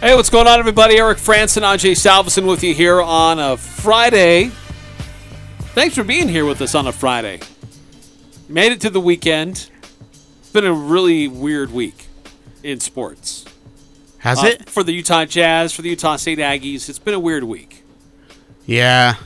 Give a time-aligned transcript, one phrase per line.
[0.00, 0.96] Hey, what's going on, everybody?
[0.96, 4.50] Eric Frandsen, Ajay Salvesen with you here on a Friday.
[5.74, 7.40] Thanks for being here with us on a Friday.
[8.48, 9.70] Made it to the weekend.
[10.40, 12.06] It's been a really weird week
[12.62, 13.44] in sports.
[14.18, 14.70] Has Uh, it?
[14.70, 17.82] For the Utah Jazz, for the Utah State Aggies, it's been a weird week.
[18.66, 19.14] Yeah.
[19.18, 19.24] All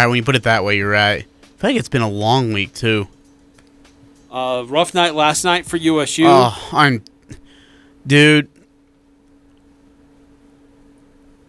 [0.00, 1.24] right, when you put it that way, you're right.
[1.24, 3.08] I feel like it's been a long week, too.
[4.30, 6.24] Uh, rough night last night for USU.
[6.26, 7.02] Oh, I'm.
[8.06, 8.48] Dude.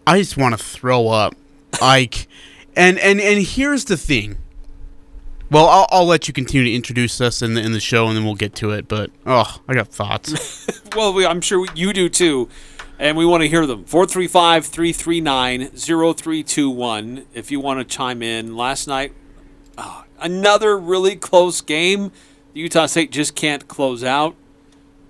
[0.10, 1.36] I just want to throw up.
[1.80, 2.28] Like.
[2.76, 4.38] And, and, and here's the thing.
[5.52, 8.16] Well, I'll, I'll let you continue to introduce us in the in the show, and
[8.16, 8.88] then we'll get to it.
[8.88, 10.68] But oh, I got thoughts.
[10.96, 12.50] Well, we, I'm sure you do too,
[12.98, 13.84] and we want to hear them.
[13.86, 18.58] 435 339 0321 if you want to chime in.
[18.58, 19.14] Last night,
[19.78, 22.12] uh, another really close game.
[22.56, 24.36] Utah State just can't close out.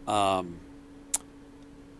[0.05, 0.57] Um,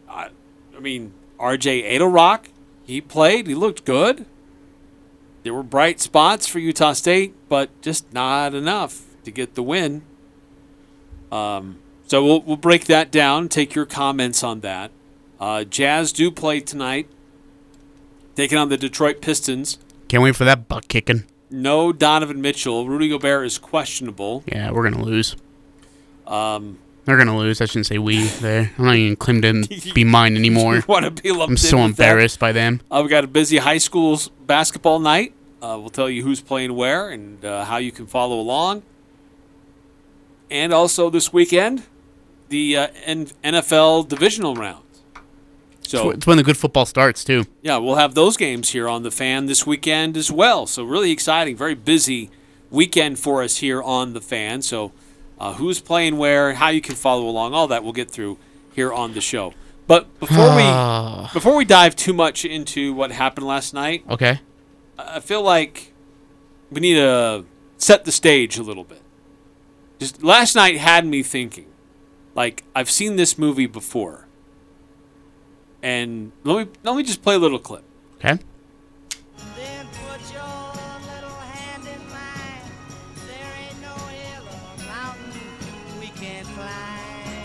[0.10, 0.28] I,
[0.76, 2.50] I mean, RJ Eytle-Rock,
[2.90, 4.26] he played, he looked good.
[5.44, 10.02] There were bright spots for Utah State, but just not enough to get the win.
[11.32, 14.90] Um, so we'll, we'll break that down, take your comments on that.
[15.40, 17.08] Uh, Jazz do play tonight,
[18.36, 19.78] taking on the Detroit Pistons.
[20.08, 21.26] Can't wait for that butt kicking.
[21.52, 22.88] No Donovan Mitchell.
[22.88, 24.44] Rudy Gobert is questionable.
[24.48, 25.36] Yeah, we're gonna lose.
[26.26, 26.80] Um,
[27.10, 27.60] They're gonna lose.
[27.60, 28.72] I shouldn't say we there.
[28.78, 30.84] I'm not even claiming to be mine anymore.
[30.88, 32.04] want to be lumped I'm so with that.
[32.04, 32.82] embarrassed by them.
[32.92, 35.34] Uh, we got a busy high school's basketball night.
[35.60, 38.84] Uh, we'll tell you who's playing where and uh, how you can follow along.
[40.52, 41.84] And also this weekend,
[42.50, 44.84] the uh, N- NFL divisional rounds.
[45.82, 47.46] So It's when the good football starts too.
[47.64, 50.68] yeah, we'll have those games here on the fan this weekend as well.
[50.68, 52.30] So really exciting, very busy
[52.70, 54.62] weekend for us here on the fan.
[54.62, 54.92] So
[55.40, 58.38] uh, who's playing where, how you can follow along, all that we'll get through
[58.74, 59.54] here on the show.
[59.88, 64.40] But before we before we dive too much into what happened last night, Okay.
[64.98, 65.94] I feel like
[66.70, 67.46] we need to
[67.78, 69.02] set the stage a little bit.
[69.98, 71.66] Just last night had me thinking,
[72.36, 74.28] like I've seen this movie before,
[75.82, 77.84] and let me let me just play a little clip.
[78.18, 78.38] Okay.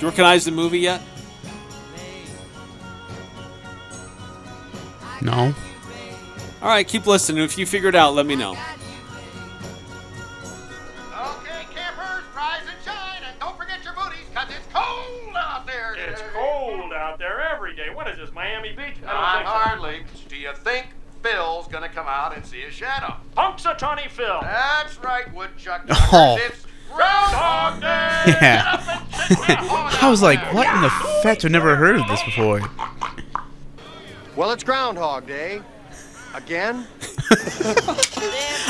[0.04, 1.00] You recognize the movie yet?
[5.22, 5.54] No.
[6.60, 7.42] All right, keep listening.
[7.42, 8.52] If you figure it out, let me know.
[8.52, 8.58] Okay,
[11.74, 15.94] campers, rise and shine, and don't forget your booties, cause it's cold out there.
[15.96, 17.88] It's cold out there every day.
[17.94, 18.96] What is this, Miami Beach?
[19.06, 19.52] I Not don't think so.
[19.52, 20.04] hardly.
[20.28, 20.86] Do you think
[21.22, 23.14] Phil's gonna come out and see a shadow?
[23.36, 24.38] Punxsutawney Phil.
[24.42, 25.84] That's right, Woodchuck.
[26.12, 26.36] Oh.
[26.40, 28.24] It's Groundhog Day.
[28.40, 28.76] Yeah.
[29.28, 30.90] Get up and sit down I was like, what in the
[31.22, 31.44] fetch?
[31.44, 32.60] I've never heard of this before.
[34.36, 35.60] Well, it's Groundhog Day.
[36.34, 36.86] Again?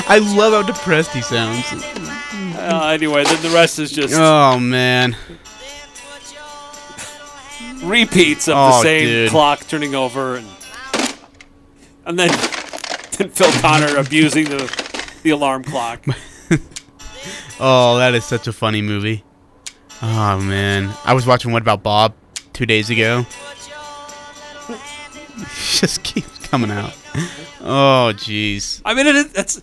[0.06, 1.64] I love how depressed he sounds.
[1.72, 5.16] Uh, anyway, then the rest is just Oh man.
[7.82, 9.30] repeats of the Oh, same dude.
[9.30, 10.46] clock turning over, and
[12.06, 12.28] and then
[13.18, 14.70] then Phil Connor abusing the
[15.22, 16.04] the alarm clock.
[17.60, 19.24] Oh, that is such a funny movie.
[20.06, 20.94] Oh man.
[21.04, 22.12] I was watching What About Bob
[22.52, 23.24] two days ago.
[25.72, 26.92] Just keeps coming out.
[27.60, 28.82] Oh jeez.
[28.84, 29.62] I mean, it is, it's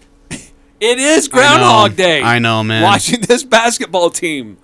[0.80, 1.96] it is I Groundhog know.
[1.96, 2.24] Day.
[2.24, 2.82] I know, man.
[2.82, 4.58] Watching this basketball team.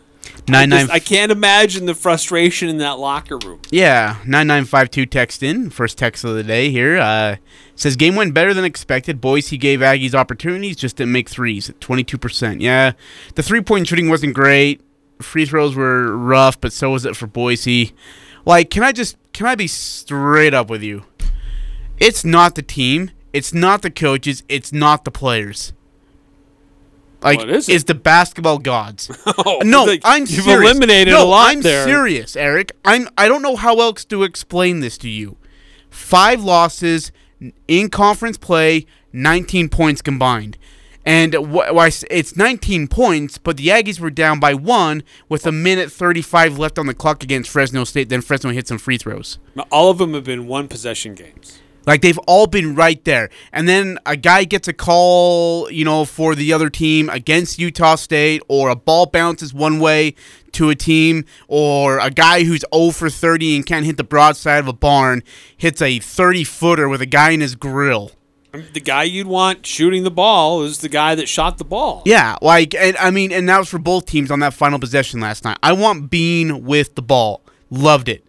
[0.47, 0.95] Nine Just- nine.
[0.95, 3.59] I can't imagine the frustration in that locker room.
[3.69, 5.69] Yeah, 9952 text in.
[5.69, 6.97] First text of the day here.
[6.97, 7.35] Uh,
[7.75, 9.21] says game went better than expected.
[9.21, 12.61] Boise gave Aggies opportunities, just didn't make threes 22%.
[12.61, 12.93] Yeah,
[13.35, 14.81] the three point shooting wasn't great.
[15.21, 17.93] Free throws were rough, but so was it for Boise.
[18.45, 21.03] Like, can I just, can I be straight up with you?
[21.99, 25.73] It's not the team, it's not the coaches, it's not the players.
[27.21, 27.73] Like, What is it?
[27.73, 29.09] it's the basketball gods.
[29.39, 30.61] Oh, uh, no, like, I'm you've serious.
[30.71, 31.85] eliminated no, a lot I'm there.
[31.85, 32.71] serious, Eric.
[32.85, 33.07] I'm.
[33.17, 35.37] I don't know how else to explain this to you.
[35.89, 37.11] Five losses
[37.67, 40.57] in conference play, 19 points combined,
[41.07, 45.89] and why it's 19 points, but the Aggies were down by one with a minute
[45.89, 48.09] 35 left on the clock against Fresno State.
[48.09, 49.39] Then Fresno hit some free throws.
[49.71, 51.59] All of them have been one possession games.
[51.85, 53.29] Like they've all been right there.
[53.53, 57.95] And then a guy gets a call, you know, for the other team against Utah
[57.95, 60.13] State, or a ball bounces one way
[60.51, 64.59] to a team, or a guy who's 0 for 30 and can't hit the broadside
[64.59, 65.23] of a barn
[65.55, 68.11] hits a 30 footer with a guy in his grill.
[68.53, 71.65] I mean, the guy you'd want shooting the ball is the guy that shot the
[71.65, 72.03] ball.
[72.05, 75.19] Yeah, like, and I mean, and that was for both teams on that final possession
[75.19, 75.57] last night.
[75.61, 77.41] I want Bean with the ball.
[77.69, 78.23] Loved it.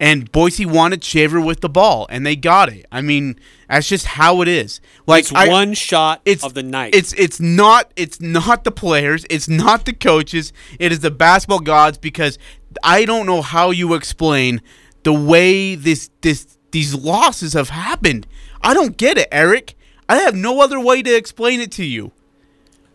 [0.00, 2.86] And Boise wanted Shaver with the ball, and they got it.
[2.92, 3.36] I mean,
[3.68, 4.80] that's just how it is.
[5.06, 6.94] Like it's I, one shot it's of the night.
[6.94, 11.60] It's it's not it's not the players, it's not the coaches, it is the basketball
[11.60, 12.38] gods because
[12.82, 14.60] I don't know how you explain
[15.02, 18.26] the way this this these losses have happened.
[18.62, 19.74] I don't get it, Eric.
[20.08, 22.12] I have no other way to explain it to you.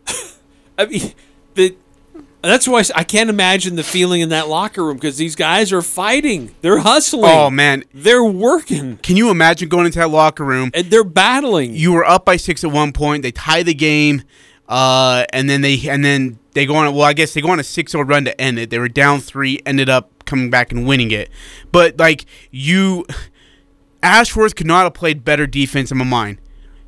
[0.78, 1.12] I mean,
[1.54, 1.76] the,
[2.42, 5.80] that's why I can't imagine the feeling in that locker room because these guys are
[5.82, 6.54] fighting.
[6.60, 7.30] They're hustling.
[7.32, 10.70] Oh man, They're working can you imagine going into that locker room?
[10.74, 11.74] and they're battling.
[11.74, 13.22] You were up by six at one point.
[13.22, 14.22] They tie the game,
[14.68, 16.92] uh, and then they and then they go on.
[16.94, 18.70] Well, I guess they go on a six-zero run to end it.
[18.70, 21.30] They were down three, ended up coming back and winning it.
[21.72, 23.06] But like you,
[24.04, 26.38] Ashworth could not have played better defense in my mind.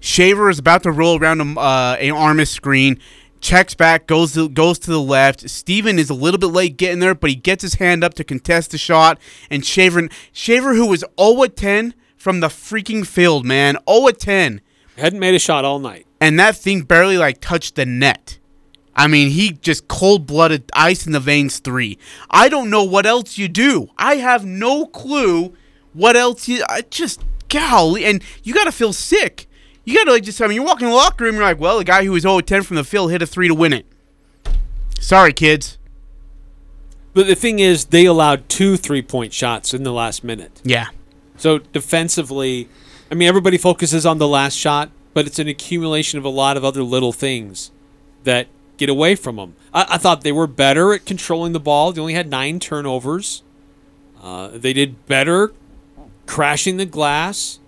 [0.01, 3.01] Shaver is about to roll around a, uh, an Armus screen,
[3.41, 5.49] checks back, goes to, goes to the left.
[5.49, 8.25] Steven is a little bit late getting there, but he gets his hand up to
[8.25, 9.19] contest the shot.
[9.51, 14.19] And Shaver, Shaver, who was 0 at 10 from the freaking field, man, 0 at
[14.21, 14.61] 10,
[14.99, 16.07] Hadn't made a shot all night.
[16.21, 18.39] and that thing barely like touched the net.
[18.95, 21.99] I mean, he just cold blooded ice in the veins three.
[22.31, 23.89] I don't know what else you do.
[23.99, 25.55] I have no clue
[25.97, 26.63] what else you.
[26.69, 29.49] I just golly, and you got to feel sick.
[29.85, 30.41] You got to like just.
[30.41, 31.35] I mean, you're walking in the locker room.
[31.35, 33.27] And you're like, well, the guy who was 0 10 from the field hit a
[33.27, 33.87] three to win it.
[35.01, 35.79] Sorry, kids.
[37.15, 40.61] But the thing is, they allowed two three point shots in the last minute.
[40.65, 40.89] Yeah.
[41.39, 42.69] So defensively,
[43.11, 46.57] I mean, everybody focuses on the last shot, but it's an accumulation of a lot
[46.57, 47.71] of other little things
[48.25, 49.55] that get away from them.
[49.73, 51.93] I, I thought they were better at controlling the ball.
[51.93, 53.43] They only had nine turnovers.
[54.21, 55.53] Uh, they did better
[56.27, 57.59] crashing the glass.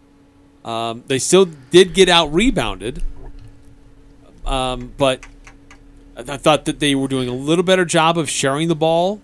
[0.65, 3.03] Um, they still did get out rebounded,
[4.45, 5.25] um, but
[6.17, 9.23] I, I thought that they were doing a little better job of sharing the ball.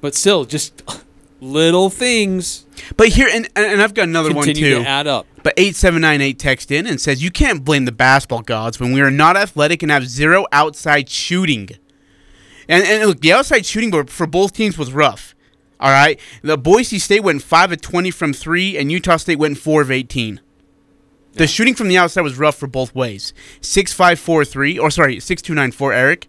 [0.00, 0.82] But still, just
[1.40, 2.66] little things
[2.96, 4.54] But here, and, and I've got another one too.
[4.54, 5.26] to add up.
[5.42, 9.10] But 8798 text in and says, You can't blame the basketball gods when we are
[9.10, 11.68] not athletic and have zero outside shooting.
[12.68, 15.34] And, and look, the outside shooting for both teams was rough.
[15.80, 16.18] All right.
[16.42, 19.90] The Boise State went 5 of 20 from 3, and Utah State went 4 of
[19.90, 20.40] 18.
[21.32, 23.34] The shooting from the outside was rough for both ways.
[23.60, 26.28] 6543, or sorry, 6294, Eric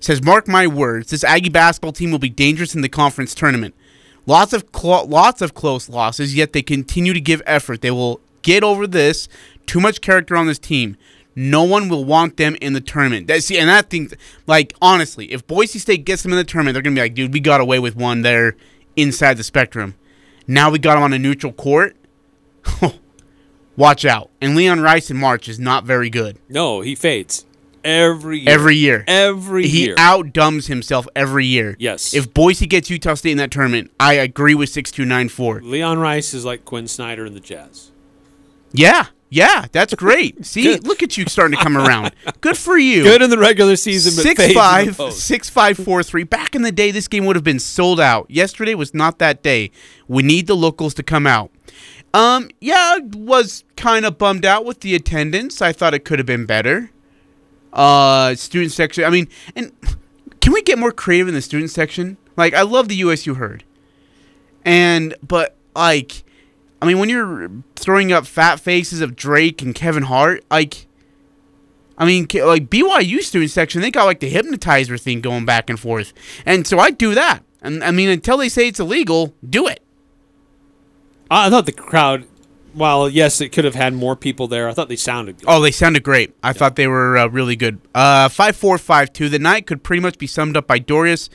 [0.00, 3.74] says, Mark my words, this Aggie basketball team will be dangerous in the conference tournament.
[4.26, 7.82] Lots of clo- lots of close losses, yet they continue to give effort.
[7.82, 9.28] They will get over this.
[9.66, 10.96] Too much character on this team.
[11.36, 13.26] No one will want them in the tournament.
[13.28, 14.10] That, see, and that thing,
[14.46, 17.32] like honestly, if Boise State gets them in the tournament, they're gonna be like, dude,
[17.32, 18.56] we got away with one there
[18.96, 19.94] inside the spectrum.
[20.46, 21.96] Now we got them on a neutral court.
[23.76, 24.30] Watch out.
[24.40, 26.38] And Leon Rice in March is not very good.
[26.48, 27.46] No, he fades
[27.84, 28.52] every year.
[28.52, 29.04] Every year.
[29.06, 29.94] Every he year.
[29.96, 31.76] outdumbs himself every year.
[31.78, 32.12] Yes.
[32.12, 35.62] If Boise gets Utah State in that tournament, I agree with 6294.
[35.62, 37.90] Leon Rice is like Quin Snyder in the Jazz.
[38.72, 39.06] Yeah.
[39.32, 40.44] Yeah, that's great.
[40.44, 40.86] See, Good.
[40.86, 42.12] look at you starting to come around.
[42.40, 43.04] Good for you.
[43.04, 46.24] Good in the regular season, but Six fades in the five, six five four three.
[46.24, 48.28] Back in the day, this game would have been sold out.
[48.30, 49.70] Yesterday was not that day.
[50.08, 51.50] We need the locals to come out.
[52.12, 55.62] Um, yeah, I was kind of bummed out with the attendance.
[55.62, 56.90] I thought it could have been better.
[57.72, 59.04] Uh, student section.
[59.04, 59.72] I mean, and
[60.40, 62.16] can we get more creative in the student section?
[62.36, 63.62] Like, I love the USU herd,
[64.64, 66.24] and but like,
[66.82, 70.86] I mean, when you're throwing up fat faces of Drake and Kevin Hart, like.
[71.98, 75.78] I mean, like BYU student section, they got like the hypnotizer thing going back and
[75.78, 76.14] forth,
[76.46, 77.42] and so I do that.
[77.60, 79.82] And I mean, until they say it's illegal, do it.
[81.30, 82.24] I thought the crowd,
[82.72, 84.68] while yes, it could have had more people there.
[84.68, 85.46] I thought they sounded good.
[85.46, 86.34] Oh, they sounded great.
[86.42, 87.80] I thought they were uh, really good.
[87.94, 89.28] Uh, five four five two.
[89.28, 91.28] The night could pretty much be summed up by Dorius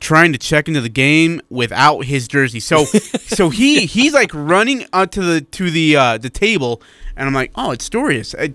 [0.00, 2.60] trying to check into the game without his jersey.
[2.60, 6.82] So, so he he's like running out to the to the uh, the table,
[7.16, 8.34] and I'm like, oh, it's Dorius.
[8.34, 8.48] Uh,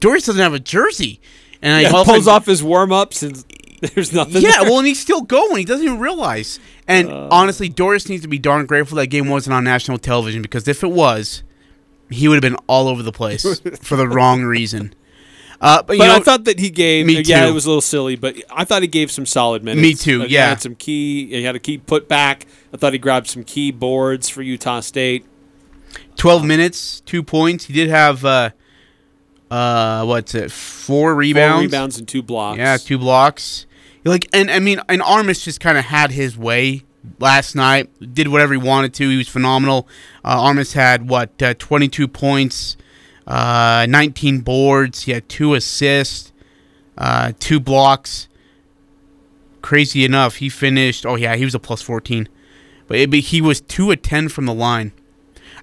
[0.00, 1.20] Dorius doesn't have a jersey,
[1.62, 3.44] and I Yeah, of a pulls off his warm ups and
[3.94, 4.42] there's nothing.
[4.42, 4.70] Yeah, there.
[4.70, 5.56] well, and he's still going.
[5.58, 6.58] He doesn't even realize.
[6.86, 7.28] And Uh.
[7.30, 10.82] honestly, Dorius needs to be darn grateful that game wasn't on national television because if
[10.82, 11.42] it was,
[12.10, 14.94] he would have been all over the place for the wrong reason.
[15.60, 17.04] Uh, but you But know, I thought that he gave.
[17.06, 17.50] Me Yeah, too.
[17.50, 19.82] it was a little silly, but I thought he gave some solid minutes.
[19.82, 20.50] Me too, Uh, he yeah.
[20.50, 21.26] had some key.
[21.28, 22.46] He had a key put back.
[22.72, 25.24] I thought he grabbed some key boards for Utah State.
[26.16, 27.64] 12 minutes, two points.
[27.64, 28.50] He did have, uh,
[29.50, 31.54] uh, what's it, four rebounds?
[31.54, 32.58] Four rebounds and two blocks.
[32.58, 33.66] Yeah, two blocks.
[34.04, 36.84] Like, and I mean, and Armus just kind of had his way
[37.18, 37.90] last night.
[38.14, 39.08] Did whatever he wanted to.
[39.08, 39.88] He was phenomenal.
[40.24, 42.76] Uh, Armus had what, uh, 22 points,
[43.28, 45.02] uh, 19 boards.
[45.02, 46.32] He had two assists,
[46.96, 48.26] uh, two blocks.
[49.62, 51.04] Crazy enough, he finished.
[51.04, 52.28] Oh yeah, he was a plus 14,
[52.86, 54.92] but it, he was two of 10 from the line.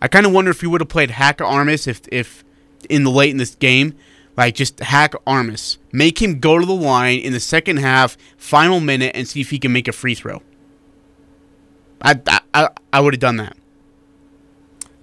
[0.01, 2.43] I kind of wonder if he would have played Hack Armus if if
[2.87, 3.95] in the late in this game,
[4.37, 8.79] like just hack Armus, make him go to the line in the second half, final
[8.79, 10.43] minute, and see if he can make a free throw.
[12.01, 12.19] I,
[12.53, 13.57] I, I would have done that.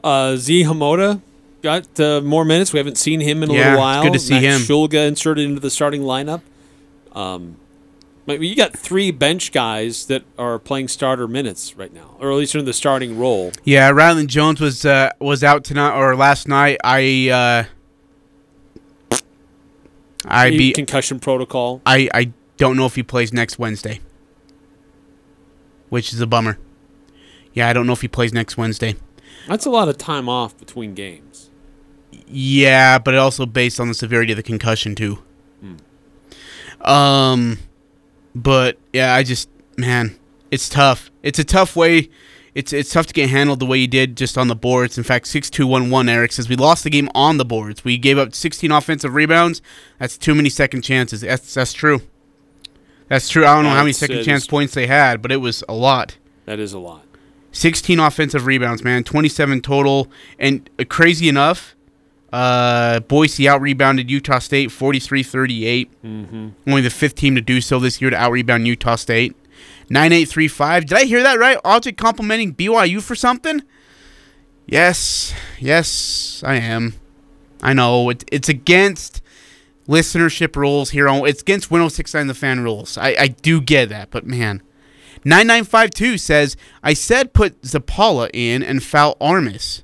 [0.05, 1.23] Uh, Z Hamoda
[1.63, 2.73] got uh, more minutes.
[2.73, 4.03] We haven't seen him in a Yeah, little it's while.
[4.03, 4.61] good to see Max him.
[4.63, 6.43] Shulga inserted into the starting lineup.
[7.13, 7.57] Um,
[8.27, 12.37] but you got three bench guys that are playing starter minutes right now, or at
[12.37, 13.53] least in the starting role.
[13.65, 16.79] Yeah, Rylan Jones was uh, was out tonight or last night.
[16.85, 17.67] I
[19.13, 19.19] uh,
[20.25, 21.83] I be concussion protocol.
[21.85, 24.01] I I don't know if he plays next Wednesday,
[25.89, 26.59] which is a bummer.
[27.55, 28.95] Yeah, I don't know if he plays next Wednesday.
[29.49, 31.32] That's a lot of time off between games.
[32.27, 35.19] Yeah, but also based on the severity of the concussion too.
[36.83, 37.59] Um,
[38.35, 40.19] but yeah, I just man,
[40.51, 41.11] it's tough.
[41.23, 42.11] It's a tough way.
[42.55, 44.99] It's it's tough to get handled the way you did just on the boards.
[44.99, 46.09] In fact, six two one one.
[46.09, 47.85] Eric says we lost the game on the boards.
[47.85, 49.63] We gave up sixteen offensive rebounds.
[49.99, 51.23] That's too many second chances.
[51.23, 52.03] That's that's true.
[53.09, 53.47] That's true.
[53.47, 55.75] I don't know how many second it chance points they had, but it was a
[55.75, 56.17] lot.
[56.47, 57.05] That is a lot.
[57.53, 59.05] 16 offensive rebounds, man.
[59.05, 60.11] 27 total.
[60.39, 61.77] And uh, crazy enough,
[62.33, 66.03] uh, Boise out rebounded Utah State 43 38.
[66.03, 66.49] Mm-hmm.
[66.67, 69.37] Only the fifth team to do so this year to out rebound Utah State.
[69.91, 70.87] 9835.
[70.87, 71.59] Did I hear that right?
[71.65, 73.63] Object complimenting BYU for something?
[74.67, 75.35] Yes.
[75.59, 76.95] Yes, I am.
[77.63, 78.09] I know.
[78.11, 79.23] It, it's against
[79.89, 82.97] listenership rules here on it's against 1069 the fan rules.
[82.97, 84.63] I, I do get that, but man.
[85.25, 89.83] 9952 says, I said put Zapala in and foul Armus.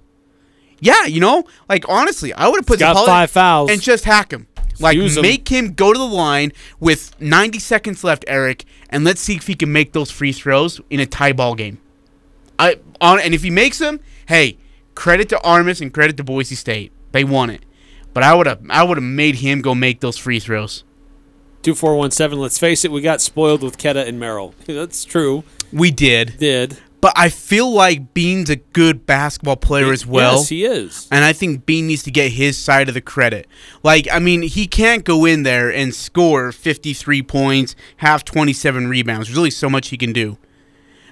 [0.81, 3.71] Yeah, you know, like honestly, I would have put He's got five fouls.
[3.71, 4.47] and just hack him.
[4.81, 5.23] Like Use him.
[5.23, 9.49] make him go to the line with 90 seconds left, Eric, and let's see if
[9.49, 11.79] he can make those free throws in a tie ball game.
[12.59, 14.57] I on and if he makes them, hey,
[14.95, 16.93] credit to Armus and credit to Boise State.
[17.13, 17.65] They won it.
[18.15, 20.85] But I would have I would have made him go make those free throws.
[21.63, 22.39] Two four one seven.
[22.39, 24.55] Let's face it, we got spoiled with Queta and Merrill.
[24.67, 25.43] That's true.
[25.73, 26.39] We did.
[26.39, 30.39] Did But I feel like Bean's a good basketball player as well.
[30.39, 31.09] Yes, he is.
[31.13, 33.47] And I think Bean needs to get his side of the credit.
[33.85, 39.29] Like, I mean, he can't go in there and score 53 points, have 27 rebounds.
[39.29, 40.39] There's really so much he can do.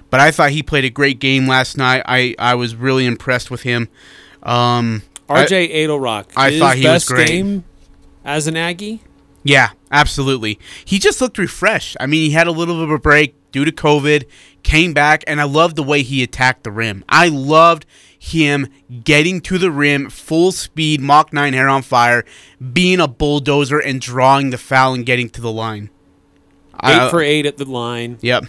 [0.09, 2.03] But I thought he played a great game last night.
[2.05, 3.87] I, I was really impressed with him.
[4.43, 6.31] Um, RJ Eytle-Rock.
[6.35, 7.27] I his thought he was best great.
[7.27, 7.63] game
[8.25, 9.01] as an Aggie.
[9.43, 10.59] Yeah, absolutely.
[10.83, 11.95] He just looked refreshed.
[11.99, 14.25] I mean, he had a little bit of a break due to COVID,
[14.63, 17.05] came back, and I loved the way he attacked the rim.
[17.07, 17.85] I loved
[18.19, 18.67] him
[19.03, 22.25] getting to the rim, full speed, Mach 9 hair on fire,
[22.73, 25.89] being a bulldozer and drawing the foul and getting to the line.
[26.83, 28.17] Eight I- for eight at the line.
[28.21, 28.45] Yep.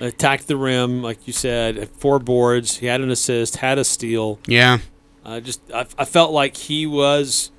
[0.00, 1.88] Attacked the rim, like you said.
[1.98, 2.76] Four boards.
[2.78, 3.56] He had an assist.
[3.56, 4.38] Had a steal.
[4.46, 4.78] Yeah.
[5.24, 7.50] I just I, I felt like he was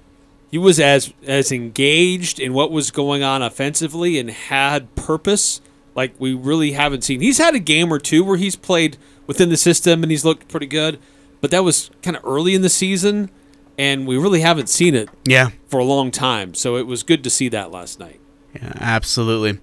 [0.50, 5.62] he was as as engaged in what was going on offensively and had purpose
[5.96, 7.22] like we really haven't seen.
[7.22, 10.48] He's had a game or two where he's played within the system and he's looked
[10.48, 11.00] pretty good,
[11.41, 13.29] but that was kind of early in the season
[13.77, 15.50] and we really haven't seen it Yeah.
[15.68, 16.53] for a long time.
[16.53, 18.20] So it was good to see that last night.
[18.56, 19.60] Yeah, absolutely.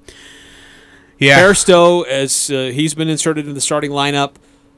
[1.18, 1.40] Yeah.
[1.40, 4.32] Bairstow, as uh, he's been inserted in the starting lineup,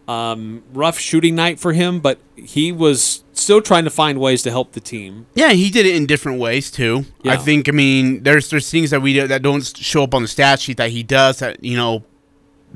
[0.06, 4.50] um, rough shooting night for him, but he was still trying to find ways to
[4.50, 5.26] help the team.
[5.34, 7.04] Yeah, he did it in different ways too.
[7.24, 7.68] I think.
[7.68, 10.60] I mean, there's there's things that we do, that don't show up on the stat
[10.60, 12.04] sheet that he does that you know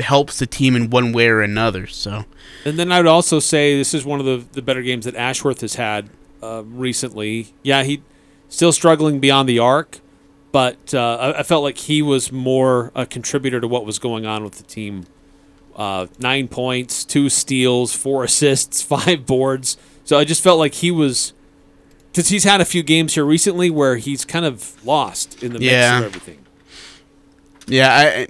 [0.00, 1.86] helps the team in one way or another.
[1.86, 2.24] So
[2.64, 5.14] And then I would also say this is one of the, the better games that
[5.16, 6.10] Ashworth has had
[6.42, 7.54] uh, recently.
[7.62, 8.02] Yeah, he
[8.48, 10.00] still struggling beyond the arc,
[10.50, 14.26] but uh, I, I felt like he was more a contributor to what was going
[14.26, 15.06] on with the team.
[15.74, 19.76] Uh, nine points, two steals, four assists, five boards.
[20.04, 21.32] So I just felt like he was
[22.10, 25.58] because he's had a few games here recently where he's kind of lost in the
[25.58, 25.98] mix Yeah.
[26.00, 26.38] of everything.
[27.66, 28.28] yeah, I,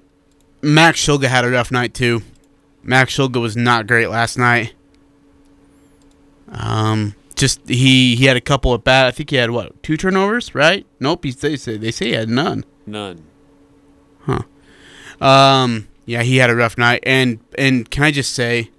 [0.61, 2.23] Max Shulga had a rough night too.
[2.85, 4.75] Max Shulga was not great last night.
[6.49, 9.07] Um, just he he had a couple of bad.
[9.07, 10.87] I think he had what two turnovers, right?
[11.01, 11.25] Nope.
[11.25, 12.65] He, they say they say he had none.
[12.87, 13.23] None.
[14.27, 14.43] Huh.
[15.25, 18.71] Um, yeah, he had a rough night, and and can I just say,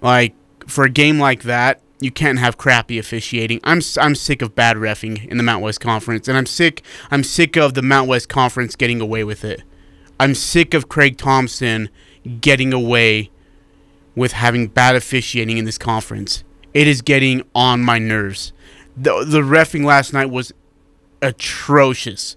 [0.00, 0.34] like
[0.66, 3.60] for a game like that, you can't have crappy officiating.
[3.64, 7.24] I'm I'm sick of bad refing in the Mount West Conference, and I'm sick I'm
[7.24, 9.62] sick of the Mount West Conference getting away with it.
[10.20, 11.88] I'm sick of Craig Thompson
[12.40, 13.30] getting away
[14.14, 16.42] with having bad officiating in this conference.
[16.74, 18.52] It is getting on my nerves.
[18.96, 20.52] The the refing last night was
[21.22, 22.36] atrocious.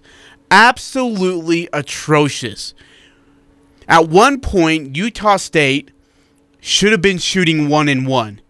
[0.50, 2.74] Absolutely atrocious.
[3.88, 5.90] At one point, Utah State
[6.60, 8.40] should have been shooting one and one.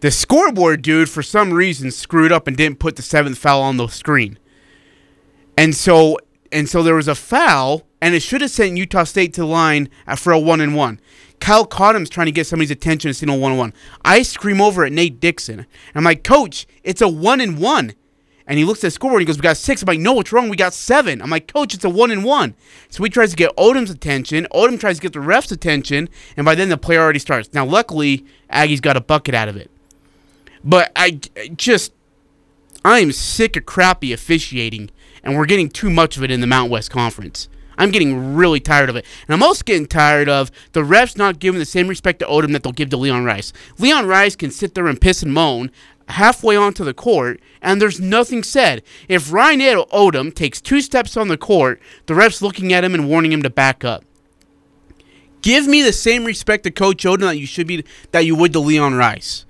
[0.00, 3.76] The scoreboard dude, for some reason, screwed up and didn't put the seventh foul on
[3.76, 4.38] the screen.
[5.58, 6.16] And so
[6.52, 9.46] and so there was a foul, and it should have sent Utah State to the
[9.46, 11.00] line for a one and one.
[11.38, 13.72] Kyle Cottom's trying to get somebody's attention to signal one and one.
[14.04, 15.66] I scream over at Nate Dixon.
[15.94, 17.94] I'm like, Coach, it's a one and one.
[18.50, 19.80] And he looks at the scoreboard and he goes, We got six.
[19.80, 20.48] I'm like, No, what's wrong?
[20.48, 21.22] We got seven.
[21.22, 22.56] I'm like, Coach, it's a one and one.
[22.88, 24.48] So he tries to get Odom's attention.
[24.52, 26.08] Odom tries to get the ref's attention.
[26.36, 27.54] And by then the play already starts.
[27.54, 29.70] Now, luckily, Aggie's got a bucket out of it.
[30.64, 31.92] But I I just,
[32.84, 34.90] I am sick of crappy officiating.
[35.22, 37.48] And we're getting too much of it in the Mount West Conference.
[37.78, 39.06] I'm getting really tired of it.
[39.28, 42.52] And I'm also getting tired of the refs not giving the same respect to Odom
[42.52, 43.52] that they'll give to Leon Rice.
[43.78, 45.70] Leon Rice can sit there and piss and moan
[46.10, 48.82] halfway onto the court, and there's nothing said.
[49.08, 49.60] If Ryan
[49.92, 53.42] Odom takes two steps on the court, the ref's looking at him and warning him
[53.42, 54.04] to back up.
[55.42, 58.52] Give me the same respect to Coach Odom that you should be that you would
[58.52, 59.46] to Leon Rice.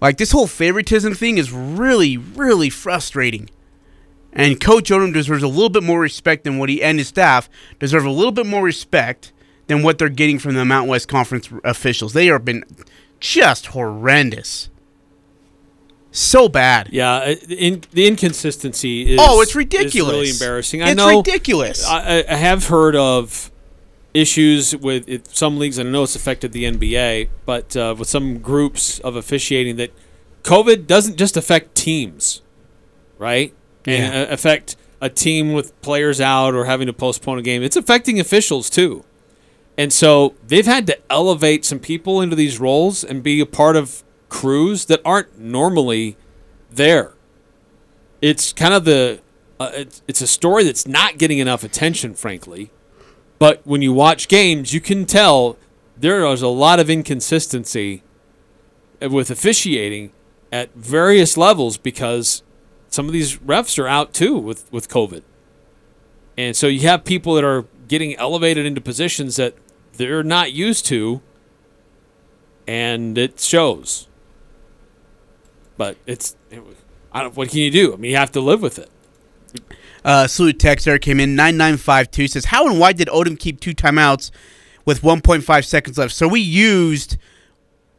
[0.00, 3.50] Like this whole favoritism thing is really, really frustrating.
[4.32, 7.50] And Coach Odom deserves a little bit more respect than what he and his staff
[7.78, 9.32] deserve a little bit more respect
[9.66, 12.12] than what they're getting from the Mountain West Conference officials.
[12.12, 12.64] They have been
[13.18, 14.69] just horrendous.
[16.12, 16.88] So bad.
[16.92, 20.12] Yeah, uh, the in, the inconsistency is Oh, it's ridiculous.
[20.12, 20.82] really embarrassing.
[20.82, 21.86] I It's know ridiculous.
[21.86, 23.50] I, I- have heard of
[24.12, 28.38] issues with it, some leagues, I know it's affected the NBA, but uh, with some
[28.38, 29.92] groups of officiating that
[30.42, 32.42] COVID doesn't just affect teams,
[33.18, 33.54] right?
[33.86, 34.22] And Yeah.
[34.22, 37.62] uh, affect a team with players out or having to postpone a game.
[37.62, 39.04] It's affecting officials too.
[39.78, 43.76] And so they've had to elevate some people into these roles and be a part
[43.76, 46.16] of crews that aren't normally
[46.70, 47.14] there.
[48.22, 49.20] It's kind of the
[49.58, 52.70] uh, it's, it's a story that's not getting enough attention, frankly.
[53.38, 55.58] But when you watch games, you can tell
[55.96, 58.02] there is a lot of inconsistency
[59.02, 60.12] with officiating
[60.50, 62.42] at various levels because
[62.88, 65.22] some of these refs are out too with, with COVID.
[66.36, 69.54] And so you have people that are getting elevated into positions that
[69.94, 71.20] they're not used to,
[72.66, 74.08] and it shows.
[75.80, 76.36] But it's,
[77.10, 77.94] I don't, what can you do?
[77.94, 78.90] I mean, you have to live with it.
[80.04, 83.72] Uh, salute text there came in 9952 says how and why did Odom keep two
[83.72, 84.30] timeouts
[84.84, 86.12] with 1.5 seconds left?
[86.12, 87.16] So we used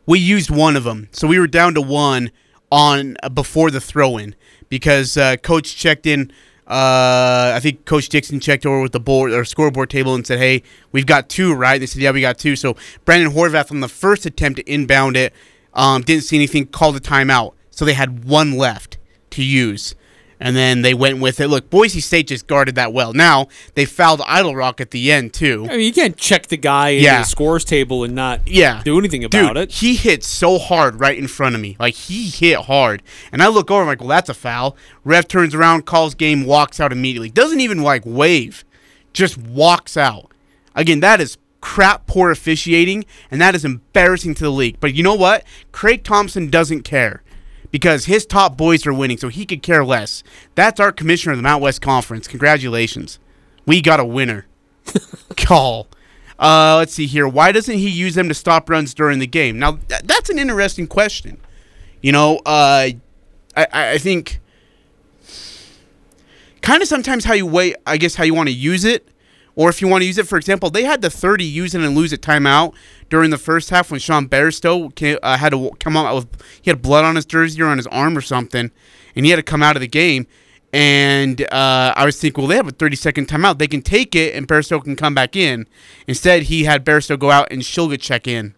[0.06, 1.10] we used one of them.
[1.12, 2.30] So we were down to one
[2.72, 4.36] on uh, before the throw in
[4.70, 6.32] because uh, coach checked in.
[6.68, 10.38] Uh, I think Coach Dixon checked over with the board or scoreboard table and said,
[10.38, 12.56] "Hey, we've got two, right?" They said, "Yeah, we got two.
[12.56, 15.34] So Brandon Horvath on the first attempt to inbound it
[15.74, 17.54] um, didn't see anything, called a timeout.
[17.82, 19.00] So they had one left
[19.32, 19.96] to use.
[20.40, 21.48] And then they went with it.
[21.48, 23.12] Look, Boise State just guarded that well.
[23.12, 25.66] Now they fouled Eytle-Rock at the end too.
[25.68, 28.84] I mean, you can't check the guy in the scores table and not Yeah.
[28.86, 29.72] do anything about Dude, it.
[29.72, 31.76] He hit so hard right in front of me.
[31.80, 33.02] Like he hit hard.
[33.32, 34.78] And I look over, I'm like, well, that's a foul.
[35.04, 37.32] Ref turns around, calls game, walks out immediately.
[37.32, 38.64] Doesn't even like wave.
[39.12, 40.32] Just walks out.
[40.76, 44.78] Again, that is crap poor officiating, and that is embarrassing to the league.
[44.80, 45.44] But you know what?
[45.72, 47.24] Craig Thompson doesn't care.
[47.72, 50.24] Because his top boys are winning, so he could care less.
[50.56, 52.28] That's our commissioner of the Mount West Conference.
[52.28, 53.18] Congratulations.
[53.66, 54.46] We got a winner.
[55.38, 55.88] Call.
[56.38, 57.28] Uh, let's see here.
[57.28, 59.60] Why doesn't he use them to stop runs during the game?
[59.60, 61.40] Now, th- that's an interesting question.
[62.02, 62.90] You know, uh,
[63.56, 64.40] I, I think
[66.62, 69.08] kind of sometimes how you wait, I guess how you want to use it,
[69.56, 71.82] or if you want to use it, for example, they had the 30 use it
[71.82, 72.74] and lose it timeout
[73.10, 76.70] during the first half when Sean Bairstow came, uh, had to come out with he
[76.70, 78.72] had blood on his jersey or on his arm or something,
[79.16, 80.28] and he had to come out of the game.
[80.74, 83.58] And uh, I was thinking, well, they have a 30 second timeout.
[83.58, 85.68] They can take it, and Bairstow can come back in.
[86.08, 88.56] Instead, he had Bairstow go out and Shulga check in,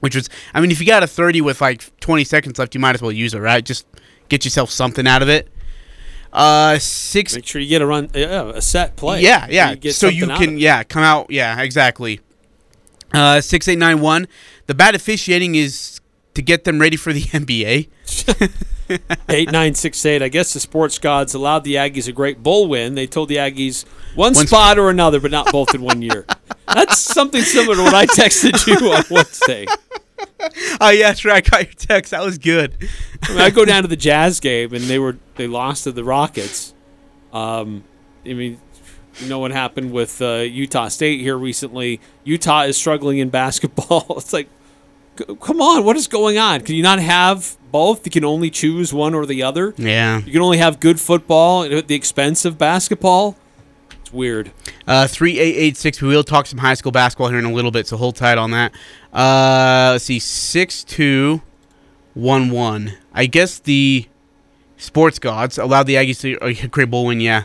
[0.00, 2.80] which was, I mean, if you got a 30 with like 20 seconds left, you
[2.80, 3.64] might as well use it, right?
[3.64, 3.86] Just
[4.28, 5.48] get yourself something out of it.
[6.34, 7.34] Uh, six.
[7.34, 9.20] Make sure you get a run, yeah, a set play.
[9.20, 9.76] Yeah, yeah.
[9.92, 11.30] so you can, yeah, come out.
[11.30, 12.20] Yeah, exactly.
[13.12, 14.26] Uh, six eight nine one.
[14.66, 16.00] The bad officiating is
[16.34, 17.88] to get them ready for the NBA.
[19.30, 20.20] Eight nine six eight.
[20.22, 22.94] I guess the sports gods allowed the Aggies a great bowl win.
[22.94, 26.26] They told the Aggies one, One spot or another, but not both in one year.
[26.66, 29.64] That's something similar to what I texted you on Wednesday.
[30.80, 31.36] Oh yeah, that's right.
[31.36, 32.10] I got your text.
[32.10, 32.76] That was good.
[33.22, 35.92] I, mean, I go down to the Jazz game and they were they lost to
[35.92, 36.74] the Rockets.
[37.32, 37.84] Um,
[38.24, 38.60] I mean,
[39.18, 42.00] you know what happened with uh, Utah State here recently?
[42.24, 44.06] Utah is struggling in basketball.
[44.18, 44.48] it's like,
[45.18, 46.60] c- come on, what is going on?
[46.62, 48.04] Can you not have both?
[48.06, 49.74] You can only choose one or the other.
[49.76, 50.18] Yeah.
[50.18, 53.36] You can only have good football at the expense of basketball.
[54.14, 54.52] Weird.
[54.86, 56.00] Uh, three eight eight six.
[56.00, 58.38] We will talk some high school basketball here in a little bit, so hold tight
[58.38, 58.72] on that.
[59.12, 61.42] Uh, let's see, six two
[62.14, 62.94] one one.
[63.12, 64.06] I guess the
[64.76, 67.20] sports gods allowed the Aggies to uh, great bowl win.
[67.20, 67.44] Yeah.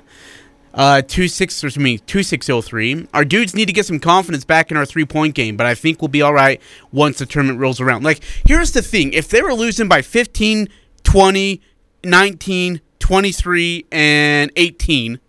[0.72, 3.08] Uh, two six or me two six oh three.
[3.16, 5.74] Our dudes need to get some confidence back in our three point game, but I
[5.74, 8.04] think we'll be all right once the tournament rolls around.
[8.04, 10.70] Like, here's the thing: if they were losing by 15,
[11.02, 11.62] 20,
[12.04, 15.20] 19, 23, and 18,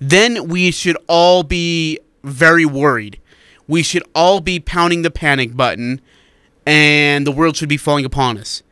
[0.00, 3.20] then we should all be very worried.
[3.68, 6.00] We should all be pounding the panic button,
[6.66, 8.62] and the world should be falling upon us.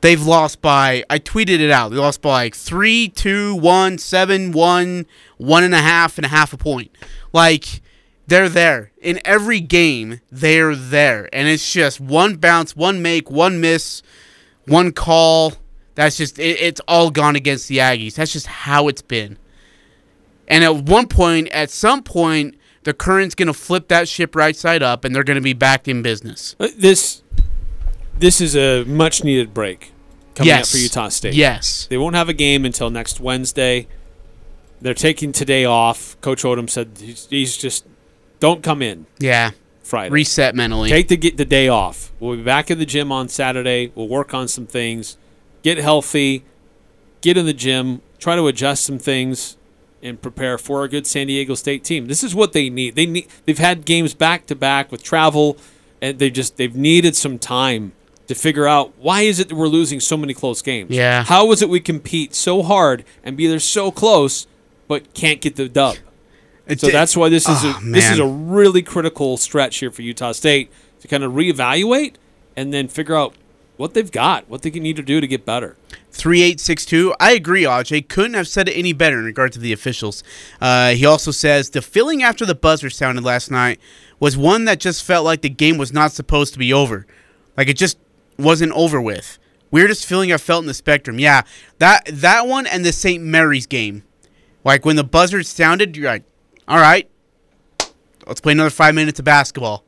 [0.00, 4.52] They've lost by, I tweeted it out, they lost by like 3, 2, 1, 7,
[4.52, 5.06] 1,
[5.38, 6.90] 1 and a half, and a half a point.
[7.32, 7.80] Like,
[8.26, 8.92] they're there.
[9.00, 11.28] In every game, they're there.
[11.32, 14.02] And it's just one bounce, one make, one miss,
[14.66, 15.54] one call.
[15.94, 18.14] That's just, it, it's all gone against the Aggies.
[18.14, 19.38] That's just how it's been.
[20.48, 24.54] And at one point, at some point, the current's going to flip that ship right
[24.54, 26.54] side up, and they're going to be back in business.
[26.60, 27.22] Uh, This
[28.18, 29.92] this is a much needed break
[30.34, 30.68] coming Yes.
[30.68, 31.34] up for Utah State.
[31.34, 31.86] Yes.
[31.90, 33.88] They won't have a game until next Wednesday.
[34.80, 36.20] They're taking today off.
[36.20, 37.86] Coach Odom said he's, he's just
[38.38, 39.52] don't come in Yeah.
[39.82, 40.10] Friday.
[40.12, 40.90] Reset mentally.
[40.90, 42.12] Take the get the day off.
[42.20, 43.90] We'll be back in the gym on Saturday.
[43.94, 45.16] We'll work on some things,
[45.62, 46.44] get healthy,
[47.20, 49.56] get in the gym, try to adjust some things,
[50.04, 52.06] and prepare for a good San Diego State team.
[52.06, 52.94] This is what they need.
[52.94, 53.26] They need.
[53.46, 55.56] They've had games back to back with travel,
[56.00, 57.92] and they just they've needed some time
[58.26, 60.90] to figure out why is it that we're losing so many close games.
[60.90, 61.24] Yeah.
[61.24, 64.46] How is it we compete so hard and be there so close,
[64.88, 65.96] but can't get the dub?
[66.78, 70.00] So that's why this is Oh, a, this is a really critical stretch here for
[70.00, 72.14] Utah State to kind of reevaluate
[72.56, 73.34] and then figure out
[73.76, 75.76] what they've got, what they need to do to get better.
[76.12, 77.14] 3862.
[77.18, 78.08] I agree, Aj.
[78.08, 80.22] Couldn't have said it any better in regard to the officials.
[80.60, 83.80] Uh, he also says the feeling after the buzzer sounded last night
[84.20, 87.06] was one that just felt like the game was not supposed to be over.
[87.56, 87.98] Like it just
[88.38, 89.38] wasn't over with.
[89.70, 91.18] Weirdest feeling I felt in the spectrum.
[91.18, 91.42] Yeah,
[91.78, 93.22] that that one and the St.
[93.22, 94.04] Mary's game.
[94.62, 96.22] Like when the buzzer sounded, you're like,
[96.68, 97.10] all right,
[98.26, 99.84] let's play another five minutes of basketball.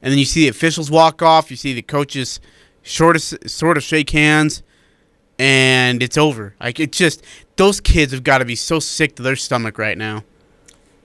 [0.00, 1.50] And then you see the officials walk off.
[1.50, 2.40] You see the coaches
[2.82, 4.62] sort of sort of shake hands
[5.38, 6.54] and it's over.
[6.60, 7.24] Like it just
[7.56, 10.24] those kids have got to be so sick to their stomach right now.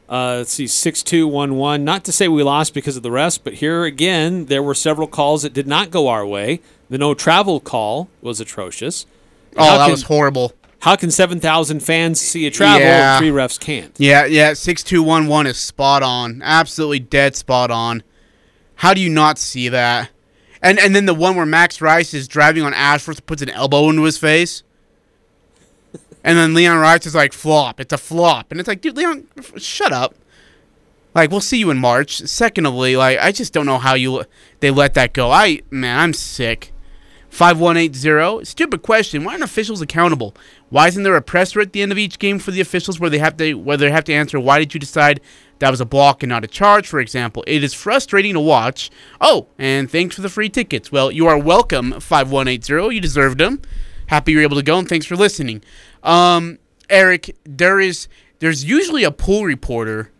[0.10, 1.84] Uh, let's see, 6211.
[1.84, 5.08] Not to say we lost because of the rest, but here again, there were several
[5.08, 6.62] calls that did not go our way.
[6.90, 9.06] The no travel call was atrocious.
[9.58, 10.54] Oh, How that can- was horrible.
[10.82, 13.18] How can 7,000 fans see a travel Yeah.
[13.18, 13.94] and three refs can't?
[13.98, 16.42] Yeah, yeah, six two one one is spot on.
[16.46, 18.04] Absolutely dead spot on.
[18.76, 20.10] How do you not see that?
[20.62, 23.90] And and then the one where Max Rice is driving on Ashworth puts an elbow
[23.90, 24.64] into his face.
[26.24, 27.80] And then Leon Rice is like flop.
[27.80, 28.52] It's a flop.
[28.52, 30.16] And it's like, dude, Leon, shut up.
[31.16, 32.18] Like we'll see you in March.
[32.20, 34.24] Secondly, like I just don't know how you
[34.60, 35.32] they let that go.
[35.32, 36.74] I man, I'm sick.
[37.30, 38.46] 5180.
[38.46, 39.24] Stupid question.
[39.24, 40.34] Why aren't officials accountable?
[40.70, 43.10] Why isn't there a presser at the end of each game for the officials where
[43.10, 45.22] they have to where they have to answer why did you decide
[45.60, 47.44] that was a block and not a charge, for example?
[47.48, 48.90] It is frustrating to watch.
[49.20, 50.92] Oh, and thanks for the free tickets.
[50.92, 52.96] Well, you are welcome, 5180.
[52.96, 53.62] You deserved them.
[54.08, 55.64] Happy you're able to go and thanks for listening.
[56.04, 58.08] Um, Eric, there is
[58.40, 60.12] there's usually a pool reporter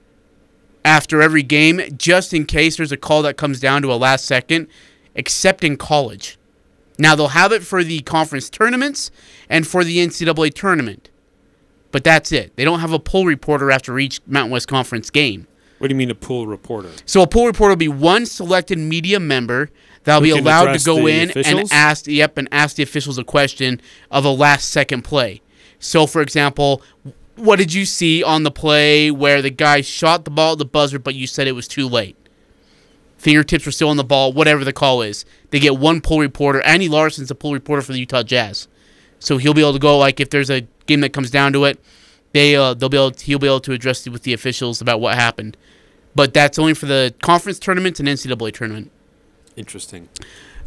[0.84, 4.26] after every game just in case there's a call that comes down to a last
[4.26, 4.68] second,
[5.16, 6.38] except in college.
[6.98, 9.12] Now they'll have it for the conference tournaments
[9.50, 11.10] and for the NCAA tournament,
[11.98, 12.56] but that's it.
[12.56, 15.48] They don't have a poll reporter after each Mountain West Conference game.
[15.80, 16.92] What do you mean a pool reporter?
[17.08, 19.72] So a poll reporter will be one selected media member
[20.04, 21.72] that'll Who be allowed to go in officials?
[21.72, 23.82] and ask yep and ask the officials a question
[24.12, 25.42] of a last second play.
[25.80, 26.84] So for example,
[27.36, 30.66] what did you see on the play where the guy shot the ball at the
[30.66, 32.16] buzzer but you said it was too late?
[33.18, 35.26] Fingertips were still on the ball, whatever the call is.
[35.50, 36.62] They get one poll reporter.
[36.62, 38.68] Andy Larsen's a poll reporter for the Utah Jazz.
[39.20, 41.66] So he'll be able to go like if there's a game that comes down to
[41.66, 41.80] it,
[42.34, 45.00] they uh, they'll be able he'll be able to address it with the officials about
[45.02, 45.58] what happened.
[46.16, 48.92] But that's only for the conference tournament and NCAA tournament.
[49.56, 50.10] Interesting.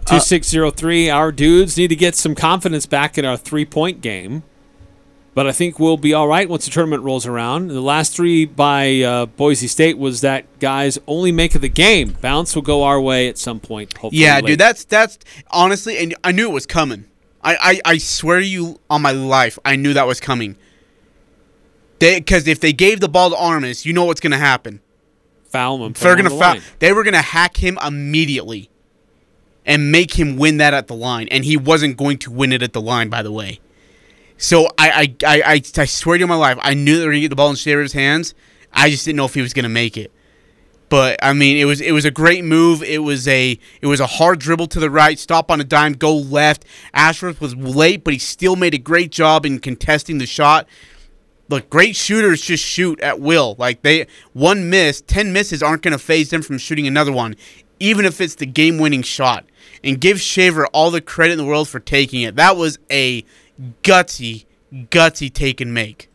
[0.06, 1.10] Two six zero three.
[1.10, 4.42] Our dudes need to get some confidence back in our three point game,
[5.34, 7.68] but I think we'll be all right once the tournament rolls around.
[7.68, 12.16] The last three by uh, Boise State was that guys only make of the game.
[12.20, 13.92] Bounce will go our way at some point.
[13.98, 14.46] Hopefully, Yeah, late.
[14.46, 15.18] dude, that's that's
[15.50, 17.04] honestly, and I knew it was coming.
[17.42, 20.56] I, I, I swear to you on my life, I knew that was coming.
[21.98, 24.80] They because if they gave the ball to Armus, you know what's gonna happen.
[25.44, 25.92] foul him.
[25.92, 26.54] They're gonna the foul.
[26.54, 26.62] line.
[26.78, 28.70] They were gonna hack him immediately,
[29.66, 32.62] and make him win that at the line, and he wasn't going to win it
[32.62, 33.10] at the line.
[33.10, 33.60] By the way,
[34.38, 37.06] so I I I, I, I swear to you on my life, I knew they
[37.06, 38.34] were gonna get the ball in Shaver's hands.
[38.72, 40.10] I just didn't know if he was gonna make it.
[40.90, 42.82] But I mean, it was it was a great move.
[42.82, 45.92] It was a it was a hard dribble to the right, stop on a dime,
[45.92, 46.64] go left.
[46.92, 50.68] Ashworth was late, but he still made a great job in contesting the shot.
[51.48, 53.54] Look, great shooters just shoot at will.
[53.56, 57.36] Like they one miss, ten misses aren't going to phase them from shooting another one,
[57.78, 59.46] even if it's the game-winning shot.
[59.84, 62.36] And give Shaver all the credit in the world for taking it.
[62.36, 63.24] That was a
[63.82, 66.10] gutsy, gutsy take and make.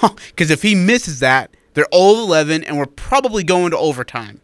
[0.28, 4.40] Because if he misses that, they're all 11, and we're probably going to overtime.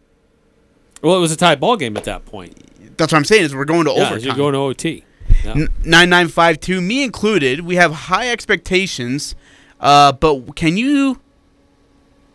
[1.03, 2.57] Well, it was a tie ball game at that point.
[2.97, 4.21] That's what I'm saying is we're going to Yeah, overtime.
[4.27, 5.05] you're going to OT.
[5.45, 5.53] Yeah.
[5.53, 9.35] N- 9952, me included, we have high expectations,
[9.81, 11.21] uh, but can you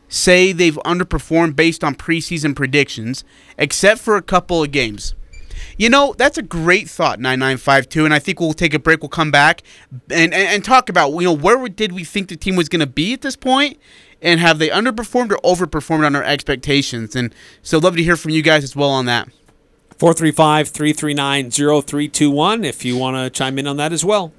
[0.09, 3.23] say they've underperformed based on preseason predictions,
[3.57, 5.13] except for a couple of games?
[5.77, 9.01] You know, that's a great thought, 9952, and I think we'll take a break.
[9.01, 9.61] We'll come back
[10.09, 12.79] and, and, and talk about, you know, where did we think the team was going
[12.79, 13.77] to be at this point,
[14.25, 17.15] and have they underperformed or overperformed on our expectations?
[17.15, 19.29] And so, love to hear from you guys as well on that.
[19.97, 24.33] 435 339 0321 if you want to chime in on that as well.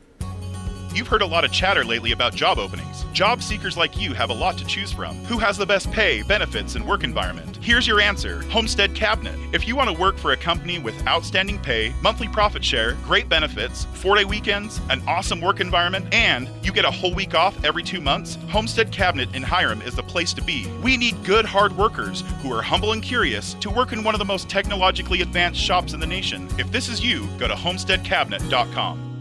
[0.96, 3.04] You've heard a lot of chatter lately about job openings.
[3.12, 5.14] Job seekers like you have a lot to choose from.
[5.26, 7.58] Who has the best pay, benefits, and work environment?
[7.60, 9.38] Here's your answer Homestead Cabinet.
[9.52, 13.28] If you want to work for a company with outstanding pay, monthly profit share, great
[13.28, 17.62] benefits, four day weekends, an awesome work environment, and you get a whole week off
[17.62, 20.66] every two months, Homestead Cabinet in Hyrum is the place to be.
[20.82, 24.18] We need good, hard workers who are humble and curious to work in one of
[24.18, 26.48] the most technologically advanced shops in the nation.
[26.58, 29.15] If this is you, go to homesteadcabinet.com.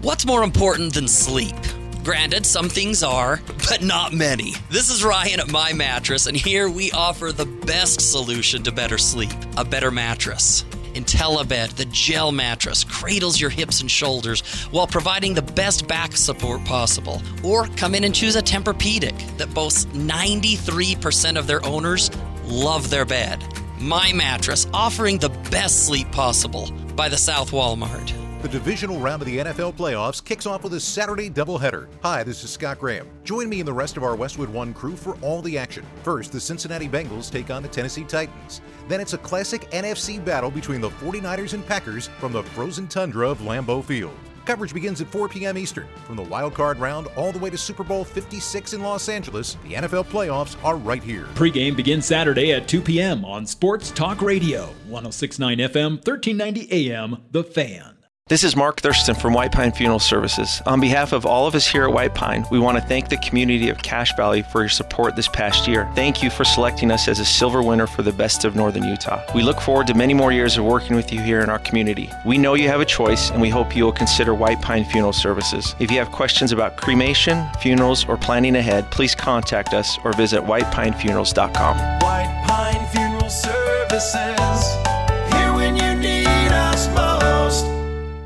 [0.00, 1.56] What's more important than sleep?
[2.04, 4.54] Granted, some things are, but not many.
[4.70, 8.96] This is Ryan at My Mattress, and here we offer the best solution to better
[8.96, 10.62] sleep a better mattress.
[10.94, 16.64] IntelliBed, the gel mattress, cradles your hips and shoulders while providing the best back support
[16.64, 17.20] possible.
[17.42, 22.08] Or come in and choose a Tempur-Pedic that boasts 93% of their owners
[22.44, 23.42] love their bed.
[23.80, 28.27] My Mattress, offering the best sleep possible by the South Walmart.
[28.40, 31.88] The divisional round of the NFL playoffs kicks off with a Saturday doubleheader.
[32.04, 33.08] Hi, this is Scott Graham.
[33.24, 35.84] Join me and the rest of our Westwood One crew for all the action.
[36.04, 38.60] First, the Cincinnati Bengals take on the Tennessee Titans.
[38.86, 43.28] Then it's a classic NFC battle between the 49ers and Packers from the frozen tundra
[43.28, 44.14] of Lambeau Field.
[44.44, 45.58] Coverage begins at 4 p.m.
[45.58, 45.88] Eastern.
[46.06, 49.56] From the wild card round all the way to Super Bowl 56 in Los Angeles,
[49.64, 51.24] the NFL playoffs are right here.
[51.34, 53.24] Pregame begins Saturday at 2 p.m.
[53.24, 57.97] on Sports Talk Radio, 1069 FM, 1390 AM, The Fan.
[58.28, 60.60] This is Mark Thurston from White Pine Funeral Services.
[60.66, 63.16] On behalf of all of us here at White Pine, we want to thank the
[63.16, 65.90] community of Cache Valley for your support this past year.
[65.94, 69.22] Thank you for selecting us as a silver winner for the best of Northern Utah.
[69.34, 72.10] We look forward to many more years of working with you here in our community.
[72.26, 75.14] We know you have a choice, and we hope you will consider White Pine Funeral
[75.14, 75.74] Services.
[75.78, 80.42] If you have questions about cremation, funerals, or planning ahead, please contact us or visit
[80.42, 81.78] whitepinefunerals.com.
[82.00, 84.57] White Pine Funeral Services.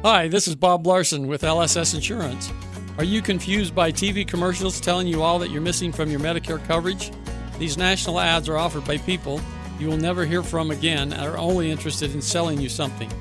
[0.05, 2.53] Hi, this is Bob Larson with LSS Insurance.
[2.99, 6.63] Are you confused by TV commercials telling you all that you're missing from your Medicare
[6.67, 7.13] coverage?
[7.61, 9.41] These national ads are offered by people
[9.79, 13.13] you will never hear from again and are only interested in selling you something.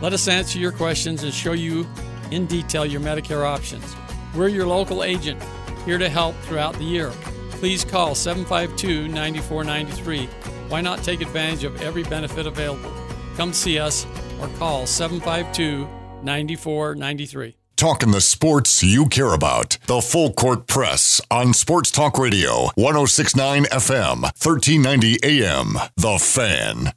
[0.00, 1.86] Let us answer your questions and show you
[2.30, 3.94] in detail your Medicare options.
[4.34, 5.42] We're your local agent,
[5.84, 7.10] here to help throughout the year.
[7.50, 10.26] Please call 752 9493.
[10.70, 12.94] Why not take advantage of every benefit available?
[13.36, 14.06] Come see us
[14.40, 15.86] or call 752
[16.24, 17.56] 9493.
[17.76, 19.78] Talking the sports you care about.
[19.86, 25.74] The Full Court Press on Sports Talk Radio, 1069 FM, 1390 AM.
[25.96, 26.92] The Fan.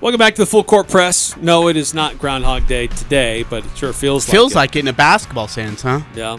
[0.00, 1.36] Welcome back to the Full Court Press.
[1.36, 4.56] No, it is not Groundhog Day today, but it sure feels like Feels it.
[4.56, 6.00] like it in a basketball sense, huh?
[6.14, 6.38] Yeah.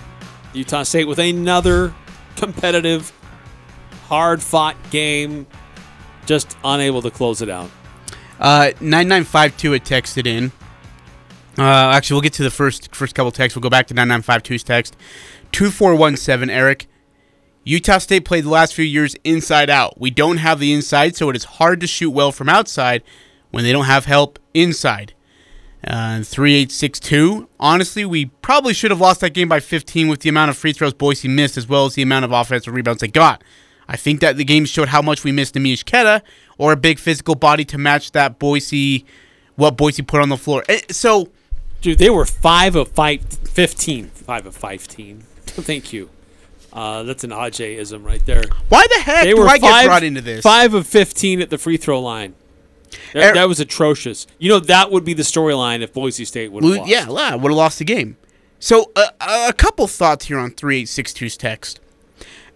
[0.53, 1.93] Utah State with another
[2.35, 3.11] competitive,
[4.07, 5.47] hard fought game,
[6.25, 7.69] just unable to close it out.
[8.39, 10.51] Uh, 9952 had texted in.
[11.57, 13.55] Uh, actually, we'll get to the first first couple texts.
[13.55, 14.97] We'll go back to 9952's text.
[15.51, 16.87] 2417, Eric.
[17.63, 19.99] Utah State played the last few years inside out.
[19.99, 23.03] We don't have the inside, so it is hard to shoot well from outside
[23.51, 25.13] when they don't have help inside.
[25.85, 27.49] Uh, 3862.
[27.59, 30.73] Honestly, we probably should have lost that game by 15 with the amount of free
[30.73, 33.43] throws Boise missed, as well as the amount of offensive rebounds they got.
[33.87, 36.21] I think that the game showed how much we missed Neemias Queta
[36.57, 39.05] or a big physical body to match that Boise,
[39.55, 40.63] what Boise put on the floor.
[40.69, 41.29] Eh, So,
[41.81, 44.09] Dude, they were 5 of five, 15.
[44.09, 45.19] 5 of 15.
[45.45, 46.11] Thank you.
[46.71, 48.43] Uh, that's an Ajay-ism right there.
[48.69, 50.43] Why the heck they were I get brought into this?
[50.43, 52.35] 5 of 15 at the free throw line.
[53.13, 54.27] That, Er- that was atrocious.
[54.39, 56.87] You know, that would be the storyline if Boise State would have.
[56.87, 58.17] Yeah, yeah, would have lost the game.
[58.59, 59.07] So uh,
[59.47, 61.79] a couple thoughts here on 3862's text.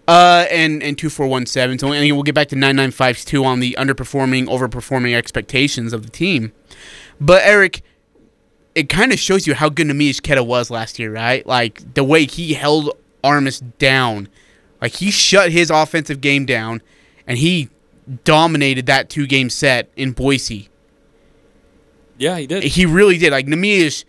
[0.08, 1.80] Uh, and, and 2417.
[1.80, 6.52] So and we'll get back to 9952 on the underperforming, overperforming expectations of the team.
[7.19, 7.82] But Eric,
[8.76, 11.43] it kind of shows you how good Neemias Queta was last year, right?
[11.48, 12.91] Like the way he held
[13.24, 14.28] Armus down.
[14.80, 16.84] Like he shut his offensive game down
[17.26, 17.69] and he
[18.24, 20.70] dominated that two game set in Boise.
[22.18, 22.63] Yeah, he did.
[22.63, 23.32] He really did.
[23.32, 24.06] Like Neemias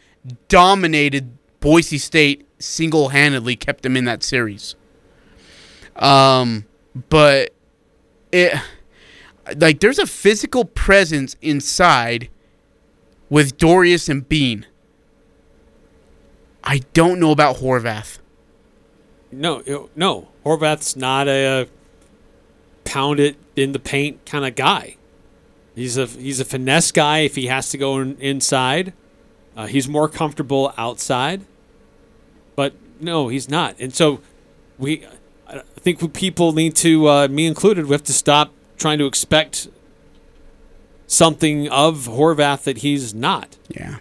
[0.49, 4.77] dominated Boise State single handedly, kept them in that series.
[5.97, 6.67] Um,
[7.09, 7.55] but
[8.33, 8.59] it
[9.57, 12.29] like there's a physical presence inside
[13.29, 14.67] with Dorius and Bean.
[16.63, 18.19] I don't know about Horvath.
[19.31, 20.29] No, no.
[20.45, 21.69] Horvath's not a
[22.85, 24.97] pound it in the paint kind of guy.
[25.75, 28.93] He's a he's a finesse guy if he has to go in, inside.
[29.57, 31.43] Uh, he's more comfortable outside.
[32.55, 33.77] But no, he's not.
[33.79, 34.21] And so
[34.79, 35.05] we
[35.49, 39.69] I think people need to uh, me included we have to stop trying to expect
[41.07, 43.57] something of Horvath that he's not.
[43.69, 43.99] Yeah.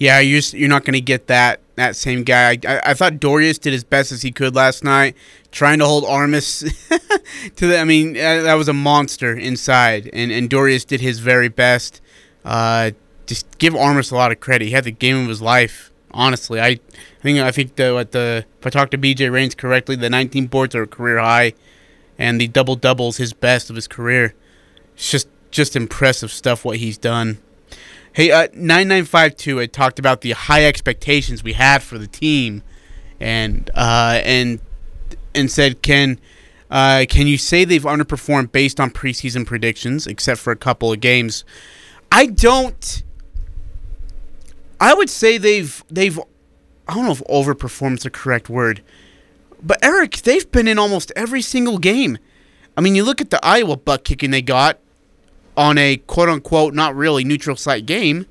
[0.00, 2.58] Yeah, you're you're not going to get that that same guy.
[2.66, 5.14] I, I, thought Dorius did as best as he could last night,
[5.52, 6.60] trying to hold Armus
[7.56, 7.78] to the.
[7.78, 12.00] I mean, uh, that was a monster inside, and and Dorius did his very best.
[12.46, 12.92] Uh,
[13.26, 14.64] just give Armus a lot of credit.
[14.64, 15.90] He had the game of his life.
[16.12, 16.80] Honestly, I, I
[17.22, 20.46] think I think the what the if I talk to BJ Rains correctly, the 19
[20.46, 21.52] boards are a career high,
[22.18, 24.34] and the double doubles his best of his career.
[24.94, 27.38] It's just just impressive stuff what he's done.
[28.12, 32.62] Hey, uh, 9952 had talked about the high expectations we have for the team,
[33.20, 34.60] and uh, and
[35.32, 36.18] and said, can
[36.70, 41.00] uh, can you say they've underperformed based on preseason predictions, except for a couple of
[41.00, 41.44] games?
[42.10, 43.04] I don't.
[44.80, 46.18] I would say they've they've.
[46.88, 48.82] I don't know if overperformed is the correct word,
[49.62, 52.18] but Eric, they've been in almost every single game.
[52.76, 54.80] I mean, you look at the Iowa butt kicking they got
[55.60, 58.24] on a quote unquote not really neutral site game.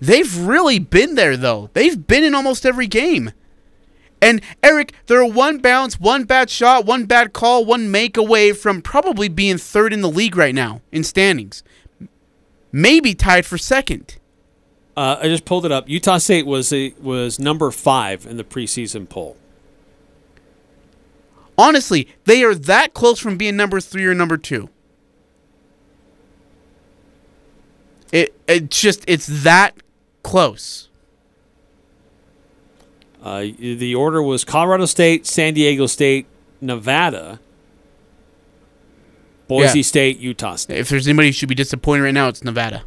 [0.00, 1.68] They've really been there though.
[1.74, 3.32] They've been in almost every game.
[4.22, 8.82] And Eric, they're one bounce, one bad shot, one bad call, one make away from
[8.82, 11.64] probably being third in the league right now in standings.
[12.70, 14.16] Maybe tied for second.
[14.96, 15.88] Uh, I just pulled it up.
[15.88, 19.36] Utah State was a, was number five in the preseason poll.
[21.56, 24.68] Honestly, they are that close from being number three or number two.
[28.12, 29.74] It it's just it's that
[30.22, 30.88] close.
[33.22, 36.26] Uh, the order was Colorado State, San Diego State,
[36.60, 37.40] Nevada,
[39.48, 39.82] Boise Yeah.
[39.82, 40.78] State, Utah State.
[40.78, 42.84] If there's anybody who should be disappointed right now, it's Nevada.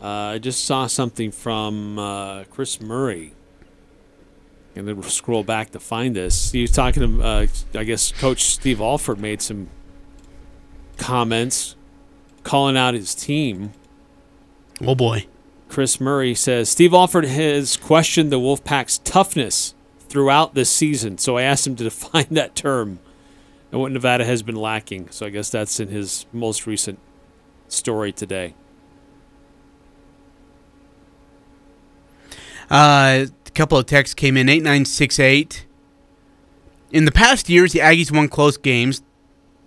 [0.00, 3.34] Uh, I just saw something from uh, Chris Murray.
[4.74, 6.50] And then we'll scroll back to find this.
[6.50, 9.68] He was talking to, uh, I guess, Coach Steve Alford made some
[10.96, 11.76] comments
[12.42, 13.72] calling out his team.
[14.80, 15.26] Oh boy.
[15.68, 21.16] Chris Murray says Steve Alford has questioned the Wolfpack's toughness throughout this season.
[21.18, 22.98] So I asked him to define that term
[23.70, 25.08] and what Nevada has been lacking.
[25.10, 26.98] So I guess that's in his most recent
[27.68, 28.54] story today.
[32.70, 35.66] Uh, a couple of texts came in 8968.
[36.90, 39.02] In the past years, the Aggies won close games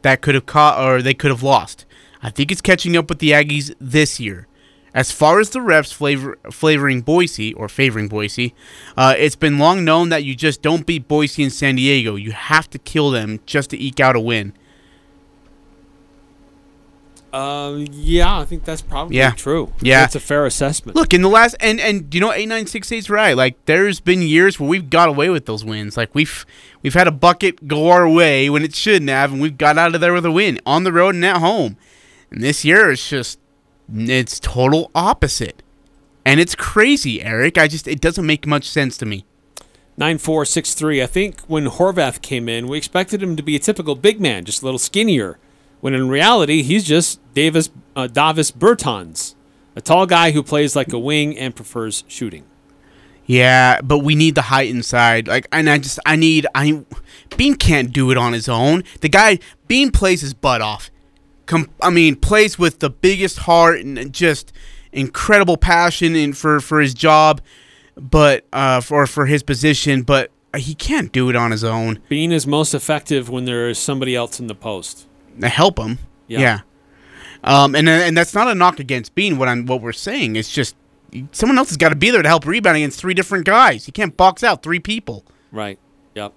[0.04, 1.85] that could have caught or they could have lost.
[2.26, 4.48] I think it's catching up with the Aggies this year.
[4.96, 8.56] As far as the refs flavor, flavoring Boise or favoring Boise,
[8.98, 12.16] uh, it's been long known that you just don't beat Boise and San Diego.
[12.16, 14.54] You have to kill them just to eke out a win.
[17.32, 19.32] Uh, yeah, I think that's probably Yeah.
[19.32, 19.72] true.
[19.82, 20.06] Yeah.
[20.06, 20.96] it's a fair assessment.
[20.96, 23.36] Look, in the last and and you know eight nine six eight's right.
[23.38, 25.96] Like there's been years where we've got away with those wins.
[25.98, 26.44] Like we've
[26.82, 29.94] we've had a bucket go our way when it shouldn't have, and we've got out
[29.94, 31.76] of there with a win on the road and at home.
[32.32, 33.40] And this year it's just
[33.94, 35.62] it's total opposite,
[36.26, 37.58] and it's crazy, Eric.
[37.58, 39.26] I just it doesn't make much sense to me.
[39.98, 41.02] 9463.
[41.02, 44.44] I think when Horvath came in, we expected him to be a typical big man,
[44.44, 45.40] just a little skinnier.
[45.80, 49.36] When in reality, he's just Davis uh, Davis Bertans,
[49.76, 52.46] a tall guy who plays like a wing and prefers shooting.
[53.26, 55.28] Yeah, but we need the height inside.
[55.28, 56.84] Like, and I just I need I
[57.38, 58.84] Bean can't do it on his own.
[59.02, 60.90] The guy Bean plays his butt off.
[61.46, 64.52] Com- I mean, plays with the biggest heart and just
[64.92, 67.42] incredible passion in for for his job,
[67.96, 70.02] but uh for for his position.
[70.04, 72.00] But he can't do it on his own.
[72.10, 75.06] Bean is most effective when there is somebody else in the post.
[75.42, 76.40] To help him, Yeah.
[76.40, 76.60] yeah.
[77.44, 79.38] Um, and and that's not a knock against Bean.
[79.38, 80.76] What I'm what we're saying is just
[81.32, 83.86] someone else has got to be there to help rebound against three different guys.
[83.86, 85.26] You can't box out three people.
[85.52, 85.78] Right.
[86.16, 86.34] Yep.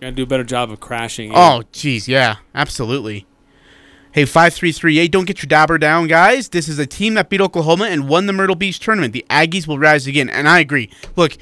[0.00, 1.32] Gotta do a better job of crashing.
[1.34, 3.26] Oh, jeez, yeah, absolutely.
[4.12, 5.10] Hey, five three three eight.
[5.10, 6.50] Don't get your dabber down, guys.
[6.50, 9.12] This is a team that beat Oklahoma and won the Myrtle Beach tournament.
[9.14, 10.90] The Aggies will rise again, and I agree.
[11.16, 11.38] Look,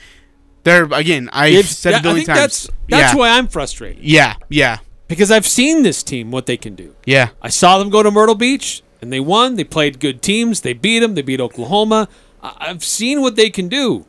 [0.63, 1.29] they're again.
[1.33, 2.41] I've If- said it a billion I think times.
[2.41, 3.19] That's, that's yeah.
[3.19, 4.05] why I'm frustrated.
[4.05, 6.95] Yeah, yeah, Because I've seen this team, what they can do.
[7.05, 7.31] yeah.
[7.43, 9.57] I saw them go to Myrtle Beach, and they won.
[9.57, 10.61] They played good teams.
[10.61, 11.15] They beat them.
[11.15, 12.09] They beat Oklahoma.
[12.43, 14.07] I've seen what they can do.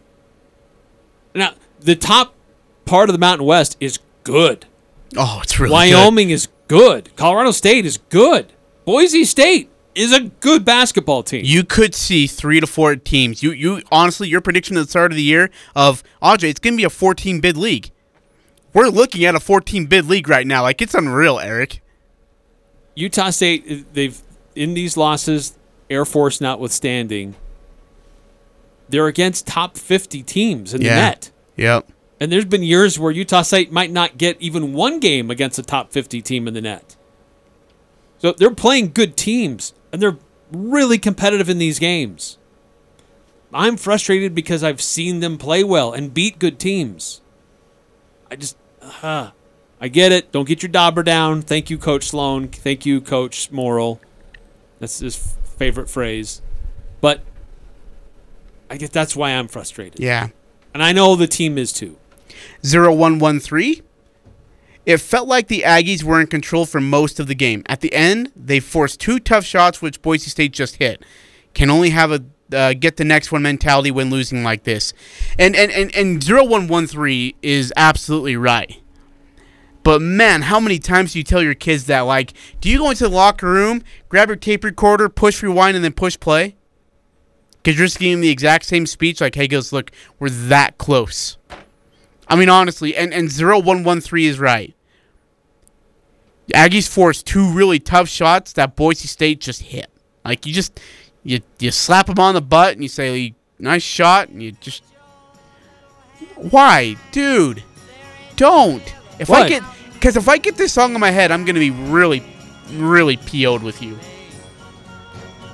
[1.33, 2.35] Now, the top
[2.85, 4.65] part of the Mountain West is good.
[5.17, 5.95] Oh, it's really good.
[5.95, 7.15] Wyoming is good.
[7.15, 8.53] Colorado State is good.
[8.85, 11.41] Boise State is a good basketball team.
[11.45, 13.43] You could see three to four teams.
[13.43, 16.75] You, you honestly, your prediction at the start of the year of Audrey, it's going
[16.75, 17.91] to be a 14 bid league.
[18.73, 20.61] We're looking at a 14 bid league right now.
[20.61, 21.81] Like it's unreal, Eric.
[22.95, 24.19] Utah State, they've
[24.55, 25.57] in these losses,
[25.89, 27.35] Air Force notwithstanding,
[28.89, 30.89] they're against top 50 teams in Yeah.
[30.89, 31.31] the net.
[31.57, 31.91] Yep.
[32.21, 35.63] And there's been years where Utah State might not get even one game against a
[35.63, 36.95] top 50 team in the net.
[38.19, 40.19] So they're playing good teams, and they're
[40.51, 42.37] really competitive in these games.
[43.51, 47.21] I'm frustrated because I've seen them play well and beat good teams.
[48.29, 48.55] I just,
[49.01, 49.31] uh,
[49.81, 50.31] I get it.
[50.31, 51.41] Don't get your dauber down.
[51.41, 52.49] Thank you, Coach Sloan.
[52.49, 53.99] Thank you, Coach Morrill.
[54.77, 55.15] That's his
[55.57, 56.43] favorite phrase.
[57.01, 57.21] But
[58.69, 59.99] I guess that's why I'm frustrated.
[59.99, 60.29] Yeah.
[60.71, 61.97] And I know the team is too.
[62.63, 63.81] 0113.
[64.85, 67.63] It felt like the Aggies were in control for most of the game.
[67.67, 71.03] At the end, they forced two tough shots, which Boise State just hit.
[71.53, 72.23] Can only have a
[72.53, 74.93] uh, get the next one mentality when losing like this.
[75.39, 78.77] And and, and, and 0113 is absolutely right.
[79.83, 82.01] But man, how many times do you tell your kids that?
[82.01, 85.83] Like, do you go into the locker room, grab your tape recorder, push rewind, and
[85.83, 86.55] then push play?
[87.63, 89.21] Because you're just giving the exact same speech.
[89.21, 91.37] Like, hey, guys, look, we're that close.
[92.31, 94.73] I mean, honestly, and, and 0113 is right.
[96.47, 99.91] The Aggies forced two really tough shots that Boise State just hit.
[100.23, 100.79] Like, you just,
[101.23, 104.81] you, you slap them on the butt and you say, nice shot, and you just.
[106.37, 106.95] Why?
[107.11, 107.63] Dude,
[108.37, 108.95] don't.
[109.19, 109.63] If I get.
[109.91, 112.23] Because if I get this song in my head, I'm going to be really,
[112.71, 113.99] really PO'd with you.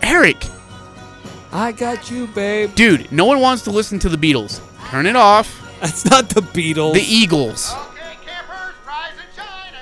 [0.03, 0.45] Eric,
[1.51, 2.75] I got you, babe.
[2.75, 4.61] dude, no one wants to listen to the Beatles.
[4.89, 5.66] Turn it off.
[5.79, 6.93] That's not the Beatles.
[6.93, 7.73] The Eagles.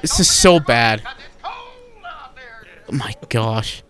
[0.01, 1.01] This is so bad.
[1.43, 3.83] Oh my gosh.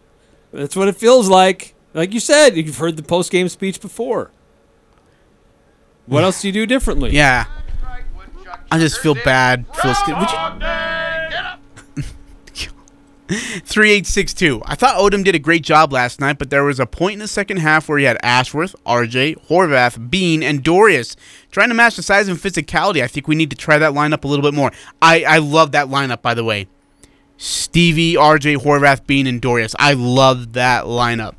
[0.54, 1.76] That's what it feels like.
[1.94, 4.32] Like you said, you've heard the post game speech before.
[6.06, 7.12] What else do you do differently?
[7.12, 7.46] Yeah.
[8.72, 9.66] I just feel bad.
[9.76, 10.20] Feel scared.
[10.20, 10.95] Would you?
[13.28, 14.62] 3862.
[14.66, 17.20] I thought Odom did a great job last night, but there was a point in
[17.20, 21.16] the second half where he had Ashworth, RJ, Horvath, Bean, and Dorius
[21.52, 23.02] trying to match the size and physicality.
[23.02, 24.72] I think we need to try that lineup a little bit more.
[25.02, 26.68] I, I love that lineup, by the way.
[27.38, 29.76] Stevie, RJ, Horvath, Bean, and Dorius.
[29.80, 31.36] I love that lineup.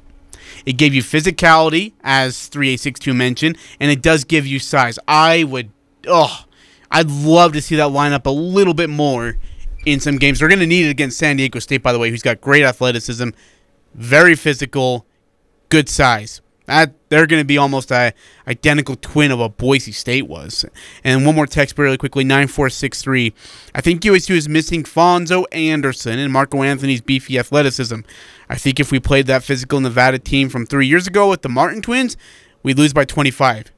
[0.64, 4.99] It gave you physicality, as 3862 mentioned, and it does give you size.
[5.07, 5.70] I would,
[6.09, 6.45] oh,
[6.91, 9.37] I'd love to see that lineup a little bit more
[9.87, 10.41] in some games.
[10.41, 12.64] They're going to need it against San Diego State, by the way, who's got great
[12.64, 13.30] athleticism,
[13.95, 15.07] very physical,
[15.70, 16.43] good size.
[16.66, 18.12] That they're going to be almost a
[18.49, 20.64] identical twin of what Boise State was.
[21.05, 23.32] And one more text really quickly, nine four six three.
[23.72, 28.01] I think USU is missing Fonzo Anderson and Marco Anthony's beefy athleticism.
[28.49, 31.49] I think if we played that physical Nevada team from three years ago with the
[31.49, 32.16] Martin twins,
[32.64, 33.70] we'd lose by twenty five.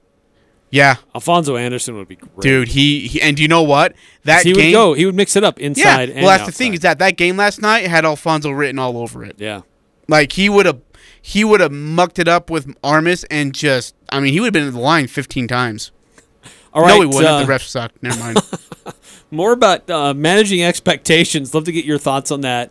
[0.70, 2.40] Yeah, Alfonso Anderson would be great.
[2.40, 2.68] dude.
[2.68, 3.94] He, he and you know what?
[4.24, 4.92] That he game, would go.
[4.94, 5.66] He would mix it up yeah.
[5.66, 6.10] inside.
[6.10, 8.98] and well, that's the thing is that that game last night had Alfonso written all
[8.98, 9.36] over it.
[9.38, 9.62] Yeah.
[10.08, 10.80] Like he would have,
[11.22, 14.52] he would have mucked it up with Armus and just, I mean, he would have
[14.52, 15.90] been in the line fifteen times.
[16.74, 17.24] All No, right, he wouldn't.
[17.26, 17.92] uh, the refs suck.
[18.02, 18.38] Never mind.
[19.30, 21.54] More about uh, managing expectations.
[21.54, 22.70] Love to get your thoughts on that.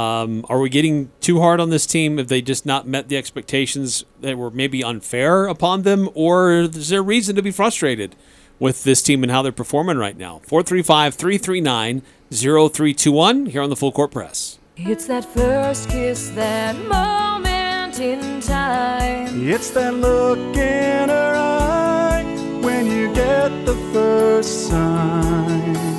[0.00, 2.16] Um, are we getting too hard on this team?
[2.16, 6.08] Have they just not met the expectations that were maybe unfair upon them?
[6.14, 8.16] Or is there reason to be frustrated
[8.58, 10.40] with this team and how they're performing right now?
[10.44, 14.58] 435 339 0321 here on the Full Court Press.
[14.76, 19.46] It's that first kiss, that moment in time.
[19.46, 22.24] It's that look in her eye
[22.62, 25.89] when you get the first sign.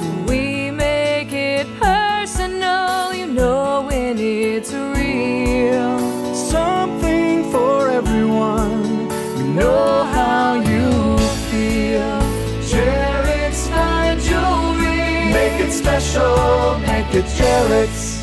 [9.56, 11.18] Know how you
[11.50, 12.20] feel.
[12.62, 15.34] Jared's fine jewelry.
[15.34, 16.80] Make it special.
[16.80, 18.21] Make it Jared's.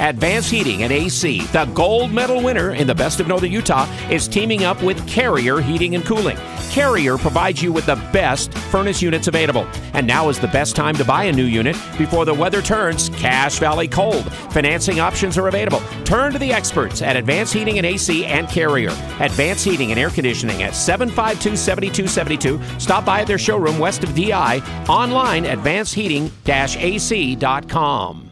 [0.00, 4.26] Advance Heating and AC, the gold medal winner in the Best of Northern Utah, is
[4.26, 6.38] teaming up with Carrier Heating and Cooling.
[6.70, 9.66] Carrier provides you with the best furnace units available.
[9.92, 13.10] And now is the best time to buy a new unit before the weather turns
[13.10, 14.32] Cache Valley cold.
[14.52, 15.82] Financing options are available.
[16.04, 18.92] Turn to the experts at Advance Heating and AC and Carrier.
[19.18, 22.80] Advance Heating and Air Conditioning at 752 7272.
[22.80, 24.62] Stop by at their showroom west of DI.
[24.88, 28.29] Online, advanceheating-ac.com.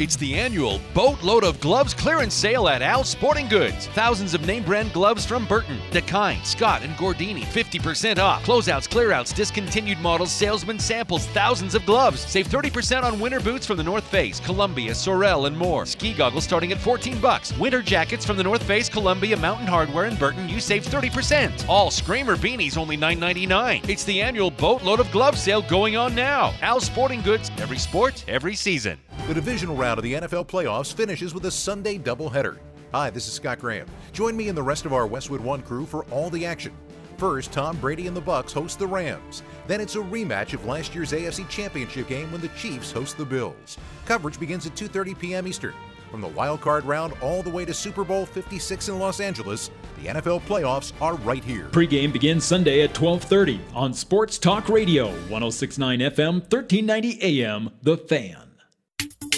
[0.00, 3.86] It's the annual Boatload of Gloves clearance sale at Al Sporting Goods.
[3.86, 7.44] Thousands of name brand gloves from Burton, Dakine, Scott, and Gordini.
[7.44, 8.44] 50% off.
[8.44, 12.18] Closeouts, clearouts, discontinued models, salesman samples, thousands of gloves.
[12.22, 15.86] Save 30% on winter boots from the North Face, Columbia, Sorel, and more.
[15.86, 17.56] Ski goggles starting at 14 bucks.
[17.56, 20.48] Winter jackets from the North Face, Columbia, Mountain Hardwear, and Burton.
[20.48, 21.68] You save 30%.
[21.68, 23.88] All Screamer beanies only $9.99.
[23.88, 26.52] It's the annual Boatload of Gloves sale going on now.
[26.62, 27.52] Al Sporting Goods.
[27.58, 28.98] Every sport, every season.
[29.28, 32.56] The divisional round of the NFL playoffs finishes with a Sunday doubleheader.
[32.92, 33.86] Hi, this is Scott Graham.
[34.14, 36.72] Join me and the rest of our Westwood One crew for all the action.
[37.18, 39.42] First, Tom Brady and the Bucs host the Rams.
[39.66, 43.26] Then it's a rematch of last year's AFC Championship game when the Chiefs host the
[43.26, 43.76] Bills.
[44.06, 45.46] Coverage begins at 2:30 p.m.
[45.46, 45.74] Eastern.
[46.10, 49.70] From the wild card round all the way to Super Bowl 56 in Los Angeles,
[50.00, 51.68] the NFL playoffs are right here.
[51.72, 58.53] Pregame begins Sunday at 12:30 on Sports Talk Radio, 1069 FM, 1390 AM, The Fan.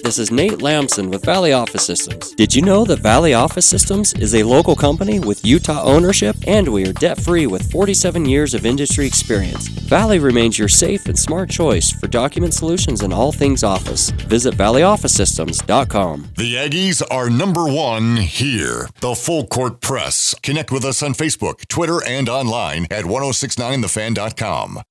[0.07, 2.31] This is Nate Lamson with Valley Office Systems.
[2.37, 6.69] Did you know that Valley Office Systems is a local company with Utah ownership and
[6.69, 9.67] we are debt free with 47 years of industry experience?
[9.67, 14.11] Valley remains your safe and smart choice for document solutions and all things office.
[14.11, 16.29] Visit valleyofficesystems.com.
[16.37, 18.89] The Aggies are number one here.
[19.01, 20.37] The Full Court Press.
[20.41, 24.83] Connect with us on Facebook, Twitter, and online at 1069thefan.com.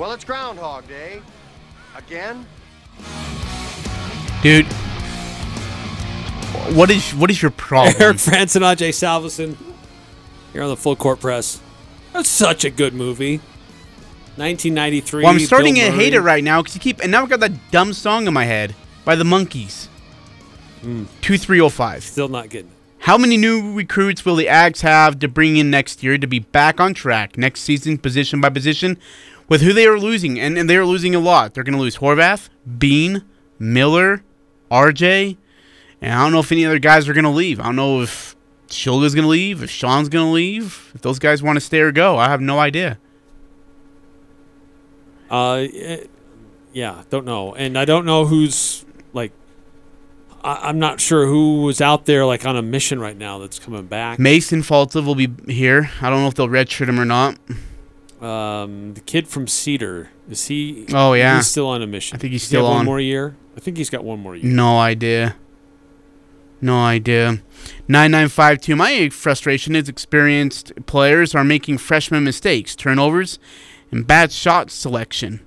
[0.00, 1.20] Well, it's Groundhog Day.
[1.94, 2.46] Again?
[4.42, 4.64] Dude,
[6.74, 7.96] what is what is your problem?
[8.00, 9.58] Eric Frandsen and Ajay Salvesen
[10.54, 11.60] here on the Full Court Press.
[12.14, 13.42] That's such a good movie.
[14.36, 15.22] 1993.
[15.22, 17.28] Well, I'm starting Bill to hate it right now because you keep and now I've
[17.28, 18.74] got that dumb song in my head
[19.04, 19.88] by the Monkees.
[20.80, 21.04] Hmm.
[21.20, 22.04] Two three oh five.
[22.04, 22.76] Still not getting it.
[23.00, 26.38] How many new recruits will the Ags have to bring in next year to be
[26.38, 28.98] back on track next season, position by position,
[29.50, 30.40] with who they are losing?
[30.40, 31.52] And, and they are losing a lot.
[31.52, 32.48] They're going to lose Horvath,
[32.78, 33.24] Bean,
[33.58, 34.22] Miller,
[34.70, 35.36] RJ,
[36.00, 37.60] and I don't know if any other guys are going to leave.
[37.60, 38.34] I don't know if
[38.68, 41.80] Shulga's going to leave, if Sean's going to leave, if those guys want to stay
[41.80, 42.16] or go.
[42.16, 42.98] I have no idea.
[45.30, 46.04] Uh, eh,
[46.72, 49.32] yeah, don't know, and I don't know who's like.
[50.42, 53.58] I, I'm not sure who was out there like on a mission right now that's
[53.58, 54.18] coming back.
[54.18, 55.90] Mason Falslev will be here.
[56.00, 57.36] I don't know if they'll redshirt him or not.
[58.20, 60.86] Um, the kid from Cedar is he?
[60.92, 61.36] Oh, yeah.
[61.36, 62.16] he's still on a mission.
[62.16, 62.84] I think he's Does he still one on.
[62.84, 63.36] more year.
[63.56, 64.44] I think he's got one more year.
[64.52, 65.36] No idea.
[66.60, 67.40] No idea.
[67.88, 68.76] 9952.
[68.76, 73.38] My frustration is experienced players are making freshman mistakes, turnovers,
[73.90, 75.40] and bad shot selection.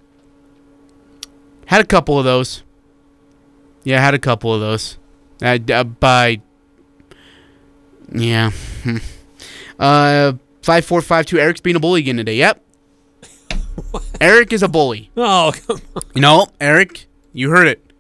[1.68, 2.64] Had a couple of those.
[3.84, 4.98] Yeah, had a couple of those.
[5.42, 6.42] Uh, by.
[8.12, 8.52] Yeah.
[9.80, 11.40] uh, 5452.
[11.40, 12.36] Eric's being a bully again today.
[12.36, 12.63] Yep.
[14.22, 15.10] Eric is a bully.
[15.18, 15.80] Oh, come
[16.16, 17.92] You know, Eric, you heard it.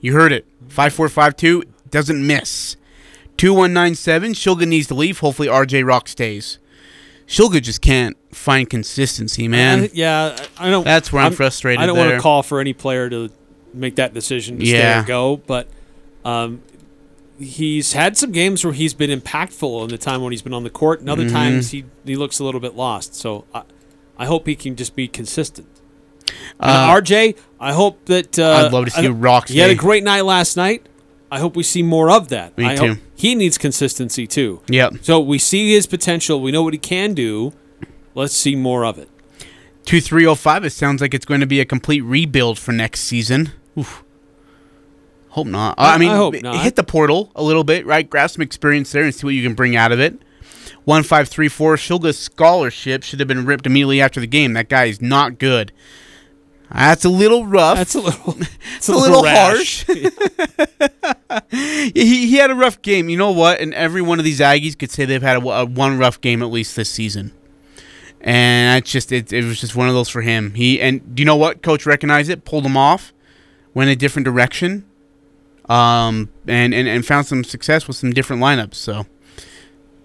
[0.00, 0.46] You heard it.
[0.68, 2.76] 5452 doesn't miss.
[3.38, 5.18] 2197, Shulga needs to leave.
[5.20, 6.58] Hopefully RJ Rock stays.
[7.26, 9.84] Shulga just can't find consistency, man.
[9.84, 10.84] Uh, yeah, I I don't.
[10.84, 13.30] That's where I'm frustrated I don't want to call for any player to
[13.74, 15.02] make that decision to stay Yeah.
[15.02, 15.68] or go, but
[16.24, 16.62] um,
[17.38, 20.64] he's had some games where he's been impactful in the time when he's been on
[20.64, 21.32] the court, and other Mhm.
[21.32, 23.14] times he he looks a little bit lost.
[23.14, 23.62] So I,
[24.18, 25.68] I hope he can just be consistent.
[26.60, 29.74] Uh, RJ, I hope that uh, I'd love to see I- Rock He had a
[29.74, 30.86] great night last night.
[31.30, 32.56] I hope we see more of that.
[32.56, 32.96] Me I too.
[33.14, 34.62] He needs consistency too.
[34.68, 34.94] Yep.
[35.02, 36.40] So we see his potential.
[36.40, 37.52] We know what he can do.
[38.14, 39.10] Let's see more of it.
[39.84, 43.52] 2305, it sounds like it's going to be a complete rebuild for next season.
[43.78, 44.04] Oof.
[45.30, 45.74] Hope not.
[45.78, 48.08] I- I mean, I hit the portal a little bit, right?
[48.08, 50.20] Grab some experience there and see what you can bring out of it.
[50.84, 54.52] 1534, Shulga's scholarship should have been ripped immediately after the game.
[54.52, 55.72] That guy is not good.
[56.70, 57.78] That's a little rough.
[57.78, 58.36] That's a little.
[58.76, 59.84] It's a, a little, little harsh.
[61.50, 63.08] he, he had a rough game.
[63.08, 63.60] You know what?
[63.60, 66.42] And every one of these Aggies could say they've had a, a one rough game
[66.42, 67.32] at least this season.
[68.20, 70.54] And that's just it, it was just one of those for him.
[70.54, 71.60] He and do you know what?
[71.62, 73.12] Coach recognized it, pulled him off,
[73.74, 74.84] went a different direction,
[75.68, 78.74] um, and, and and found some success with some different lineups.
[78.74, 79.06] So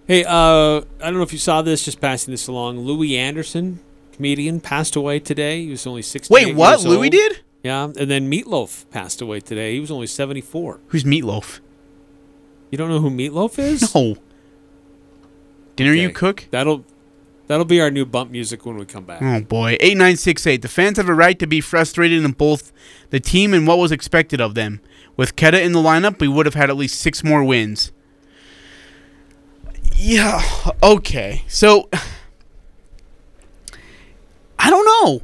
[0.07, 1.85] Hey, uh, I don't know if you saw this.
[1.85, 2.79] Just passing this along.
[2.79, 3.79] Louis Anderson,
[4.11, 5.63] comedian, passed away today.
[5.63, 6.33] He was only sixty.
[6.33, 6.83] Wait, what?
[6.83, 7.41] Louis did?
[7.63, 9.73] Yeah, and then Meatloaf passed away today.
[9.73, 10.81] He was only seventy-four.
[10.87, 11.61] who's Meatloaf?
[12.69, 13.93] You don't know who Meatloaf is?
[13.95, 14.17] No.
[15.75, 16.47] Dinner you cook?
[16.51, 16.83] That'll
[17.47, 19.21] that'll be our new bump music when we come back.
[19.21, 20.61] Oh boy, eight nine six eight.
[20.61, 22.71] The fans have a right to be frustrated in both
[23.09, 24.81] the team and what was expected of them.
[25.15, 27.91] With Queta in the lineup, we would have had at least six more wins.
[29.95, 30.41] Yeah.
[30.81, 31.43] Okay.
[31.47, 31.89] So
[34.59, 35.21] I don't know.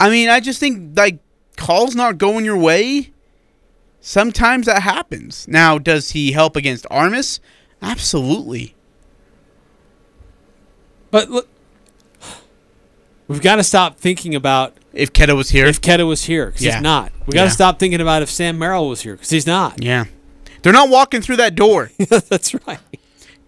[0.00, 1.18] I mean, I just think like
[1.56, 3.12] calls not going your way.
[4.00, 5.46] Sometimes that happens.
[5.48, 7.40] Now, does he help against Armus?
[7.82, 8.74] Absolutely.
[11.10, 11.48] But look,
[13.26, 16.62] we've got to stop thinking about If Queta was here, if Queta was here because
[16.62, 16.74] Yeah.
[16.76, 17.12] he's not.
[17.26, 17.52] We got to Yeah.
[17.52, 19.82] stop thinking about if Sam Merrill was here because he's not.
[19.82, 20.04] Yeah.
[20.62, 21.90] They're not walking through that door.
[22.08, 22.78] That's right.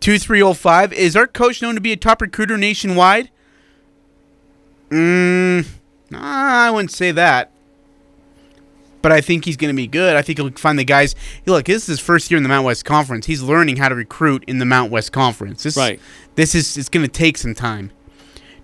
[0.01, 0.93] 2305.
[0.93, 3.31] Is our coach known to be a top recruiter nationwide?
[4.91, 5.67] Mm,
[6.11, 7.53] nah, I wouldn't say that.
[9.03, 10.17] But I think he's going to be good.
[10.17, 11.15] I think he'll find the guys.
[11.47, 13.27] Look, this is his first year in the Mount West Conference.
[13.27, 15.63] He's learning how to recruit in the Mount West Conference.
[15.63, 16.01] This, Right.
[16.35, 17.93] This is it's going to take some time.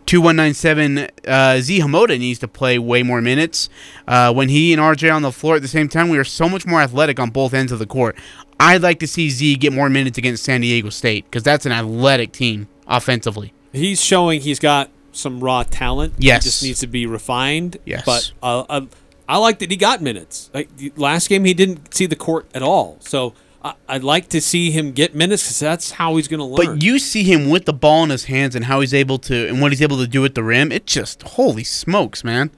[0.07, 3.69] 2197 uh, Zee Hamoda needs to play way more minutes.
[4.07, 6.49] Uh, when he and RJ on the floor at the same time, we are so
[6.49, 8.17] much more athletic on both ends of the court.
[8.59, 11.73] I'd like to see Z get more minutes against San Diego State because that's an
[11.73, 13.53] athletic team offensively.
[13.73, 16.15] He's showing he's got some raw talent.
[16.19, 16.45] Yes.
[16.45, 17.77] He just needs to be refined.
[17.85, 18.05] Yes.
[18.07, 18.87] But uh, uh,
[19.29, 20.51] I like that he got minutes.
[20.55, 22.99] Like last game, he didn't see the court at all.
[23.01, 23.35] So
[23.67, 26.77] I, I'd like to see him get minutes because that's how he's going to learn.
[26.77, 29.49] But you see him with the ball in his hands and how he's able to
[29.49, 30.71] and what he's able to do at the rim.
[30.71, 32.51] It just holy smokes, man.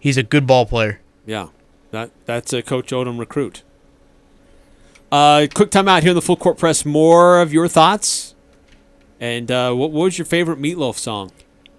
[0.00, 1.00] He's a good ball player.
[1.24, 1.48] yeah,
[1.92, 3.62] that that's a Coach Odom recruit.
[5.12, 6.84] Uh, quick time out here in the full court press.
[6.84, 8.34] More of your thoughts,
[9.20, 11.30] and uh, what, what was your favorite Meatloaf song,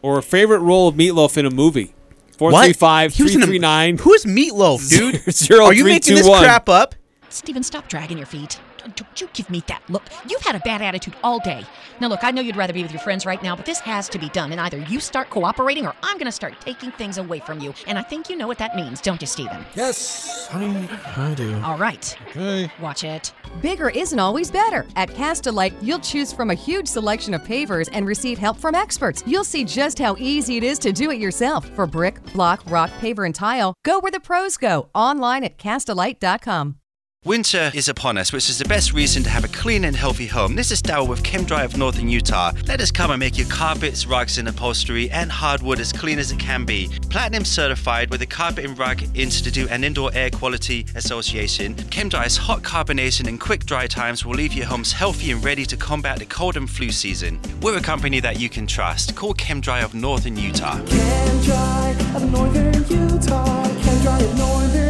[0.02, 1.94] or favorite role of Meatloaf in a movie?
[2.38, 2.64] Four What?
[2.66, 3.98] three five three three nine.
[3.98, 5.22] Who is Meatloaf, dude?
[5.34, 6.42] Zero Are you three making two this one.
[6.44, 6.96] crap up?
[7.36, 8.60] Steven, stop dragging your feet.
[8.78, 10.04] Don't, don't you give me that look.
[10.30, 11.66] You've had a bad attitude all day.
[12.00, 14.08] Now, look, I know you'd rather be with your friends right now, but this has
[14.10, 17.18] to be done, and either you start cooperating or I'm going to start taking things
[17.18, 17.74] away from you.
[17.88, 19.66] And I think you know what that means, don't you, Steven?
[19.76, 21.60] Yes, honey, I do.
[21.62, 22.18] All right.
[22.30, 22.72] Okay.
[22.80, 23.34] Watch it.
[23.62, 24.86] Bigger isn't always better.
[24.96, 29.24] At Castlelite, you'll choose from a huge selection of pavers and receive help from experts.
[29.26, 31.68] You'll see just how easy it is to do it yourself.
[31.72, 34.88] For brick, block, rock, paver, and tile, go where the pros go.
[34.96, 36.78] Online at Castlelite.com.
[37.26, 40.28] Winter is upon us, which is the best reason to have a clean and healthy
[40.28, 40.56] home.
[40.56, 42.52] This is Daryl with ChemDry of Northern Utah.
[42.68, 46.32] Let us come and make your carpets, rugs, and upholstery and hardwood as clean as
[46.32, 46.88] it can be.
[47.10, 51.74] Platinum certified with the Carpet and Rug Institute and Indoor Air Quality Association.
[51.90, 55.76] ChemDry's hot carbonation and quick dry times will leave your homes healthy and ready to
[55.76, 57.40] combat the cold and flu season.
[57.60, 59.16] We're a company that you can trust.
[59.16, 60.80] Call ChemDry of Northern Utah.
[60.80, 63.64] Of northern Utah.
[63.66, 64.85] Of northern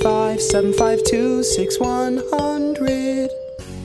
[0.00, 3.49] 435 752 6100.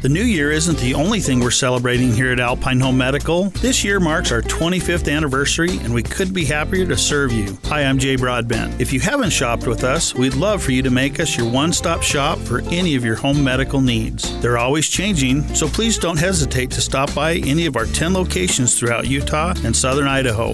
[0.00, 3.50] The new year isn't the only thing we're celebrating here at Alpine Home Medical.
[3.50, 7.58] This year marks our 25th anniversary, and we couldn't be happier to serve you.
[7.64, 8.80] Hi, I'm Jay Broadbent.
[8.80, 11.72] If you haven't shopped with us, we'd love for you to make us your one
[11.72, 14.40] stop shop for any of your home medical needs.
[14.40, 18.78] They're always changing, so please don't hesitate to stop by any of our 10 locations
[18.78, 20.50] throughout Utah and southern Idaho.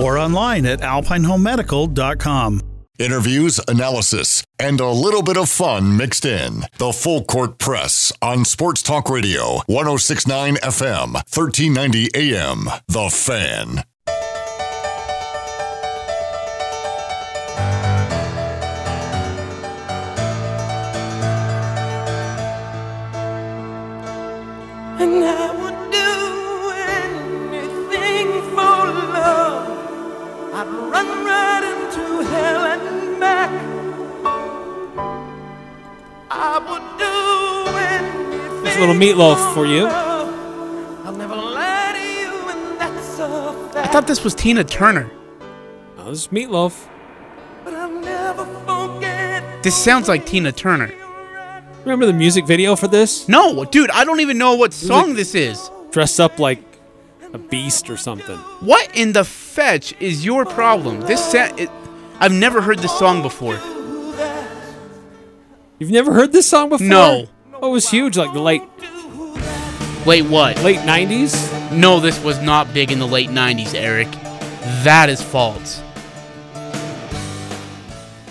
[0.00, 2.75] Or online at alpinehomemedical.com.
[2.98, 6.62] Interviews, analysis, and a little bit of fun mixed in.
[6.78, 12.64] The Full Court Press on Sports Talk Radio, 1069 FM, 1390 AM.
[12.88, 13.84] The Fan.
[38.86, 39.86] Little meatloaf for you.
[39.86, 43.92] I'll never lie to you, and that's a I fact.
[43.92, 45.10] thought this was Tina Turner.
[45.98, 46.86] Oh, this is meatloaf.
[47.64, 49.62] But I'll never forget.
[49.62, 50.92] This sounds like Tina Turner.
[51.80, 53.28] Remember the music video for this?
[53.28, 55.70] No, dude, I don't even know what song this is.
[55.90, 56.62] Dressed up like
[57.32, 58.36] a beast or something.
[58.60, 61.00] What in the fetch is your problem?
[61.02, 61.70] This sa- it,
[62.20, 63.58] I've never heard this song before.
[65.78, 66.86] You've never heard this song before?
[66.86, 67.26] No.
[67.66, 68.62] It was huge, like the late
[70.06, 70.62] Wait, what?
[70.62, 71.72] late '90s.
[71.72, 74.08] No, this was not big in the late 90s, Eric.
[74.84, 75.82] That is false.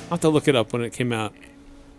[0.03, 1.33] I'll have to look it up when it came out.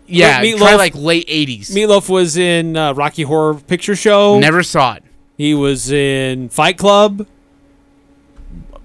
[0.07, 1.71] Yeah, Meatloaf- try like late 80s.
[1.71, 4.39] Meatloaf was in uh, Rocky Horror Picture Show.
[4.39, 5.03] Never saw it.
[5.37, 7.27] He was in Fight Club.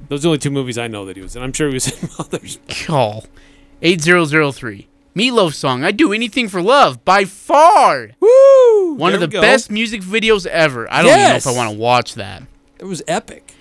[0.09, 1.43] Those are the only two movies I know that he was in.
[1.43, 2.59] I'm sure he was in others.
[2.69, 3.25] Call
[3.81, 4.89] 8003.
[5.15, 8.11] Meatloaf song, I'd do anything for love, by far.
[8.19, 8.95] Woo!
[8.95, 10.91] One There of the best music videos ever.
[10.91, 12.43] I don't even know if I want to watch that.
[12.79, 13.55] It was epic.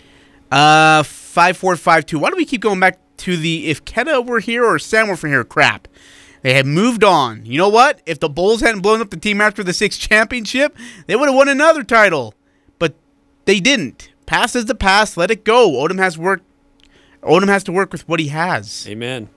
[0.49, 2.19] Uh, 5452.
[2.19, 5.17] Why do we keep going back to the if Queta were here or Sam were
[5.17, 5.87] from here crap?
[6.41, 7.45] They had moved on.
[7.45, 8.01] You know what?
[8.05, 10.75] If the Bulls hadn't blown up the team after the sixth championship,
[11.05, 12.33] they would have won another title.
[12.79, 12.95] But
[13.45, 14.09] they didn't.
[14.25, 15.17] Past is the past.
[15.17, 15.71] Let it go.
[15.71, 16.41] Odom has work.
[17.21, 18.87] Odom has to work with what he has.
[18.89, 19.29] Amen.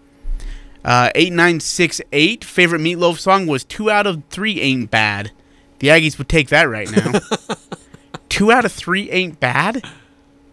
[0.84, 2.44] Uh, 8968.
[2.44, 5.30] Favorite Meatloaf song was Two Out of Three Ain't Bad.
[5.78, 7.20] The Aggies would take that right now.
[8.34, 9.84] Two out of three ain't bad?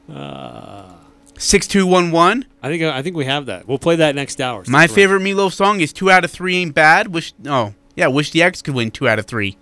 [0.08, 0.94] Uh,
[1.40, 2.46] 6211.
[2.62, 3.68] I think I think we have that.
[3.68, 4.64] We'll play that next hour.
[4.68, 4.90] My around.
[4.90, 7.08] favorite Meatloaf song is Two Out of Three Ain't Bad.
[7.08, 9.58] Wish, oh, yeah, Wish the Aggies could win two out of three.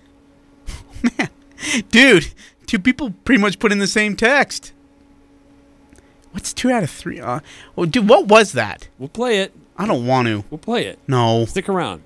[1.17, 1.29] Man,
[1.89, 2.33] dude,
[2.65, 4.73] two people pretty much put in the same text.
[6.31, 7.21] What's two out of three?
[7.21, 7.39] Uh,
[7.75, 8.89] well, dude, what was that?
[8.97, 9.53] We'll play it.
[9.79, 10.43] I don't want to.
[10.51, 10.99] We'll play it.
[11.07, 11.45] No.
[11.45, 12.03] Stick around.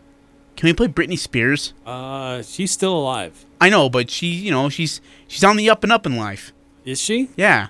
[0.55, 1.73] Can we play Britney Spears?
[1.85, 3.45] Uh, she's still alive.
[3.59, 6.53] I know, but she, you know, she's she's on the up and up in life.
[6.85, 7.29] Is she?
[7.35, 7.67] Yeah.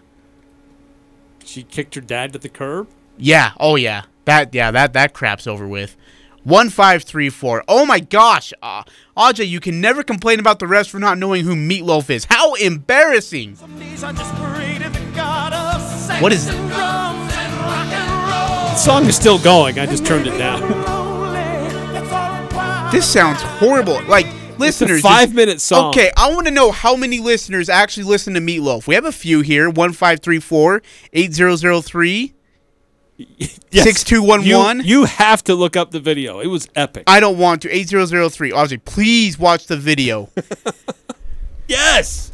[1.45, 2.89] She kicked her dad to the curb.
[3.18, 3.54] Yeah.
[3.60, 4.04] Oh yeah.
[4.26, 5.95] That yeah that that crap's over with.
[6.43, 7.64] One five three four.
[7.70, 8.84] Oh my gosh, uh,
[9.16, 12.26] Ajay, you can never complain about the rest for not knowing who Meatloaf is.
[12.26, 13.56] How embarrassing!
[16.20, 16.49] What is?
[18.74, 19.78] The song is still going.
[19.78, 20.61] I just turned it down.
[22.91, 24.01] This sounds horrible.
[24.05, 24.26] Like
[24.57, 25.89] listeners, just- five-minute song.
[25.91, 28.88] Okay, I want to know how many listeners actually listen to Meatloaf.
[28.88, 29.69] We have a few here.
[29.69, 30.82] One five three four
[31.13, 32.34] eight zero zero three.
[33.69, 33.84] Yes.
[33.86, 34.86] 6211?
[34.86, 36.39] You, you have to look up the video.
[36.39, 37.03] It was epic.
[37.07, 37.69] I don't want to.
[37.76, 38.51] 8003.
[38.51, 40.30] Ajay, please watch the video.
[41.67, 42.32] yes.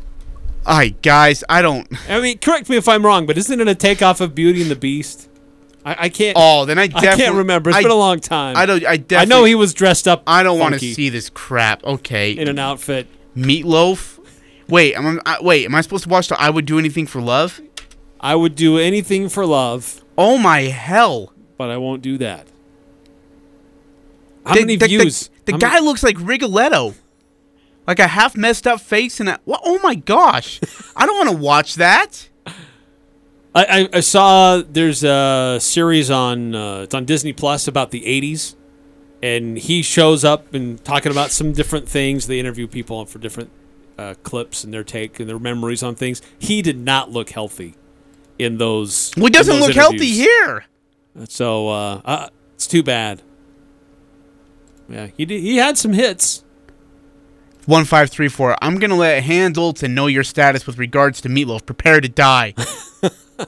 [0.65, 1.87] All right, guys, I don't.
[2.09, 4.69] I mean, correct me if I'm wrong, but isn't it a takeoff of Beauty and
[4.71, 5.28] the Beast?
[5.86, 6.36] I, I can't.
[6.39, 7.69] Oh, then I I definitely can't remember.
[7.69, 8.57] It's I- been a long time.
[8.57, 8.86] I don't.
[8.86, 9.17] I definitely.
[9.17, 10.23] I know he was dressed up.
[10.27, 11.84] I don't want to see this crap.
[11.84, 12.34] Okay.
[12.34, 13.07] in an outfit.
[13.36, 14.17] Meatloaf.
[14.67, 15.65] Wait, am I, wait.
[15.65, 17.61] Am I supposed to watch the "I Would Do Anything for Love"?
[18.19, 21.32] I would do anything for love, Oh my hell!
[21.57, 22.47] but I won't do that.
[24.45, 25.30] How The- many the, the- views?
[25.45, 26.93] The, How guy many- looks like Rigoletto,
[27.88, 29.39] like a half messed up face and a.
[29.45, 29.61] What?
[29.63, 30.59] Oh my gosh!
[30.95, 32.28] I don't want to watch that.
[33.56, 38.02] I, I, I saw there's a series on uh, it's on Disney Plus about the
[38.02, 38.56] '80s,
[39.24, 42.28] and he shows up and talking about some different things.
[42.28, 43.50] They interview people for different
[43.97, 46.22] uh, clips and their take and their memories on things.
[46.38, 47.76] He did not look healthy
[48.38, 49.12] in those.
[49.18, 50.66] Well, he doesn't look healthy here.
[51.28, 53.24] So uh, uh, it's too bad.
[54.88, 56.43] Yeah, he did, he had some hits.
[57.66, 58.56] One five three four.
[58.62, 61.66] I'm gonna let Hans Olsen know your status with regards to Meatloaf.
[61.66, 62.54] Prepare to die.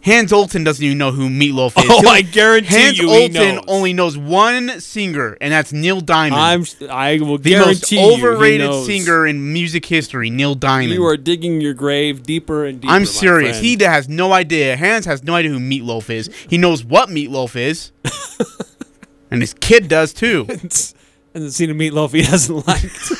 [0.00, 1.84] Hans Olsen doesn't even know who Meatloaf is.
[1.90, 3.64] Oh, He'll- I guarantee Hans you he Olsen knows.
[3.68, 6.40] only knows one singer, and that's Neil Diamond.
[6.40, 8.86] I'm I will the most guarantee you he overrated knows.
[8.86, 10.92] singer in music history, Neil Diamond.
[10.94, 12.92] You are digging your grave deeper and deeper.
[12.92, 13.58] I'm serious.
[13.60, 14.76] He has no idea.
[14.78, 16.30] Hans has no idea who Meatloaf is.
[16.48, 17.92] He knows what Meatloaf is,
[19.30, 20.46] and his kid does too.
[20.48, 23.12] hasn't seen a meatloaf he hasn't liked.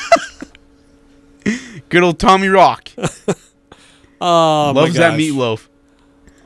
[1.90, 2.90] Good old Tommy Rock
[4.20, 5.66] Oh, loves that meatloaf.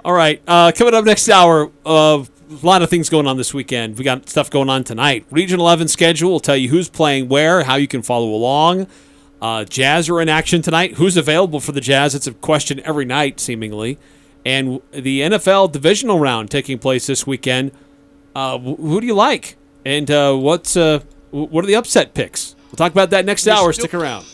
[0.04, 3.54] All right, uh, coming up next hour, uh, a lot of things going on this
[3.54, 3.96] weekend.
[3.96, 5.24] We got stuff going on tonight.
[5.30, 8.88] Region 11 schedule will tell you who's playing where, how you can follow along.
[9.40, 10.94] Uh, Jazz are in action tonight.
[10.94, 12.16] Who's available for the Jazz?
[12.16, 13.96] It's a question every night, seemingly.
[14.44, 17.70] And the NFL divisional round taking place this weekend.
[18.34, 19.56] Uh, who do you like?
[19.84, 21.00] And uh, what's uh,
[21.30, 22.56] what are the upset picks?
[22.64, 23.72] We'll talk about that next hour.
[23.72, 24.26] Stick around.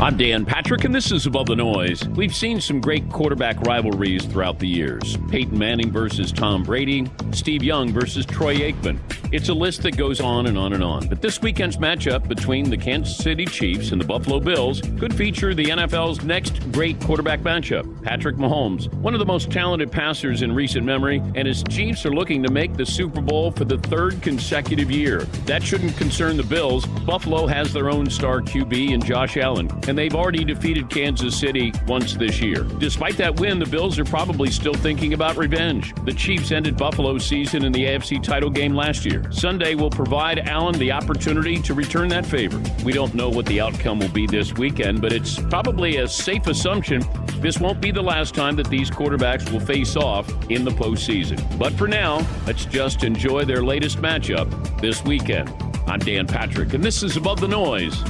[0.00, 2.08] I'm Dan Patrick, and this is Above the Noise.
[2.08, 7.62] We've seen some great quarterback rivalries throughout the years Peyton Manning versus Tom Brady, Steve
[7.62, 8.98] Young versus Troy Aikman.
[9.30, 11.06] It's a list that goes on and on and on.
[11.06, 15.54] But this weekend's matchup between the Kansas City Chiefs and the Buffalo Bills could feature
[15.54, 20.52] the NFL's next great quarterback matchup Patrick Mahomes, one of the most talented passers in
[20.54, 24.20] recent memory, and his Chiefs are looking to make the Super Bowl for the third
[24.22, 25.20] consecutive year.
[25.44, 26.86] That shouldn't concern the Bills.
[27.04, 31.72] Buffalo has their own star QB in Josh Allen, and they've already defeated Kansas City
[31.86, 32.62] once this year.
[32.78, 35.94] Despite that win, the Bills are probably still thinking about revenge.
[36.04, 39.24] The Chiefs ended Buffalo's season in the AFC title game last year.
[39.32, 42.62] Sunday will provide Allen the opportunity to return that favor.
[42.84, 46.46] We don't know what the outcome will be this weekend, but it's probably a safe
[46.46, 47.02] assumption
[47.40, 51.58] this won't be the last time that these quarterbacks will face off in the postseason.
[51.58, 55.50] But for now, let's just enjoy their latest matchup this weekend.
[55.86, 58.02] I'm Dan Patrick, and this is Above the Noise.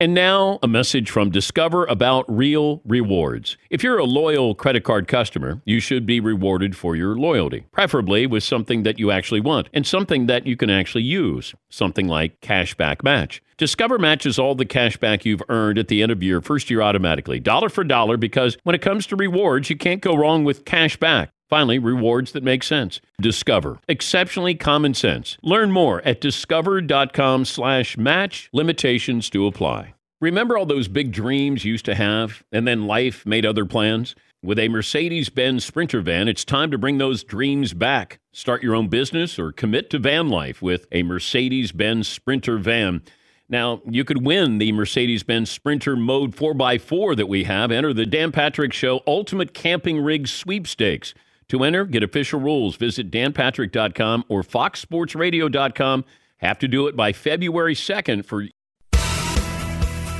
[0.00, 3.56] And now, a message from Discover about real rewards.
[3.68, 8.24] If you're a loyal credit card customer, you should be rewarded for your loyalty, preferably
[8.24, 12.40] with something that you actually want and something that you can actually use, something like
[12.40, 13.42] Cashback Match.
[13.56, 16.80] Discover matches all the cash back you've earned at the end of your first year
[16.80, 20.64] automatically, dollar for dollar, because when it comes to rewards, you can't go wrong with
[20.64, 21.32] cash back.
[21.48, 23.00] Finally, rewards that make sense.
[23.20, 23.78] Discover.
[23.88, 25.38] Exceptionally common sense.
[25.42, 28.50] Learn more at discover.com slash match.
[28.52, 29.94] Limitations to apply.
[30.20, 34.14] Remember all those big dreams you used to have, and then life made other plans?
[34.42, 38.20] With a Mercedes Benz Sprinter van, it's time to bring those dreams back.
[38.32, 43.02] Start your own business or commit to van life with a Mercedes Benz Sprinter van.
[43.48, 47.72] Now, you could win the Mercedes Benz Sprinter Mode 4x4 that we have.
[47.72, 51.14] Enter the Dan Patrick Show Ultimate Camping Rig Sweepstakes.
[51.48, 52.76] To enter, get official rules.
[52.76, 56.04] Visit danpatrick.com or foxsportsradio.com.
[56.38, 58.46] Have to do it by February 2nd for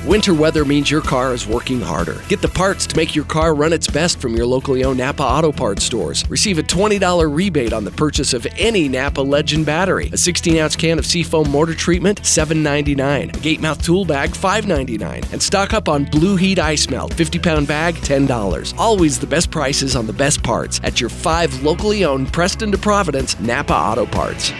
[0.05, 2.21] Winter weather means your car is working harder.
[2.29, 5.21] Get the parts to make your car run its best from your locally owned Napa
[5.21, 6.27] Auto Parts stores.
[6.29, 10.09] Receive a $20 rebate on the purchase of any Napa Legend battery.
[10.13, 13.35] A 16 ounce can of Seafoam motor treatment, $7.99.
[13.35, 15.33] A gate mouth tool bag, $5.99.
[15.33, 18.73] And stock up on Blue Heat Ice Melt, 50 pound bag, $10.
[18.77, 22.77] Always the best prices on the best parts at your five locally owned Preston to
[22.77, 24.53] Providence Napa Auto Parts.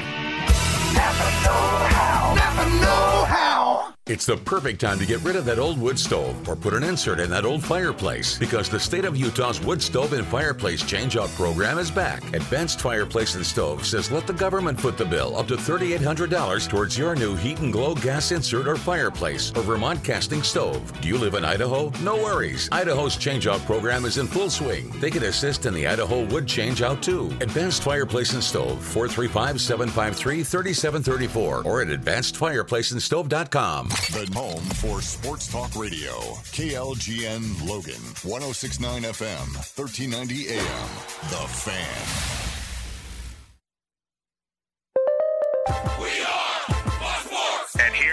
[4.10, 6.82] It's the perfect time to get rid of that old wood stove or put an
[6.82, 11.30] insert in that old fireplace because the state of Utah's wood stove and fireplace changeout
[11.36, 12.24] program is back.
[12.34, 16.98] Advanced Fireplace and Stove says let the government foot the bill up to $3,800 towards
[16.98, 20.92] your new heat and glow gas insert or fireplace or Vermont casting stove.
[21.02, 21.92] Do you live in Idaho?
[22.02, 22.68] No worries.
[22.72, 24.90] Idaho's changeout program is in full swing.
[25.00, 27.28] They can assist in the Idaho wood changeout too.
[27.42, 33.99] Advanced Fireplace and Stove 435 753 3734 or at advancedfireplaceandstove.com.
[34.08, 36.12] The home for Sports Talk Radio.
[36.52, 38.02] KLGN Logan.
[38.24, 39.56] 1069 FM.
[39.78, 40.90] 1390 AM.
[41.30, 42.59] The Fan.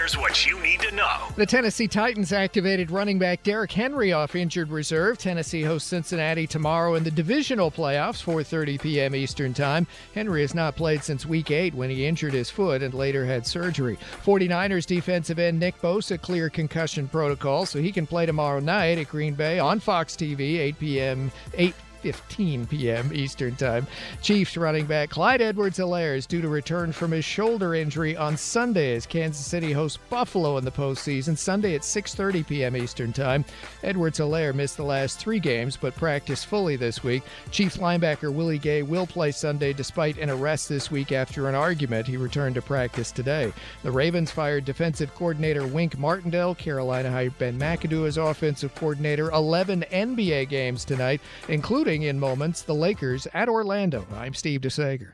[0.07, 1.27] Here's what you need to know.
[1.35, 5.17] The Tennessee Titans activated running back Derrick Henry off injured reserve.
[5.17, 9.15] Tennessee hosts Cincinnati tomorrow in the divisional playoffs, 4:30 p.m.
[9.15, 9.85] Eastern Time.
[10.15, 13.45] Henry has not played since week 8 when he injured his foot and later had
[13.45, 13.97] surgery.
[14.23, 19.09] 49ers defensive end Nick Bosa clear concussion protocol, so he can play tomorrow night at
[19.09, 21.31] Green Bay on Fox TV, 8 p.m.
[21.53, 23.11] 8 4:15 p.m.
[23.13, 23.87] Eastern Time.
[24.21, 28.95] Chiefs running back Clyde Edwards-Helaire is due to return from his shoulder injury on Sunday
[28.95, 31.37] as Kansas City hosts Buffalo in the postseason.
[31.37, 32.77] Sunday at 6:30 p.m.
[32.77, 33.45] Eastern Time.
[33.83, 37.23] Edwards-Helaire missed the last three games but practiced fully this week.
[37.51, 42.07] Chiefs linebacker Willie Gay will play Sunday despite an arrest this week after an argument.
[42.07, 43.51] He returned to practice today.
[43.83, 46.55] The Ravens fired defensive coordinator Wink Martindale.
[46.55, 49.29] Carolina hired Ben McAdoo as offensive coordinator.
[49.31, 54.05] 11 NBA games tonight, including in moments the Lakers at Orlando.
[54.13, 55.13] I'm Steve DeSager.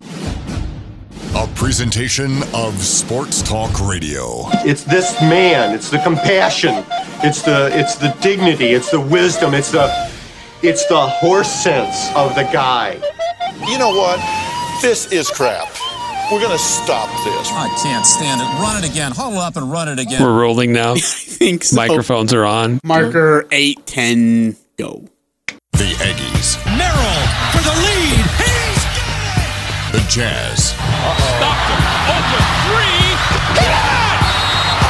[0.00, 4.46] A presentation of Sports Talk Radio.
[4.64, 5.72] It's this man.
[5.72, 6.84] It's the compassion.
[7.22, 8.70] It's the it's the dignity.
[8.72, 9.54] It's the wisdom.
[9.54, 9.88] It's the
[10.62, 12.94] it's the horse sense of the guy.
[13.68, 14.18] You know what?
[14.82, 15.75] This is crap.
[16.32, 17.50] We're gonna stop this.
[17.52, 18.44] I can't stand it.
[18.60, 19.12] Run it again.
[19.12, 20.20] Huddle up and run it again.
[20.20, 20.92] We're rolling now.
[20.94, 21.76] I think so.
[21.76, 22.80] Microphones are on.
[22.82, 25.04] Marker eight ten go.
[25.72, 26.56] The Aggies.
[26.76, 27.22] Merrill
[27.52, 28.26] for the lead.
[28.42, 28.82] He's
[29.92, 30.70] The Jazz.
[30.70, 31.82] Stopped him.
[32.10, 32.85] Open three.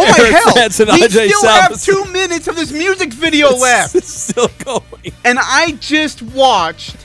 [0.00, 0.54] Oh my Eric hell!
[0.54, 3.94] Frandsen, we Ajay still have two minutes of this music video left.
[3.94, 5.12] It's still going.
[5.24, 6.96] And I just watched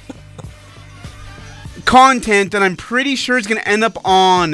[1.83, 4.51] content that I'm pretty sure is going to end up on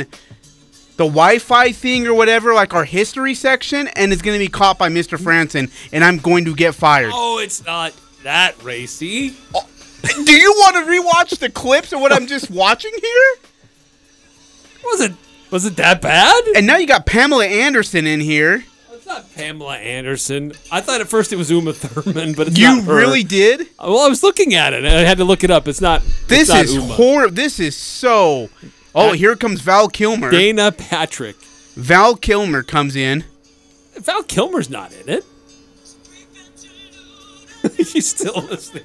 [0.97, 4.77] the Wi-Fi thing or whatever, like our history section, and it's going to be caught
[4.77, 5.19] by Mr.
[5.19, 7.11] Frandsen, and I'm going to get fired.
[7.13, 9.35] Oh, it's not that racy.
[10.03, 13.35] Do you want to rewatch the clips of what I'm just watching here?
[14.83, 15.13] Was it
[15.51, 16.43] was it that bad?
[16.55, 18.63] And now you got Pamela Anderson in here.
[18.91, 20.53] It's not Pamela Anderson.
[20.71, 22.95] I thought at first it was Uma Thurman, but it's You not her.
[22.95, 23.67] really did?
[23.79, 24.85] Well, I was looking at it.
[24.85, 25.67] and I had to look it up.
[25.67, 26.01] It's not.
[26.27, 27.35] This it's not is horrible.
[27.35, 28.49] This is so.
[28.95, 30.31] Oh, here comes Val Kilmer.
[30.31, 31.35] Dana Patrick.
[31.75, 33.23] Val Kilmer comes in.
[33.95, 35.25] Val Kilmer's not in it.
[37.85, 38.83] She's still listening.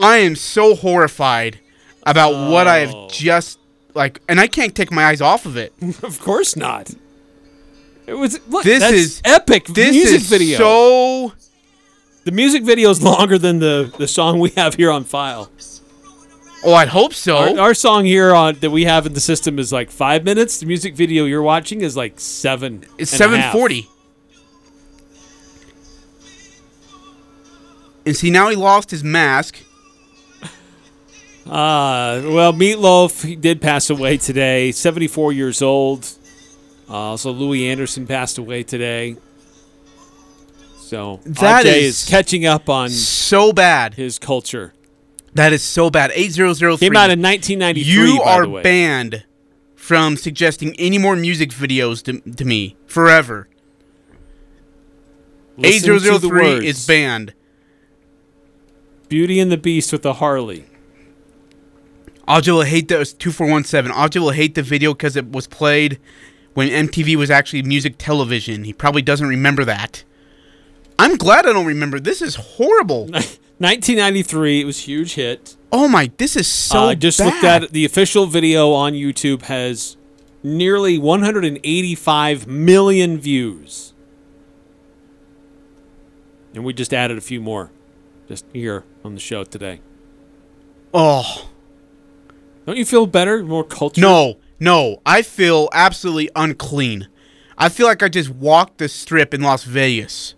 [0.00, 1.60] I am so horrified
[2.04, 3.02] about what I Oh.
[3.02, 3.58] have just
[3.96, 5.72] like, and I can't take my eyes off of it.
[6.02, 6.90] of course not.
[8.06, 8.62] It was look.
[8.62, 10.58] This that's is- epic this music is video.
[10.58, 11.32] so.
[12.24, 15.50] The music video is longer than the the song we have here on file.
[16.64, 17.36] Oh, I'd hope so.
[17.36, 20.58] Our, our song here on that we have in the system is like five minutes.
[20.58, 22.84] The music video you're watching is like seven.
[22.98, 23.88] It's seven forty.
[28.04, 29.58] And see, now he lost his mask.
[31.46, 36.08] Uh, well, Meatloaf he did pass away today, 74 years old.
[36.88, 39.16] Uh, also, Louie Anderson passed away today.
[40.78, 43.94] So that is is catching up on so bad.
[43.94, 44.72] his culture.
[45.34, 46.12] That is so bad.
[46.14, 47.84] Eight zero zero three Came out in 1993.
[47.92, 49.24] You are banned
[49.74, 53.48] from suggesting any more music videos to, to me forever.
[55.58, 56.64] Eight Listen zero to zero the three words.
[56.64, 57.34] is banned.
[59.08, 60.66] Beauty and the Beast with the Harley.
[62.28, 63.92] Audrey will hate the two four one seven.
[63.92, 65.98] Audrey will hate the video because it was played
[66.54, 68.64] when MTV was actually music television.
[68.64, 70.04] He probably doesn't remember that.
[70.98, 72.00] I'm glad I don't remember.
[72.00, 73.06] This is horrible.
[73.58, 74.60] 1993.
[74.60, 75.56] It was a huge hit.
[75.70, 76.78] Oh my, this is so.
[76.80, 77.72] uh, I just looked at it.
[77.72, 79.96] The official video on YouTube has
[80.42, 83.92] nearly 185 million views.
[86.54, 87.70] And we just added a few more
[88.28, 89.80] just here on the show today.
[90.94, 91.50] Oh
[92.66, 93.42] Don't you feel better?
[93.44, 94.02] More cultured?
[94.02, 95.00] no, no!
[95.06, 97.08] I feel absolutely unclean.
[97.56, 100.34] I feel like I just walked the strip in Las Vegas.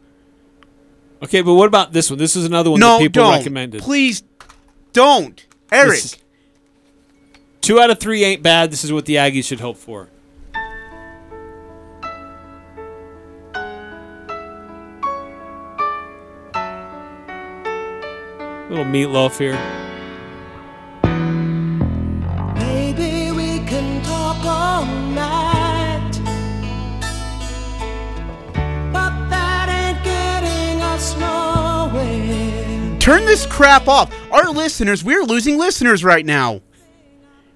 [1.22, 2.18] Okay, but what about this one?
[2.18, 3.38] This is another one no, that people don't.
[3.38, 3.82] recommended.
[3.82, 4.22] Please,
[4.92, 5.98] don't, Eric.
[5.98, 6.16] Is-
[7.60, 8.70] Two out of three ain't bad.
[8.70, 10.08] This is what the Aggies should hope for.
[18.70, 19.54] Little meatloaf here.
[33.08, 34.14] Turn this crap off.
[34.30, 36.60] Our listeners, we're losing listeners right now.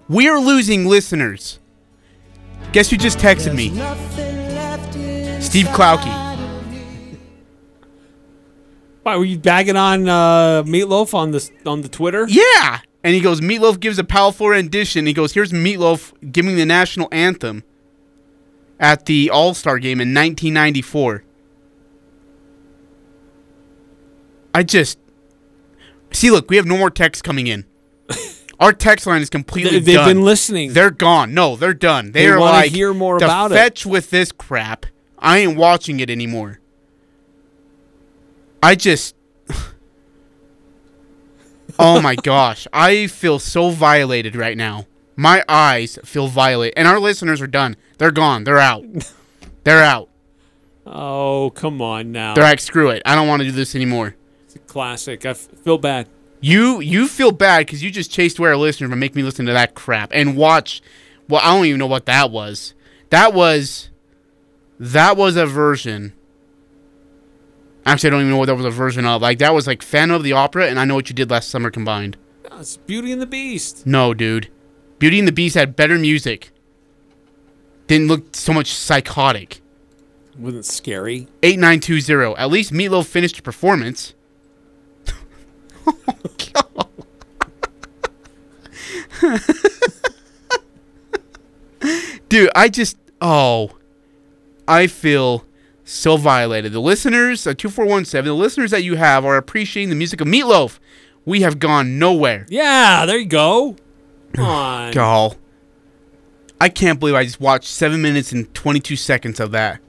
[0.08, 1.58] We are losing listeners.
[2.72, 3.68] Guess who just texted me?
[5.42, 6.06] Steve Klauke.
[9.02, 12.24] Why were you bagging on uh, Meatloaf on the on the Twitter?
[12.30, 12.78] Yeah.
[13.04, 15.04] And he goes, Meatloaf gives a powerful rendition.
[15.04, 17.62] He goes, here's Meatloaf giving the national anthem
[18.80, 21.24] at the All Star game in 1994.
[24.54, 24.98] I just.
[26.12, 27.64] See, look, we have no more texts coming in.
[28.60, 30.08] Our text line is completely They- they've done.
[30.08, 30.72] been listening.
[30.72, 31.34] They're gone.
[31.34, 32.12] No, they're done.
[32.12, 34.86] They, They are like, hear more "To about it." fetch with this crap.
[35.18, 36.60] I ain't watching it anymore.
[38.62, 39.14] I just.
[41.78, 42.66] oh my gosh.
[42.72, 44.86] I feel so violated right now.
[45.16, 46.74] My eyes feel violated.
[46.76, 47.76] And our listeners are done.
[47.98, 48.44] They're gone.
[48.44, 48.84] They're out.
[49.64, 50.08] They're out.
[50.86, 52.34] Oh, come on now.
[52.34, 53.02] They're like, screw it.
[53.06, 54.16] I don't want to do this anymore.
[54.54, 55.24] It's a classic.
[55.24, 56.08] I f- feel bad.
[56.42, 59.46] You you feel bad because you just chased away our listeners and make me listen
[59.46, 60.82] to that crap and watch.
[61.26, 62.74] Well, I don't even know what that was.
[63.10, 63.88] That was
[64.78, 66.12] that was a version.
[67.86, 69.22] Actually, I don't even know what that was a version of.
[69.22, 71.48] Like that was like Phantom of the Opera and I know what you did last
[71.48, 72.18] summer combined.
[72.58, 73.86] It's Beauty and the Beast.
[73.86, 74.50] No, dude.
[74.98, 76.50] Beauty and the Beast had better music.
[77.86, 79.62] Didn't look so much psychotic.
[80.38, 81.28] Wasn't scary.
[81.42, 82.36] 8920.
[82.36, 84.14] At least Meatloaf finished the performance.
[92.28, 93.72] Dude, I just oh
[94.66, 95.44] I feel
[95.84, 96.72] so violated.
[96.72, 100.78] The listeners, uh, 2417, the listeners that you have are appreciating the music of Meatloaf.
[101.24, 102.46] We have gone nowhere.
[102.48, 103.76] Yeah, there you go.
[104.34, 104.92] Come on.
[106.60, 109.80] I can't believe I just watched 7 minutes and 22 seconds of that.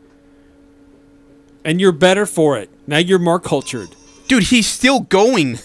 [1.63, 2.69] And you're better for it.
[2.87, 3.89] Now you're more cultured.
[4.27, 5.59] Dude, he's still going.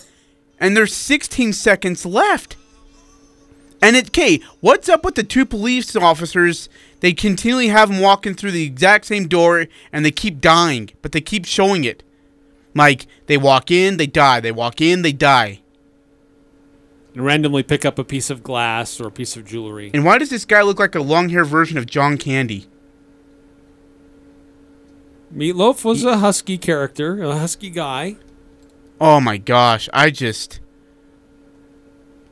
[0.60, 2.56] And there's 16 seconds left.
[3.80, 6.68] And it, okay, what's up with the two police officers?
[7.00, 11.12] They continually have them walking through the exact same door and they keep dying, but
[11.12, 12.02] they keep showing it.
[12.74, 14.40] Like, they walk in, they die.
[14.40, 15.60] They walk in, they die.
[17.14, 19.90] And randomly pick up a piece of glass or a piece of jewelry.
[19.94, 22.66] And why does this guy look like a long hair version of John Candy?
[25.34, 28.16] Meatloaf was a husky character, a husky guy.
[29.00, 30.60] Oh my gosh, I just.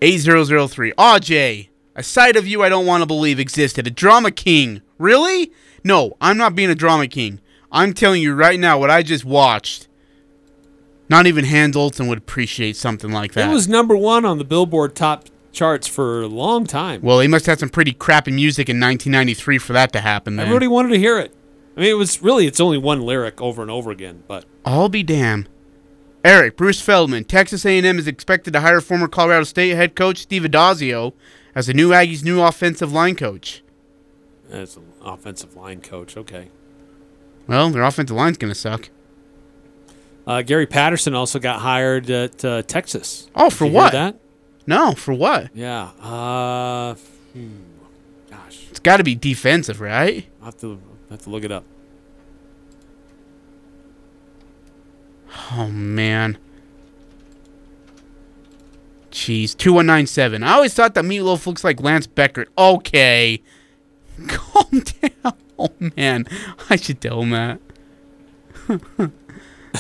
[0.03, 0.93] 8003.
[0.99, 1.71] Aw, Jay.
[1.95, 3.87] A side of you I don't want to believe existed.
[3.87, 4.83] A drama king.
[4.99, 5.53] Really?
[5.83, 7.41] No, I'm not being a drama king.
[7.73, 9.89] I'm telling you right now what I just watched.
[11.09, 13.49] Not even Hans Olsen would appreciate something like that.
[13.49, 17.01] It was number one on the Billboard top charts for a long time.
[17.01, 20.37] well, he must have some pretty crappy music in 1993 for that to happen.
[20.37, 20.47] Then.
[20.47, 21.33] Everybody wanted to hear it.
[21.77, 24.89] I mean, it was really, it's only one lyric over and over again, but I'll
[24.89, 25.49] be damned.
[26.27, 30.43] Eric Bruce Feldman, Texas A&M is expected to hire former Colorado State head coach Steve
[30.43, 31.13] Addazio
[31.55, 33.63] as the new Aggies' new offensive line coach.
[34.51, 36.49] as an offensive line coach, okay.
[37.47, 38.91] Well, their offensive line's gonna suck.
[40.27, 43.31] Uh, Gary Patterson also got hired at uh, Texas.
[43.37, 43.93] Oh, for what?
[43.93, 44.19] that?
[44.67, 45.55] No, for what?
[45.55, 45.91] Yeah.
[46.03, 46.95] Uh,
[47.35, 47.59] hmm,
[48.71, 50.27] It's got to be defensive, right?
[50.41, 51.63] I'll have to, have to look it up.
[55.53, 56.39] Oh man.
[59.11, 60.43] Jeez, two one nine seven.
[60.43, 62.47] I always thought that Meatloaf looks like Lance Becker.
[62.59, 63.43] Okay,
[64.29, 65.35] calm down.
[65.59, 66.27] Oh man,
[66.69, 67.61] I should tell him that.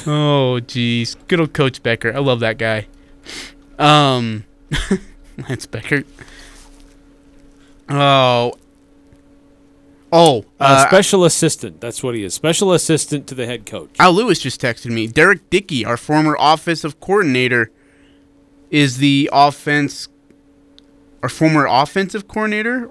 [0.07, 2.17] oh jeez, good old Coach Becker.
[2.17, 2.87] I love that guy.
[3.79, 4.45] Um,
[5.37, 6.05] Lance Becker.
[7.91, 8.55] Oh.
[10.19, 11.81] Oh, Uh, uh, special assistant.
[11.81, 12.33] That's what he is.
[12.33, 13.91] Special assistant to the head coach.
[13.99, 15.07] Al Lewis just texted me.
[15.07, 17.71] Derek Dickey, our former offensive coordinator,
[18.71, 20.09] is the offense.
[21.23, 22.91] Our former offensive coordinator,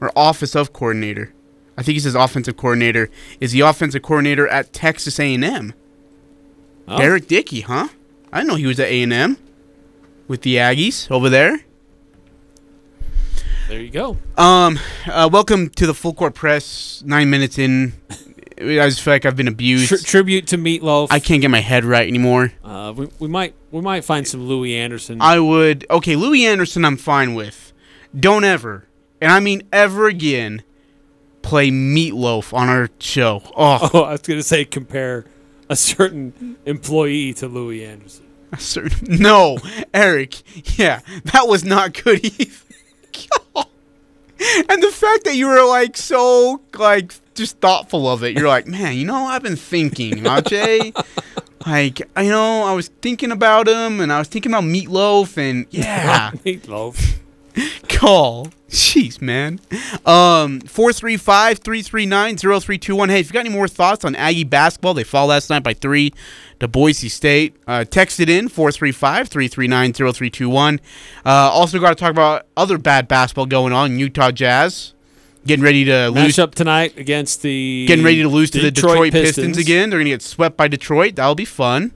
[0.00, 1.32] or office of coordinator.
[1.76, 3.10] I think he says offensive coordinator
[3.40, 5.74] is the offensive coordinator at Texas A&M.
[6.88, 6.96] Oh.
[6.98, 7.88] Derek Dickey, huh?
[8.32, 9.36] I know he was at A&M
[10.26, 11.60] with the Aggies over there.
[13.68, 14.16] There you go.
[14.36, 17.02] Um, uh, welcome to the full court press.
[17.04, 17.94] Nine minutes in,
[18.58, 19.88] I just feel like I've been abused.
[19.88, 21.08] Tri- tribute to Meatloaf.
[21.10, 22.52] I can't get my head right anymore.
[22.62, 25.20] Uh, we, we might we might find some Louie Anderson.
[25.20, 27.72] I would okay, Louie Anderson I'm fine with.
[28.18, 28.86] Don't ever,
[29.20, 30.62] and I mean ever again,
[31.42, 33.42] play Meatloaf on our show.
[33.56, 35.24] Oh, oh, I was gonna say compare
[35.68, 38.26] a certain employee to Louie Anderson.
[38.52, 39.58] a certain no,
[39.92, 40.78] Eric.
[40.78, 42.52] Yeah, that was not good either.
[43.56, 48.66] and the fact that you were like so like just thoughtful of it, you're like,
[48.66, 50.92] man, you know, I've been thinking, huh, Jay?
[51.66, 55.66] Like I know I was thinking about him, and I was thinking about Meatloaf, and
[55.72, 57.16] yeah, Meatloaf.
[57.88, 58.48] call.
[58.68, 59.60] Jeez, man.
[60.04, 63.10] Um, 435-339-0321.
[63.10, 65.72] Hey, if you got any more thoughts on Aggie basketball, they fall last night by
[65.72, 66.12] three
[66.60, 67.56] to Boise State.
[67.66, 70.80] Uh, text it in, 435-339-0321.
[71.24, 73.98] Uh, also got to talk about other bad basketball going on.
[73.98, 74.92] Utah Jazz
[75.46, 76.24] getting ready to lose.
[76.24, 79.58] Match up tonight against the Getting ready to lose to the Detroit Pistons.
[79.58, 79.90] again.
[79.90, 81.16] They're going to get swept by Detroit.
[81.16, 81.92] That'll be fun.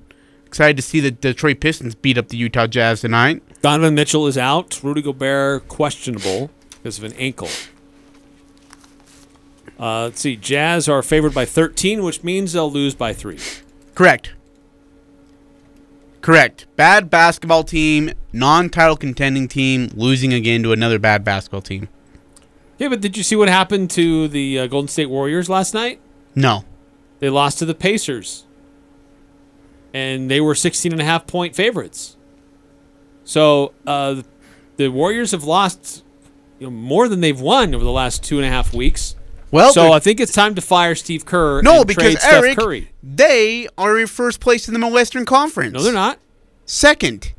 [0.51, 3.40] Excited to see the Detroit Pistons beat up the Utah Jazz tonight.
[3.62, 4.82] Donovan Mitchell is out.
[4.82, 7.47] Rudy Gobert questionable because of an ankle.
[9.78, 10.35] Uh, let's see.
[10.35, 13.39] Jazz are favored by 13, which means they'll lose by three.
[13.94, 14.32] Correct.
[16.20, 16.66] Correct.
[16.74, 21.89] Bad basketball team, non-title contending team, losing again to another bad basketball team.
[22.77, 26.01] Yeah, but did you see what happened to the uh, Golden State Warriors last night?
[26.35, 26.64] No.
[27.20, 28.47] They lost to the Pacers.
[29.92, 32.16] And they were 16 and a half point favorites.
[33.24, 34.22] So uh,
[34.76, 36.04] the Warriors have lost
[36.58, 39.16] you know, more than they've won over the last two and a half weeks.
[39.50, 41.60] Well, so I think it's time to fire Steve Kerr.
[41.62, 42.90] No, and because trade Steph Eric, Curry.
[43.02, 45.72] they are in first place in the Western Conference.
[45.72, 46.20] No, they're not.
[46.66, 47.34] Second.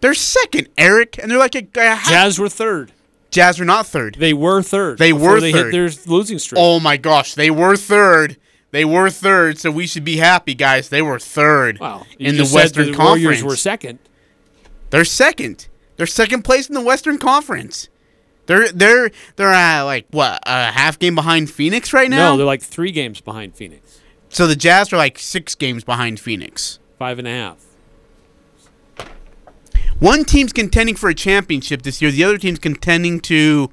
[0.00, 2.90] They're second, Eric, and they're like a, a half- Jazz were third.
[3.30, 4.16] Jazz were not third.
[4.18, 4.98] They were third.
[4.98, 5.72] They were they third.
[5.72, 6.58] hit their losing streak.
[6.60, 8.36] Oh my gosh, they were third.
[8.72, 10.88] They were third, so we should be happy, guys.
[10.88, 12.04] They were third Wow.
[12.18, 13.22] In the Western the Conference.
[13.22, 13.98] Warriors were second.
[14.90, 15.68] They're second.
[15.96, 17.88] They're second place in the Western Conference.
[18.46, 22.32] They're they're they're uh, like what a half game behind Phoenix right now.
[22.32, 24.00] No, they're like three games behind Phoenix.
[24.30, 26.78] so the Jazz are like six games behind Phoenix.
[26.98, 27.64] Five and a half.
[29.98, 32.10] One team's contending for a championship this year.
[32.10, 33.70] The other team's contending to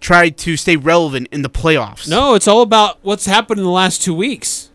[0.00, 2.08] try to stay relevant in the playoffs.
[2.08, 4.70] No, it's all about what's happened in the last two weeks.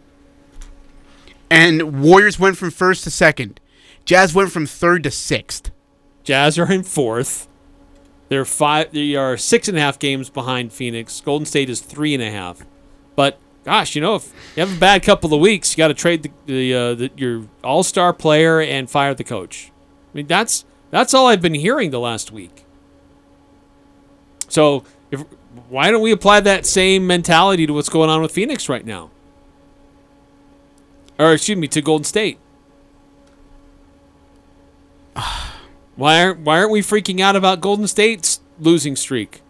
[1.50, 3.60] And Warriors went from first to second.
[4.06, 5.72] Jazz went from third to sixth.
[6.24, 7.48] Jazz are in fourth.
[8.30, 8.92] They're five.
[8.92, 11.22] They are six and a half games behind Phoenix.
[11.22, 12.66] Golden State is three and a half.
[13.16, 15.94] But gosh, you know, if you have a bad couple of weeks, you got to
[15.94, 19.72] trade the, the, uh, the your All Star player and fire the coach.
[20.14, 22.66] I mean, that's that's all I've been hearing the last week.
[24.48, 24.84] So,
[25.14, 25.22] if
[25.70, 29.12] why don't we apply that same mentality to what's going on with Phoenix right now?
[31.20, 32.40] Or excuse me, to Golden State.
[35.96, 39.42] Why aren't Why aren't we freaking out about Golden State's losing streak?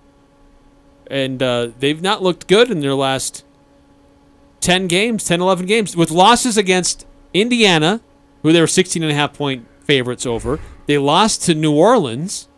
[1.08, 3.46] And uh, they've not looked good in their last
[4.60, 8.02] 10 games, 10, 11 games, with losses against Indiana,
[8.42, 10.60] who they were 16 and a half point favorites over.
[10.86, 12.50] They lost to New Orleans.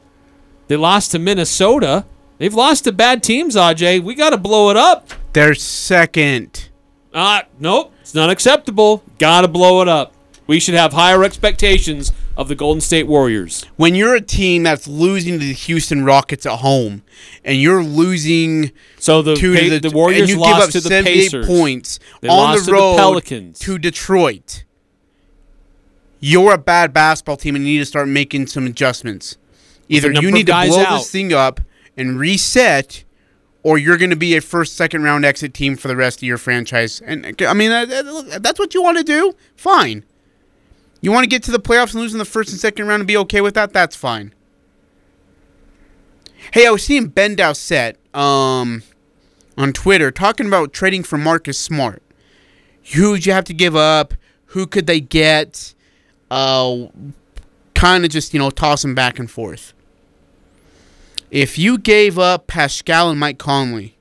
[0.68, 2.06] They lost to Minnesota.
[2.38, 4.03] They've lost to bad teams, Aj.
[4.03, 5.10] We got to blow it up.
[5.34, 6.70] They're second.
[7.14, 9.03] Uh, nope, it's not acceptable.
[9.20, 10.14] Got to blow it up.
[10.48, 13.64] We should have higher expectations of the Golden State Warriors.
[13.78, 17.03] When you're a team that's losing to the Houston Rockets at home,
[17.45, 20.70] and you're losing so the to Pa- the, the Warriors and you lost give up
[20.72, 21.48] to the 78 Pacers.
[21.48, 23.60] points They on the to the road Pelicans.
[23.60, 24.66] to Detroit.
[26.20, 29.38] You're a bad basketball team, and you need to start making some adjustments.
[29.88, 30.98] Either you need to blow out.
[30.98, 31.60] this thing up
[31.97, 33.03] and reset,
[33.63, 36.23] or you're going to be a first, second round exit team for the rest of
[36.23, 37.01] your franchise.
[37.05, 39.34] And I mean, that- that- that's what you want to do.
[39.55, 40.03] Fine.
[41.01, 43.01] You want to get to the playoffs and lose in the first and second round
[43.01, 43.73] and be okay with that?
[43.73, 44.34] That's fine.
[46.53, 48.84] Hey, I was seeing Ben Dowsett um,
[49.57, 52.01] on Twitter talking about trading for Marcus Smart.
[52.93, 54.13] Who'd you have to give up?
[54.47, 55.73] Who could they get?
[56.31, 56.88] Uh,
[57.73, 59.73] kind of just, you know, toss tossing back and forth.
[61.36, 63.98] If you gave up Paschall and Mike Conley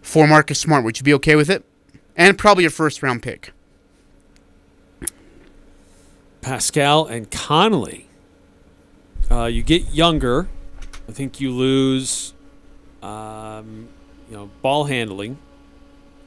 [0.00, 1.62] for Marcus Smart, would you be okay with it?
[2.16, 3.52] And probably a first round pick.
[6.40, 8.08] Paschall and Conley.
[9.30, 10.48] Uh, you get younger.
[11.06, 12.32] I think you lose,
[13.02, 13.90] um,
[14.30, 15.36] you know, ball handling.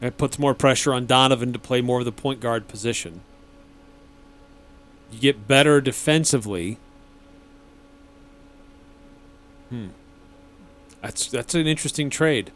[0.02, 3.22] It puts more pressure on Donovan to play more of the point guard position.
[5.12, 6.78] You get better defensively.
[9.70, 9.88] Hmm.
[11.02, 12.52] That's that's an interesting trade.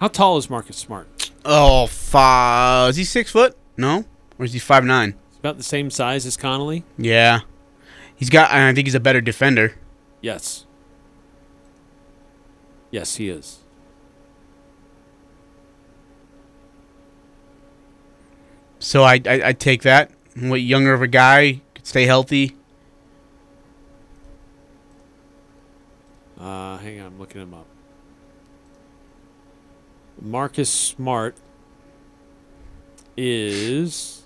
[0.00, 1.30] How tall is Marcus Smart?
[1.44, 2.90] Oh, five.
[2.90, 3.56] Is he six foot?
[3.76, 4.04] No,
[4.38, 5.14] or is he five nine?
[5.30, 6.84] He's about the same size as Connolly.
[6.96, 7.40] Yeah,
[8.14, 8.50] he's got.
[8.50, 9.74] I think he's a better defender.
[10.20, 10.66] Yes.
[12.90, 13.60] Yes, he is.
[18.78, 20.10] So I I, I take that.
[20.36, 22.56] What younger of a guy could stay healthy.
[26.38, 27.66] Uh, hang on, I'm looking him up.
[30.20, 31.36] Marcus Smart
[33.16, 34.24] is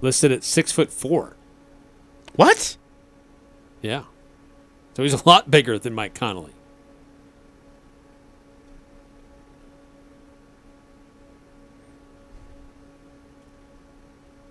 [0.00, 1.36] listed at six foot four.
[2.36, 2.76] What?
[3.82, 4.04] Yeah.
[4.94, 6.54] So he's a lot bigger than Mike Connolly.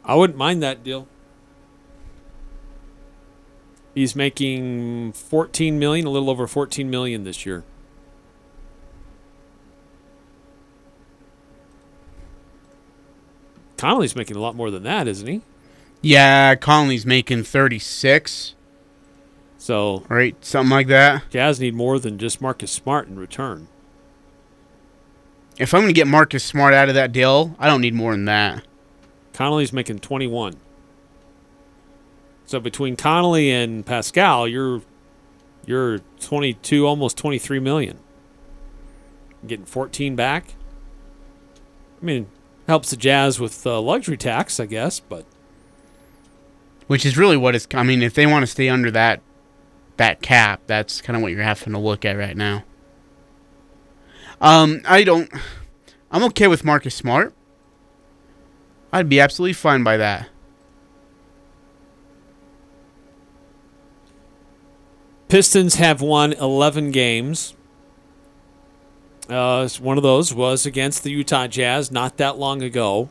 [0.03, 1.07] I wouldn't mind that deal.
[3.99, 7.65] He's making 14 million, a little over 14 million this year.
[13.75, 15.41] Connolly's making a lot more than that, isn't he?
[16.01, 18.55] Yeah, Conley's making 36.
[19.57, 21.29] So Right, something like that.
[21.29, 23.67] Jazz need more than just Marcus Smart in return.
[25.57, 28.13] If I'm going to get Marcus Smart out of that deal, I don't need more
[28.13, 28.63] than that.
[29.33, 30.55] Connolly's making 21.
[32.49, 34.81] So between Connolly and Paschall, you're
[35.67, 37.99] you're 22, almost 23 million.
[39.45, 40.55] Getting 14 back.
[42.01, 42.25] I mean,
[42.65, 45.25] helps the Jazz with uh, luxury tax, I guess, but
[46.87, 47.67] Which is really what it's.
[47.71, 49.21] I mean, if they want to stay under that
[49.97, 52.63] that cap, that's kind of what you're having to look at right now.
[54.41, 55.31] Um, I don't.
[56.09, 57.31] I'm okay with Marcus Smart.
[58.91, 60.29] I'd be absolutely fine by that.
[65.29, 67.53] Pistons have won 11 games.
[69.29, 73.09] Uh, one of those was against the Utah Jazz not that long ago.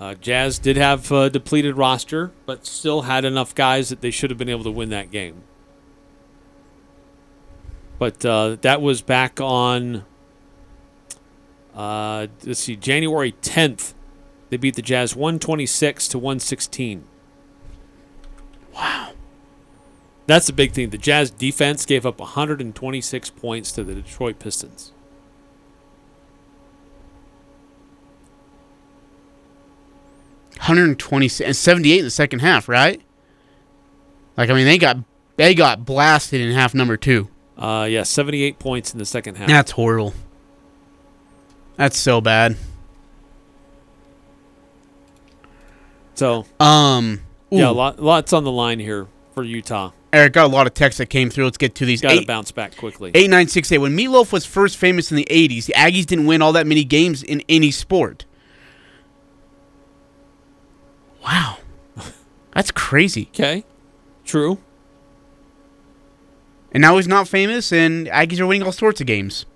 [0.00, 4.30] Uh, Jazz did have a depleted roster, but still had enough guys that they should
[4.30, 5.42] have been able to win that game.
[7.98, 10.06] But uh, that was back on,
[11.74, 13.92] uh, let's see, January 10th.
[14.48, 17.04] They beat the Jazz 126 to 116.
[18.74, 19.12] Wow.
[20.26, 20.90] That's the big thing.
[20.90, 24.92] The Jazz defense gave up 126 points to the Detroit Pistons.
[30.58, 33.00] Hundred and twenty and seventy eight in the second half, right?
[34.36, 34.96] Like I mean, they got
[35.36, 37.28] they got blasted in half number two.
[37.58, 39.48] Uh, yeah, 78 points in the second half.
[39.48, 40.12] That's horrible.
[41.76, 42.56] That's so bad.
[46.14, 47.72] So, um, yeah, ooh.
[47.72, 49.92] lot, lots on the line here for Utah.
[50.12, 51.44] Eric got a lot of texts that came through.
[51.44, 52.00] Let's get to these.
[52.00, 53.10] Got to bounce back quickly.
[53.10, 53.78] 8968.
[53.78, 56.84] When Meatloaf was first famous in the 80s, the Aggies didn't win all that many
[56.84, 58.24] games in any sport.
[61.24, 61.58] Wow.
[62.52, 63.28] That's crazy.
[63.34, 63.64] Okay.
[64.24, 64.58] True.
[66.72, 69.46] And now he's not famous, and Aggies are winning all sorts of games.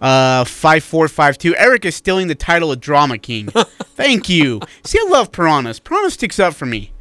[0.00, 1.56] Uh, 5452.
[1.56, 3.48] Eric is stealing the title of Drama King.
[3.96, 4.60] Thank you.
[4.84, 5.80] See, I love Piranhas.
[5.80, 6.92] Piranhas sticks up for me.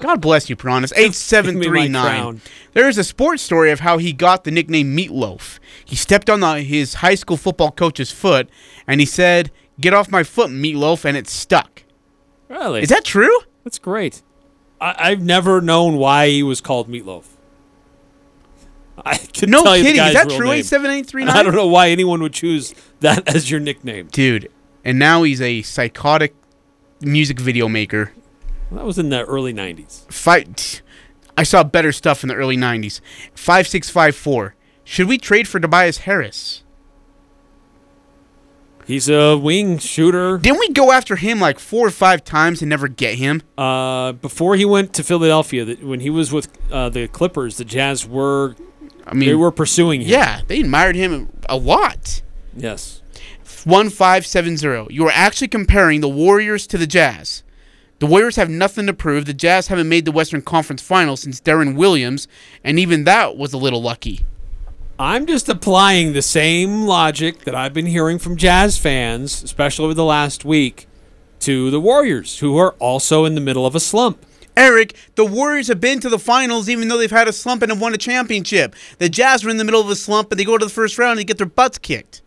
[0.00, 0.92] God bless you, Piranhas.
[0.92, 1.90] Give me my 8739.
[2.22, 2.40] crown.
[2.72, 5.58] There is a sports story of how he got the nickname Meatloaf.
[5.84, 8.48] He stepped on the, his high school football coach's foot,
[8.86, 11.84] and he said, Get off my foot, Meatloaf, and it stuck.
[12.48, 12.82] Really?
[12.82, 13.38] Is that true?
[13.64, 14.22] That's great.
[14.80, 17.24] I, I've never known why he was called Meatloaf.
[19.04, 20.04] I could No tell you the kidding.
[20.04, 20.46] Is that true?
[20.46, 20.58] name.
[20.60, 21.34] 87839?
[21.34, 24.08] I don't know why anyone would choose that as your nickname.
[24.12, 24.50] Dude,
[24.84, 26.34] and now he's a psychotic
[27.00, 28.12] music video maker.
[28.72, 30.10] That was in the early 90s.
[30.12, 30.82] Fight.
[31.36, 33.00] I saw better stuff in the early 90s.
[33.34, 34.54] 5654.
[34.84, 36.64] Should we trade for Tobias Harris?
[38.86, 40.38] He's a wing shooter.
[40.38, 43.42] Didn't we go after him like four or five times and never get him?
[43.56, 47.64] Uh, before he went to Philadelphia, that when he was with uh, the Clippers, the
[47.64, 48.56] Jazz were,
[49.06, 50.08] I mean, they were pursuing him.
[50.08, 52.22] Yeah, they admired him a lot.
[52.56, 53.00] Yes.
[53.44, 54.92] 1570.
[54.92, 57.44] You are actually comparing the Warriors to the Jazz.
[58.00, 59.26] The Warriors have nothing to prove.
[59.26, 62.28] The Jazz haven't made the Western Conference Finals since Deron Williams,
[62.64, 64.24] and even that was a little lucky.
[64.98, 69.92] I'm just applying the same logic that I've been hearing from Jazz fans, especially over
[69.92, 70.88] the last week,
[71.40, 74.24] to the Warriors, who are also in the middle of a slump.
[74.56, 77.70] Eric, the Warriors have been to the finals even though they've had a slump and
[77.70, 78.74] have won a championship.
[78.96, 80.96] The Jazz are in the middle of a slump and they go to the first
[80.96, 82.22] round and they get their butts kicked.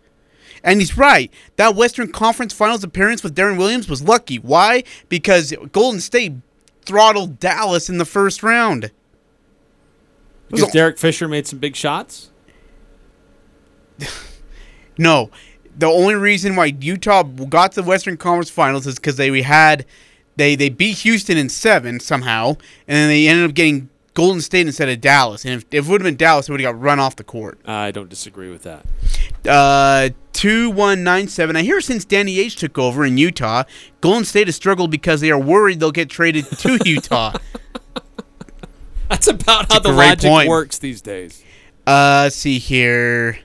[0.64, 1.32] And he's right.
[1.58, 4.38] That Western Conference Finals appearance with Deron Williams was lucky.
[4.38, 4.84] Why?
[5.10, 6.34] Because Golden State
[6.84, 8.92] throttled Dallas in the first round.
[10.50, 12.30] Because Derek Fisher made some big shots.
[14.98, 15.32] No,
[15.78, 19.86] the only reason why Utah got to the Western Conference Finals is because they had
[20.36, 22.50] they they beat Houston in seven somehow,
[22.88, 25.46] and then they ended up getting Golden State instead of Dallas.
[25.46, 27.24] And if, if it would have been Dallas, it would have got run off the
[27.24, 27.60] court.
[27.66, 28.86] I don't disagree with that.
[29.48, 31.56] Uh, two one nine seven.
[31.56, 33.64] I hear since Danny Ainge took over in Utah,
[34.02, 37.34] Golden State has struggled because they are worried they'll get traded to Utah.
[39.10, 40.50] That's about how That's a the logic point.
[40.50, 41.44] works these days.
[41.86, 43.40] Uh, let's see here.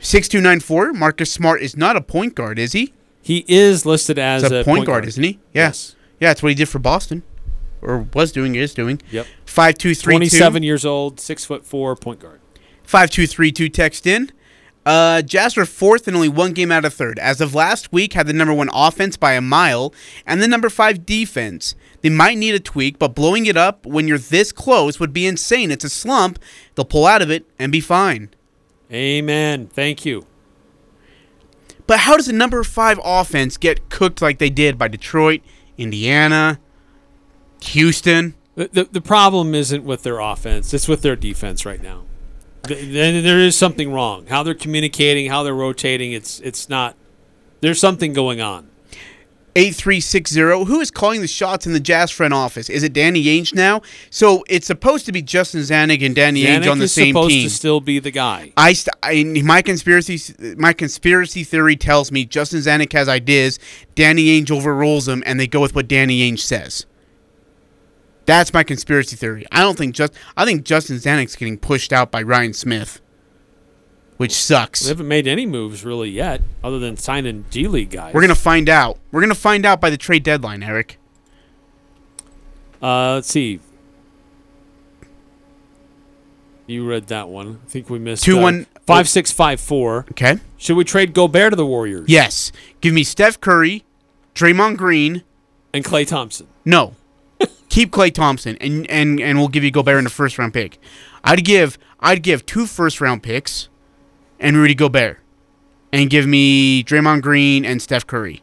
[0.00, 0.92] Six two nine four.
[0.92, 2.92] Marcus Smart is not a point guard, is he?
[3.20, 5.32] He is listed as a, a point, guard, isn't he?
[5.52, 5.66] Yeah.
[5.66, 5.96] Yes.
[6.18, 7.22] Yeah, that's what he did for Boston,
[7.82, 9.00] or was doing, is doing.
[9.10, 9.26] Yep.
[9.44, 10.18] Five two three two.
[10.30, 12.40] 27 years old, six foot four, point guard.
[12.84, 14.32] 5232 text in.
[14.88, 17.18] Uh, Jazz were fourth and only one game out of third.
[17.18, 19.92] As of last week, had the number one offense by a mile
[20.24, 21.74] and the number five defense.
[22.00, 25.26] They might need a tweak, but blowing it up when you're this close would be
[25.26, 25.70] insane.
[25.70, 26.38] It's a slump.
[26.74, 28.30] They'll pull out of it and be fine.
[28.90, 29.66] Amen.
[29.66, 30.24] Thank you.
[31.86, 35.42] But how does the number five offense get cooked like they did by Detroit,
[35.76, 36.60] Indiana,
[37.60, 38.36] Houston?
[38.54, 42.04] The, the, the problem isn't with their offense, it's with their defense right now.
[42.68, 44.26] Th- Then there is something wrong.
[44.26, 46.94] How they're communicating, how they're rotating, it's it's not
[47.60, 48.68] there's something going on.
[49.56, 50.40] 8360.
[50.66, 52.70] Who is calling the shots in the Jazz front office?
[52.70, 53.82] Is it Danny Ainge now?
[54.08, 57.30] So it's supposed to be Justin Zanik and Danny Ainge on the is same supposed
[57.30, 57.48] team.
[57.48, 58.52] to still be the guy.
[58.56, 63.58] I, st- I my conspiracy my conspiracy theory tells me Justin Zanik has ideas,
[63.96, 66.86] Danny Ainge overrules them, and they go with what Danny Ainge says.
[68.28, 69.46] That's my conspiracy theory.
[69.50, 73.00] I don't think just I think Justin Zanik's getting pushed out by Ryan Smith,
[74.18, 74.80] which sucks.
[74.82, 78.12] They haven't made any moves really yet, other than signing D League guys.
[78.12, 78.98] We're gonna find out.
[79.12, 80.98] We're gonna find out by the trade deadline, Eric.
[82.82, 83.60] Uh, let's see.
[86.66, 87.60] You read that one.
[87.64, 90.04] I think we missed Two uh, one- five six five four.
[90.10, 90.36] Okay.
[90.58, 92.10] Should we trade Gobert to the Warriors?
[92.10, 92.52] Yes.
[92.82, 93.84] Give me Steph Curry,
[94.34, 95.24] Draymond Green,
[95.72, 96.46] and Klay Thompson.
[96.66, 96.94] No.
[97.68, 100.78] Keep Klay Thompson and, and and we'll give you Gobert in the first round pick.
[101.22, 103.68] I'd give I'd give two first round picks
[104.40, 105.18] and Rudy Gobert.
[105.90, 108.42] And give me Draymond Green and Steph Curry.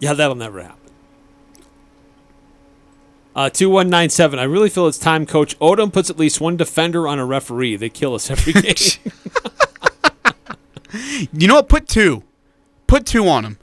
[0.00, 0.76] Yeah, that'll never happen.
[3.36, 4.38] Uh, 2197.
[4.40, 7.76] I really feel it's time Coach Odom puts at least one defender on a referee.
[7.76, 8.74] They kill us every game.
[11.32, 11.68] You know what?
[11.68, 12.24] Put two.
[12.88, 13.58] Put two on him.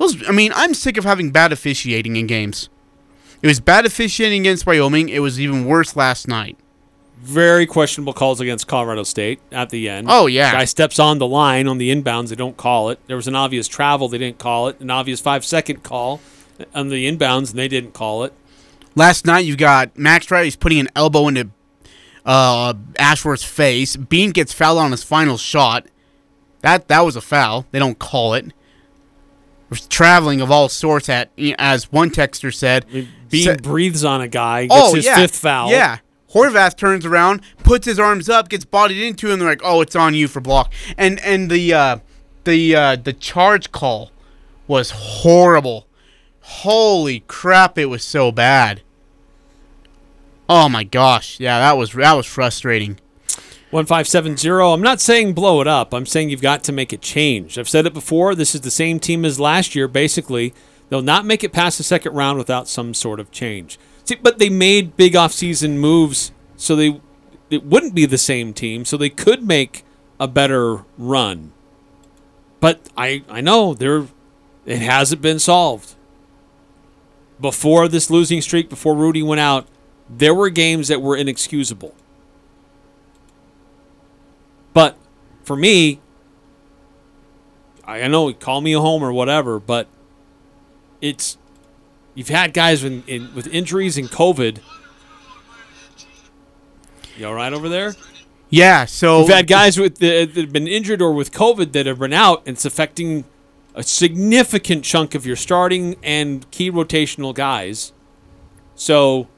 [0.00, 2.70] Those, I mean, I'm sick of having bad officiating in games.
[3.42, 5.10] It was bad officiating against Wyoming.
[5.10, 6.58] It was even worse last night.
[7.18, 10.06] Very questionable calls against Colorado State at the end.
[10.10, 10.52] Oh, yeah.
[10.52, 12.30] Guy steps on the line on the inbounds.
[12.30, 12.98] They don't call it.
[13.08, 14.08] There was an obvious travel.
[14.08, 14.80] They didn't call it.
[14.80, 16.20] An obvious five second call
[16.74, 18.32] on the inbounds, and they didn't call it.
[18.94, 21.50] Last night you got Max Riley's putting an elbow into
[22.24, 23.96] uh, Ashworth's face.
[23.96, 25.86] Bean gets fouled on his final shot.
[26.62, 27.66] That that was a foul.
[27.70, 28.46] They don't call it.
[29.88, 32.86] Traveling of all sorts at as one texter said.
[33.28, 35.70] Bean sa- breathes on a guy, gets oh his yeah, fifth foul.
[35.70, 35.98] Yeah.
[36.32, 39.96] Horvath turns around, puts his arms up, gets bodied into, and they're like, "Oh, it's
[39.96, 41.98] on you for block." And and the uh,
[42.44, 44.10] the uh, the charge call
[44.66, 45.86] was horrible.
[46.40, 47.78] Holy crap!
[47.78, 48.82] It was so bad.
[50.48, 51.38] Oh my gosh!
[51.40, 52.98] Yeah, that was that was frustrating.
[53.70, 54.50] 1570.
[54.50, 55.94] I'm not saying blow it up.
[55.94, 57.58] I'm saying you've got to make a change.
[57.58, 58.34] I've said it before.
[58.34, 60.52] This is the same team as last year, basically.
[60.88, 63.78] They'll not make it past the second round without some sort of change.
[64.04, 67.00] See, but they made big offseason moves so they
[67.48, 69.84] it wouldn't be the same team, so they could make
[70.20, 71.52] a better run.
[72.60, 74.06] But I I know there
[74.66, 75.94] it hasn't been solved.
[77.40, 79.66] Before this losing streak, before Rudy went out,
[80.08, 81.94] there were games that were inexcusable.
[84.72, 84.96] But
[85.42, 86.00] for me,
[87.84, 89.88] I know call me a home or whatever, but
[91.00, 91.38] it's
[92.14, 94.58] you've had guys in, in, with injuries and COVID.
[97.16, 97.94] You all right over there?
[98.48, 98.84] Yeah.
[98.84, 101.98] So You've had guys with that that have been injured or with COVID that have
[101.98, 103.24] been out, and it's affecting
[103.74, 107.92] a significant chunk of your starting and key rotational guys.
[108.74, 109.28] So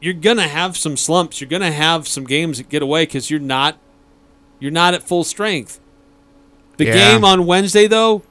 [0.00, 1.40] you're gonna have some slumps.
[1.40, 3.78] You're gonna have some games that get away because you're not
[4.60, 5.80] you're not at full strength.
[6.76, 6.92] The Yeah.
[6.94, 8.22] game on Wednesday though,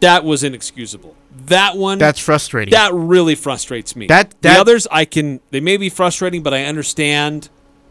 [0.00, 1.14] that was inexcusable.
[1.46, 2.72] That one That's frustrating.
[2.72, 4.06] That really frustrates me.
[4.06, 7.48] That- the others I can they may be frustrating, but I understand.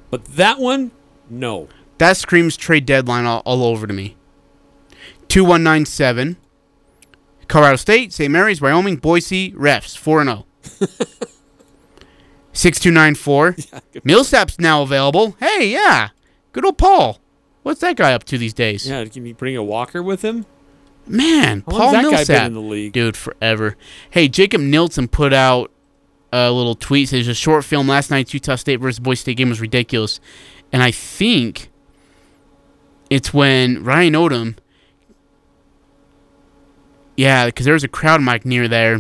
[0.10, 0.92] But that one,
[1.30, 1.68] no.
[2.00, 4.16] That screams trade deadline all, all over to me.
[5.28, 6.38] 2197.
[7.48, 8.32] Colorado State, St.
[8.32, 10.46] Mary's, Wyoming, Boise, refs, 4 0.
[12.54, 13.56] 6294.
[14.04, 15.36] Millsap's now available.
[15.40, 16.10] Hey, yeah.
[16.52, 17.20] Good old Paul.
[17.64, 18.88] What's that guy up to these days?
[18.88, 20.46] Yeah, can you bring a walker with him?
[21.06, 22.94] Man, How Paul long's that guy been in the league?
[22.94, 23.76] Dude, forever.
[24.12, 25.72] Hey, Jacob Nilsson put out
[26.32, 27.10] a little tweet.
[27.10, 30.20] Says a short film last night's Utah State versus Boise State game was ridiculous,
[30.72, 31.70] and I think
[33.10, 34.58] it's when Ryan Odom.
[37.18, 39.00] Yeah, because there was a crowd mic near there.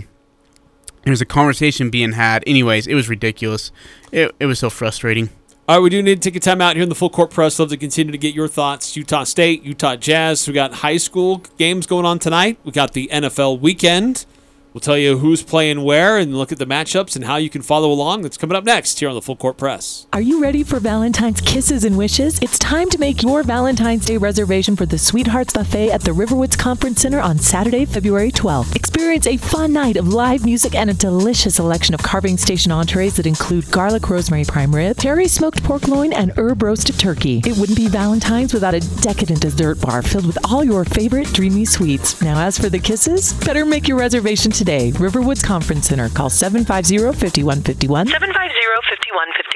[1.03, 2.43] There was a conversation being had.
[2.45, 3.71] Anyways, it was ridiculous.
[4.11, 5.29] It, it was so frustrating.
[5.69, 7.29] All right, we do need to take a time out here in the full court
[7.29, 7.59] press.
[7.59, 8.97] Love to continue to get your thoughts.
[8.97, 10.47] Utah State, Utah Jazz.
[10.47, 12.57] We got high school games going on tonight.
[12.63, 14.25] We got the NFL weekend.
[14.73, 17.63] We'll tell you who's playing where and look at the matchups and how you can
[17.63, 18.21] follow along.
[18.21, 20.05] That's coming up next here on the full court press.
[20.13, 22.37] Are you ready for Valentine's kisses and wishes?
[22.39, 26.55] It's time to make your Valentine's Day reservation for the Sweethearts Buffet at the Riverwoods
[26.55, 28.75] Conference Center on Saturday, February 12th.
[28.75, 33.15] Experience a fun night of live music and a delicious selection of carving station entrees
[33.15, 37.41] that include garlic rosemary prime rib, cherry smoked pork loin, and herb roasted turkey.
[37.43, 41.65] It wouldn't be Valentine's without a decadent dessert bar filled with all your favorite dreamy
[41.65, 42.21] sweets.
[42.21, 44.91] Now, as for the kisses, better make your reservation today.
[44.91, 46.09] Riverwoods Conference Center.
[46.09, 48.07] Call 750 5151.
[48.07, 49.48] 750-5151.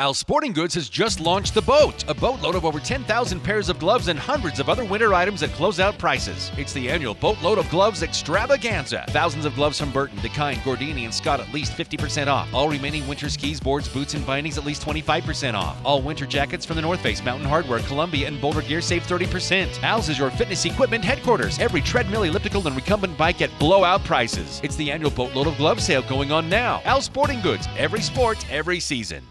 [0.00, 3.78] Al Sporting Goods has just launched the boat, a boatload of over 10,000 pairs of
[3.78, 6.50] gloves and hundreds of other winter items at closeout prices.
[6.56, 9.04] It's the annual boatload of gloves extravaganza.
[9.08, 12.48] Thousands of gloves from Burton, Dakine, Gordini, and Scott at least 50% off.
[12.54, 15.76] All remaining winter skis, boards, boots, and bindings at least 25% off.
[15.84, 19.82] All winter jackets from the North Face, Mountain Hardwear, Columbia, and Boulder Gear save 30%.
[19.82, 21.58] Al's is your fitness equipment headquarters.
[21.58, 24.62] Every treadmill, elliptical, and recumbent bike at blowout prices.
[24.64, 26.80] It's the annual boatload of glove sale going on now.
[26.86, 29.22] Al Sporting Goods, every sport, every season.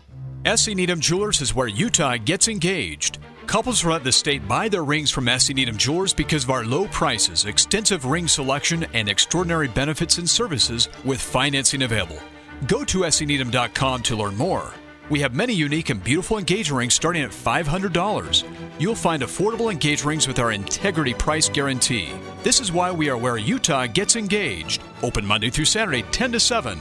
[0.46, 3.20] SC Needham Jewelers is where Utah gets engaged.
[3.46, 6.88] Couples throughout the state buy their rings from SC Needham Jewelers because of our low
[6.88, 12.20] prices, extensive ring selection, and extraordinary benefits and services with financing available.
[12.68, 14.74] Go to scneedham.com to learn more.
[15.10, 18.44] We have many unique and beautiful engagement rings starting at $500.
[18.80, 22.14] You'll find affordable engagement rings with our integrity price guarantee.
[22.44, 24.84] This is why we are where Utah gets engaged.
[25.04, 26.80] Open Monday through Saturday, 10 to 7.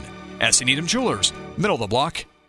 [0.49, 2.25] SC Needham Jewelers, middle of the block,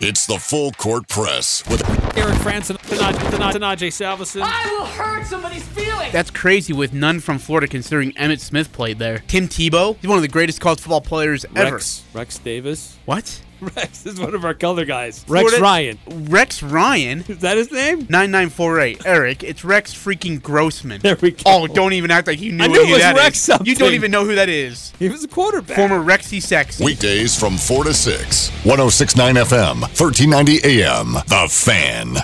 [0.00, 1.82] It's the full court press with
[2.16, 4.42] Eric Frandsen, Tanaje Salvesen.
[4.44, 6.12] I will hurt somebody's feelings.
[6.12, 9.24] That's crazy with none from Florida considering Emmitt Smith played there.
[9.26, 11.74] Tim Tebow, he's one of the greatest college football players ever.
[11.74, 12.96] Rex, Rex Davis.
[13.06, 13.42] What?
[13.76, 15.24] Rex is one of our color guys.
[15.28, 15.98] Rex Florida- Ryan.
[16.28, 17.24] Rex Ryan?
[17.28, 18.06] Is that his name?
[18.08, 19.02] 9948.
[19.06, 21.00] Eric, it's Rex freaking Grossman.
[21.00, 21.42] There we go.
[21.46, 23.42] Oh, don't even act like you knew I knew who it was that Rex is.
[23.44, 23.66] something.
[23.66, 24.92] You don't even know who that is.
[24.98, 25.76] He was a quarterback.
[25.76, 26.84] Former Rexy Sexy.
[26.84, 28.50] weekdays from 4 to 6.
[28.64, 31.12] 1069 FM, 1390 AM.
[31.26, 32.16] The Fan.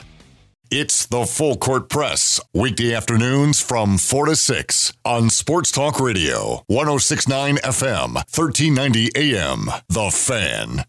[0.71, 6.65] It's the full court press, weekday afternoons from 4 to 6 on Sports Talk Radio,
[6.67, 9.67] 1069 FM, 1390 AM.
[9.89, 10.85] The Fan.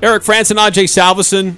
[0.00, 1.56] Eric Frandsen, Ajay Salvesen.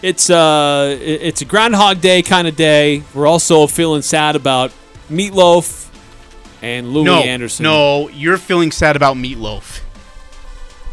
[0.00, 3.02] It's uh, it's a Groundhog Day kind of day.
[3.14, 4.72] We're also feeling sad about
[5.10, 5.90] Meatloaf
[6.62, 7.64] and Louie no, Anderson.
[7.64, 9.80] No, you're feeling sad about Meatloaf.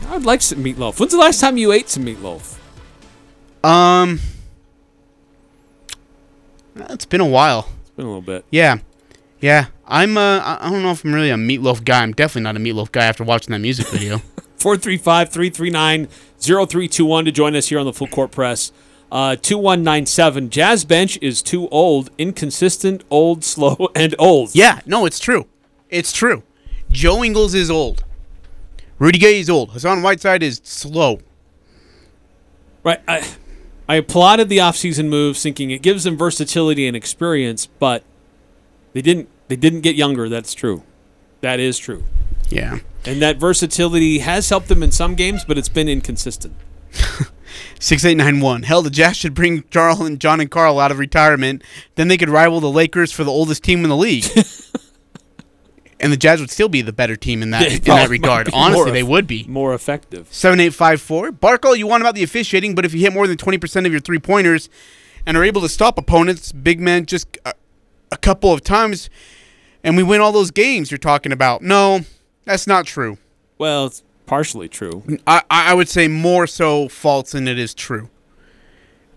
[0.09, 0.99] I'd like some meatloaf.
[0.99, 2.57] When's the last time you ate some meatloaf?
[3.63, 4.19] Um,
[6.75, 7.69] it's been a while.
[7.81, 8.45] It's been a little bit.
[8.51, 8.79] Yeah,
[9.39, 9.67] yeah.
[9.87, 10.17] I'm.
[10.17, 12.03] Uh, I don't know if I'm really a Meatloaf guy.
[12.03, 14.21] I'm definitely not a Meatloaf guy after watching that music video.
[14.57, 16.07] 435 339
[16.39, 18.71] 0321 to join us here on the Full Court Press.
[19.11, 20.49] Uh, 2197.
[20.49, 24.55] Jazz Bench is too old, inconsistent, old, slow, and old.
[24.55, 25.47] yeah, no, it's true.
[25.89, 26.43] It's true.
[26.91, 28.03] Joe Ingles is old.
[28.97, 29.71] Rudy Gay is old.
[29.71, 31.19] Hassan Whiteside is slow.
[32.83, 33.01] Right.
[33.07, 33.27] I,
[33.87, 38.03] I applauded the offseason moves, thinking it gives them versatility and experience, but
[38.93, 39.29] they didn't.
[39.47, 40.27] They didn't get younger.
[40.27, 40.83] That's true.
[41.41, 42.03] That is true.
[42.49, 42.79] Yeah.
[43.05, 46.55] And that versatility has helped them in some games, but it's been inconsistent.
[47.79, 48.63] 6891.
[48.63, 51.63] Hell, the Jazz should bring Charles and John and Carl out of retirement.
[51.95, 54.25] Then they could rival the Lakers for the oldest team in the league.
[55.99, 58.49] and the Jazz would still be the better team in that, They in that regard.
[58.53, 59.45] Honestly, they would be.
[59.47, 60.27] More effective.
[60.31, 61.33] 7854.
[61.33, 63.91] Bark all you want about the officiating, but if you hit more than 20% of
[63.91, 64.69] your three pointers
[65.25, 67.53] and are able to stop opponents, big men, just a,
[68.11, 69.09] a couple of times,
[69.83, 71.61] and we win all those games you're talking about.
[71.61, 72.01] No,
[72.45, 73.17] that's not true.
[73.57, 75.03] Well, it's partially true.
[75.27, 78.09] I, I would say more so false than it is true.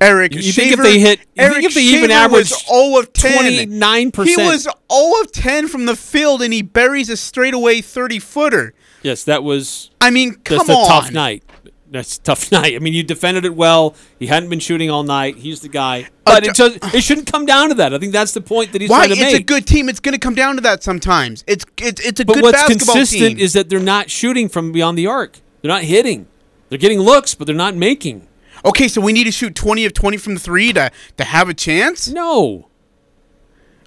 [0.01, 2.53] Eric, You- you think if they hit- you Eric think if they even Shaver was
[2.53, 3.69] averaged 0 of 10.
[4.13, 4.25] 29%?
[4.27, 8.75] He was 0 of 10 from the field, and he buries a straightaway 30 footer.
[9.03, 10.85] Yes, that was I mean, come just on.
[10.85, 11.43] a tough night.
[11.91, 12.75] That's a tough night.
[12.75, 13.95] I mean, you defended it well.
[14.19, 15.37] He hadn't been shooting all night.
[15.37, 16.09] He's the guy.
[16.25, 17.95] But it, uh, just, it shouldn't come down to that.
[17.95, 19.07] I think that's the point that he's Why?
[19.07, 19.41] trying to It's make.
[19.41, 19.89] a good team.
[19.89, 21.45] It's going to come down to that sometimes.
[21.47, 23.45] It's it's it's a but good what's basketball consistent team.
[23.45, 25.41] is that they're not shooting from beyond the arc.
[25.63, 26.27] They're not hitting.
[26.69, 28.29] They're getting looks, but they're not making.
[28.65, 31.49] Okay, so we need to shoot 20 of 20 from the 3 to to have
[31.49, 32.09] a chance?
[32.09, 32.69] No.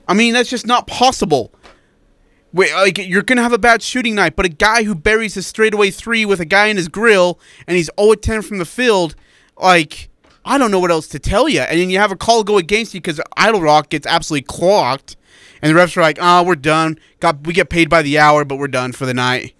[0.07, 1.53] I mean, that's just not possible.
[2.53, 5.37] Wait, like you're going to have a bad shooting night, but a guy who buries
[5.37, 8.57] a straightaway 3 with a guy in his grill and he's 0 at 10 from
[8.57, 9.15] the field,
[9.57, 10.09] like
[10.43, 11.61] I don't know what else to tell you.
[11.61, 15.15] And then you have a call go against you because Eytle-Rock gets absolutely clocked,
[15.61, 16.97] and the refs are like, "Oh, we're done.
[17.19, 19.53] Got we get paid by the hour, but we're done for the night."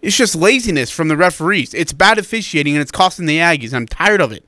[0.00, 1.74] It's just laziness from the referees.
[1.74, 3.72] It's bad officiating and it's costing the Aggies.
[3.72, 4.44] I'm tired of it.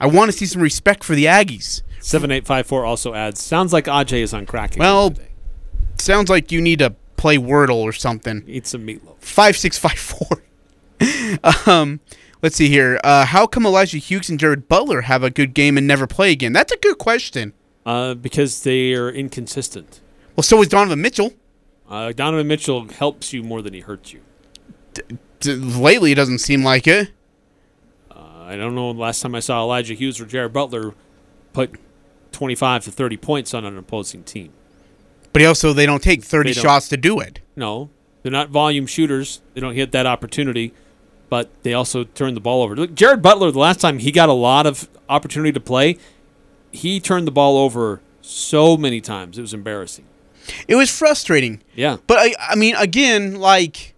[0.00, 1.82] I want to see some respect for the Aggies.
[2.00, 4.74] 7854 also adds, sounds like Aj is on crack.
[4.78, 5.27] Well, today.
[6.00, 8.44] Sounds like you need to play Wordle or something.
[8.46, 9.18] Eat some meatloaf.
[9.20, 10.42] 5654.
[11.72, 12.00] um,
[12.42, 12.98] let's see here.
[13.04, 16.32] Uh, how come Elijah Hughes and Jared Butler have a good game and never play
[16.32, 16.52] again?
[16.52, 17.52] That's a good question.
[17.84, 20.00] Uh, because they are inconsistent.
[20.36, 21.32] Well, so is Donovan Mitchell.
[21.88, 24.20] Uh, Donovan Mitchell helps you more than he hurts you.
[25.40, 27.12] D- lately, it doesn't seem like it.
[28.10, 30.94] Uh, I don't know the last time I saw Elijah Hughes or Jared Butler
[31.52, 31.76] put
[32.32, 34.52] 25 to 30 points on an opposing team.
[35.32, 36.62] But also, they don't take 30 don't.
[36.62, 37.40] shots to do it.
[37.54, 37.90] No,
[38.22, 39.40] they're not volume shooters.
[39.54, 40.72] They don't hit that opportunity,
[41.28, 42.74] but they also turn the ball over.
[42.74, 45.96] Look, Jared Butler, the last time he got a lot of opportunity to play,
[46.72, 49.38] he turned the ball over so many times.
[49.38, 50.04] It was embarrassing.
[50.66, 51.62] It was frustrating.
[51.74, 51.98] Yeah.
[52.06, 53.94] But I, I mean, again, like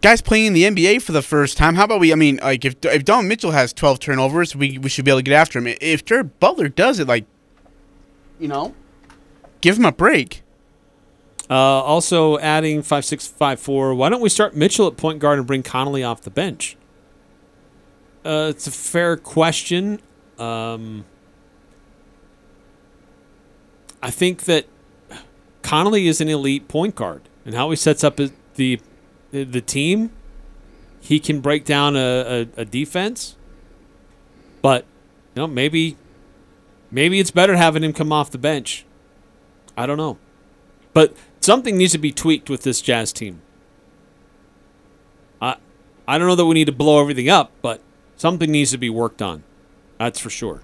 [0.00, 1.74] guys playing in the NBA for the first time.
[1.74, 2.12] How about we?
[2.12, 5.18] I mean, like if if Don Mitchell has twelve turnovers, we we should be able
[5.18, 5.74] to get after him.
[5.80, 7.24] If Jared Butler does it, like,
[8.38, 8.74] you know,
[9.66, 10.44] give him a break.
[11.50, 16.04] Uh, also adding 5654, why don't we start Mitchell at point guard and bring Conley
[16.04, 16.76] off the bench?
[18.24, 20.00] Uh, it's a fair question.
[20.38, 21.04] Um,
[24.00, 24.66] I think that
[25.62, 28.80] Conley is an elite point guard, and how he sets up the
[29.32, 30.10] the team,
[31.00, 33.36] he can break down a, a, a defense.
[34.62, 34.84] But
[35.34, 35.96] you know, maybe
[36.90, 38.85] maybe it's better having him come off the bench.
[39.76, 40.18] I don't know.
[40.92, 43.40] But something needs to be tweaked with this Jazz team.
[45.40, 45.56] I
[46.08, 47.80] I don't know that we need to blow everything up, but
[48.16, 49.42] something needs to be worked on.
[49.98, 50.62] That's for sure.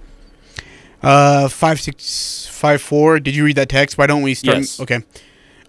[1.02, 3.20] Uh, five six five four.
[3.20, 3.98] Did you read that text?
[3.98, 4.58] Why don't we start?
[4.58, 4.80] Yes.
[4.80, 5.02] Okay.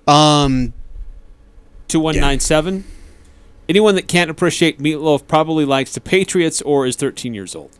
[0.07, 0.73] Um,
[1.87, 2.83] 2197.
[3.69, 7.71] Anyone that can't appreciate meatloaf probably likes the Patriots or is 13 years old.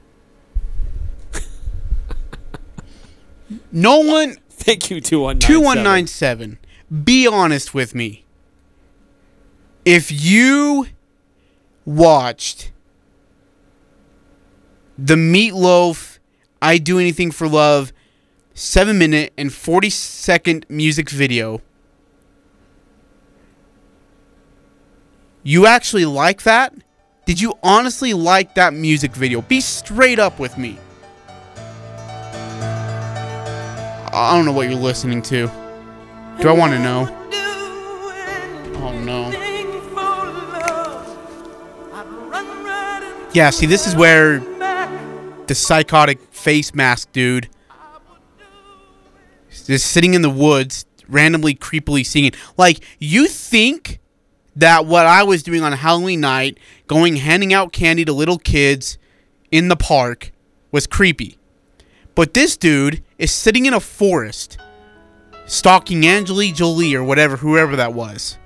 [3.72, 4.38] no one.
[4.64, 5.40] Thank you, 2197.
[5.42, 6.58] Two one nine seven.
[7.04, 8.24] Be honest with me.
[9.84, 10.88] If you
[11.84, 12.72] watched
[14.98, 16.20] the Meatloaf
[16.62, 17.92] "I Do Anything for Love"
[18.54, 21.62] seven minute and forty second music video,
[25.44, 26.74] you actually like that?
[27.26, 29.42] Did you honestly like that music video?
[29.42, 30.78] Be straight up with me.
[34.14, 35.48] I don't know what you're listening to.
[36.40, 37.08] Do I want to know?
[38.76, 39.32] Oh no.
[43.34, 44.38] Yeah, see, this is where
[45.48, 47.50] the psychotic face mask dude
[49.50, 52.34] is just sitting in the woods, randomly, creepily singing.
[52.56, 54.00] Like, you think
[54.56, 59.00] that what I was doing on Halloween night, going handing out candy to little kids
[59.50, 60.32] in the park,
[60.72, 61.40] was creepy.
[62.14, 64.58] But this dude is sitting in a forest,
[65.46, 68.38] stalking Angelique Jolie or whatever, whoever that was.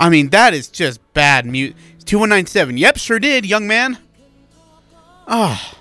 [0.00, 1.76] I mean, that is just bad mute.
[2.06, 2.76] 2197.
[2.76, 3.98] Yep, sure did, young man.
[5.28, 5.78] Ah.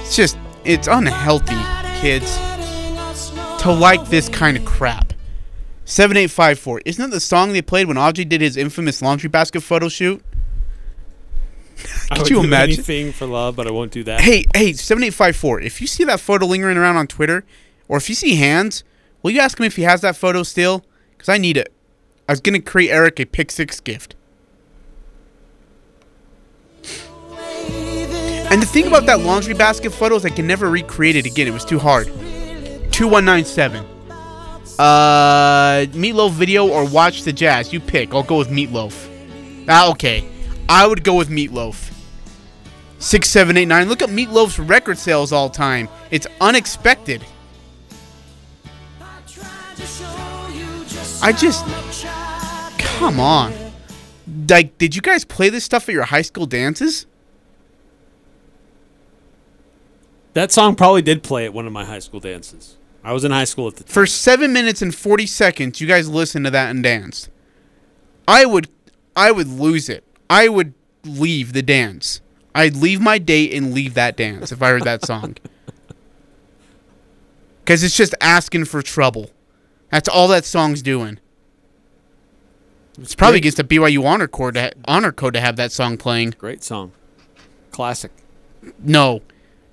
[0.00, 1.56] It's just, it's unhealthy,
[2.02, 2.36] kids,
[3.62, 5.14] to like this kind of crap.
[5.86, 6.82] 7854.
[6.84, 10.22] Isn't that the song they played when Audrey did his infamous laundry basket photo shoot?
[12.14, 12.74] Could you imagine?
[12.74, 14.20] anything for love, but I won't do that.
[14.20, 15.60] Hey, hey, 7854.
[15.60, 17.44] If you see that photo lingering around on Twitter,
[17.88, 18.84] or if you see hands,
[19.22, 20.84] will you ask him if he has that photo still?
[21.16, 21.72] Because I need it.
[22.28, 24.14] I was going to create Eric a Pick Six gift.
[28.48, 31.48] And the thing about that laundry basket photo is I can never recreate it again.
[31.48, 32.06] It was too hard.
[32.06, 33.84] 2197.
[34.78, 37.72] Uh, Meatloaf video or watch the Jazz.
[37.72, 38.14] You pick.
[38.14, 39.10] I'll go with Meatloaf.
[39.68, 40.24] Ah, okay.
[40.68, 41.92] I would go with Meatloaf.
[42.98, 43.88] 6789.
[43.88, 45.88] Look at Meatloaf's record sales all time.
[46.10, 47.24] It's unexpected.
[51.22, 51.64] I just.
[52.78, 53.52] Come on.
[54.48, 57.06] Like, did you guys play this stuff at your high school dances?
[60.32, 62.76] That song probably did play at one of my high school dances.
[63.02, 63.92] I was in high school at the time.
[63.92, 67.30] For seven minutes and forty seconds, you guys listened to that and danced.
[68.26, 68.68] I would,
[69.14, 70.05] I would lose it.
[70.28, 70.74] I would
[71.04, 72.20] leave the dance.
[72.54, 75.36] I'd leave my date and leave that dance if I heard that song.
[77.66, 79.32] Because it's just asking for trouble.
[79.90, 81.18] That's all that song's doing.
[82.96, 85.96] It's probably against the BYU honor code to ha- honor code to have that song
[85.96, 86.30] playing.
[86.38, 86.92] Great song,
[87.72, 88.12] classic.
[88.78, 89.20] No,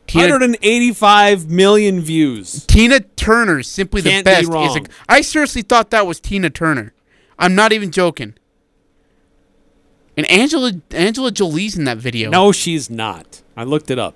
[0.08, 2.66] Tina, 185 million views.
[2.66, 4.78] Tina Turner, simply Can't the be best.
[4.78, 6.94] Is a, I seriously thought that was Tina Turner.
[7.40, 8.34] I'm not even joking.
[10.16, 12.30] And Angela Angela Jolie's in that video.
[12.30, 13.42] No, she's not.
[13.58, 14.16] I looked it up.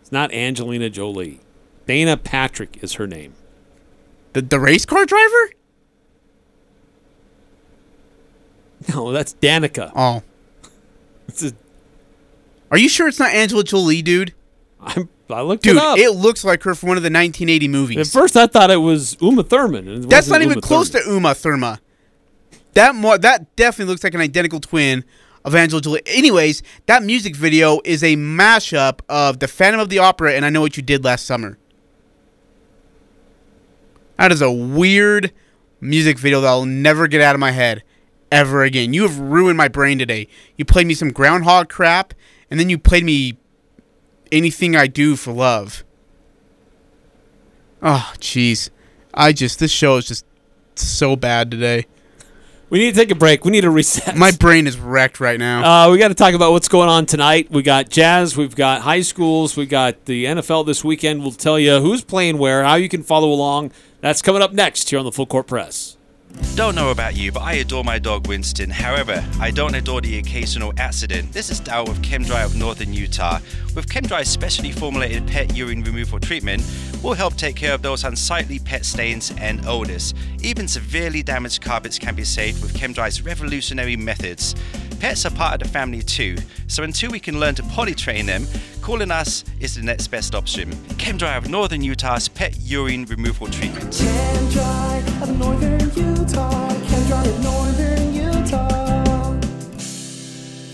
[0.00, 1.40] It's not Angelina Jolie.
[1.86, 3.34] Dana Patrick is her name.
[4.32, 5.50] the the race car driver.
[8.88, 9.92] No, that's Danica.
[9.94, 10.22] Oh,
[11.28, 11.52] It's a-
[12.70, 14.34] are you sure it's not Angela Jolie, dude?
[14.80, 15.98] I'm, I looked Dude, it up.
[15.98, 17.98] it looks like her from one of the 1980 movies.
[17.98, 20.08] At first, I thought it was Uma Thurman.
[20.08, 21.08] That's not even Uma close Thurman.
[21.08, 21.78] to Uma Thurma.
[22.74, 25.04] That more that definitely looks like an identical twin
[25.50, 26.02] Jolie.
[26.06, 30.50] Anyways, that music video is a mashup of The Phantom of the Opera and I
[30.50, 31.58] Know What You Did Last Summer.
[34.16, 35.32] That is a weird
[35.80, 37.82] music video that I'll never get out of my head
[38.32, 38.92] ever again.
[38.92, 40.28] You have ruined my brain today.
[40.56, 42.14] You played me some groundhog crap
[42.50, 43.38] and then you played me
[44.32, 45.84] anything I do for love.
[47.82, 48.70] Oh, jeez.
[49.14, 50.24] I just this show is just
[50.74, 51.86] so bad today.
[52.70, 53.44] We need to take a break.
[53.44, 54.16] We need to reset.
[54.16, 55.86] My brain is wrecked right now.
[55.86, 57.50] Uh, we got to talk about what's going on tonight.
[57.50, 61.22] We got jazz, we've got high schools, we got the NFL this weekend.
[61.22, 63.72] We'll tell you who's playing where, how you can follow along.
[64.00, 65.97] That's coming up next here on the Full Court Press.
[66.54, 68.68] Don't know about you, but I adore my dog Winston.
[68.68, 71.32] However, I don't adore the occasional accident.
[71.32, 73.38] This is Dal with ChemDry of Northern Utah.
[73.76, 76.64] With ChemDry's specially formulated pet urine removal treatment,
[77.02, 80.14] we'll help take care of those unsightly pet stains and odors.
[80.42, 84.56] Even severely damaged carpets can be saved with ChemDry's revolutionary methods.
[85.00, 88.26] Pets are part of the family too, so until we can learn to potty train
[88.26, 88.44] them,
[88.82, 90.72] calling us is the next best option.
[90.98, 93.92] ChemDry of Northern Utah's pet urine removal treatment.
[93.92, 96.70] Can dry of northern Utah.
[96.70, 99.40] ChemDry of northern Utah.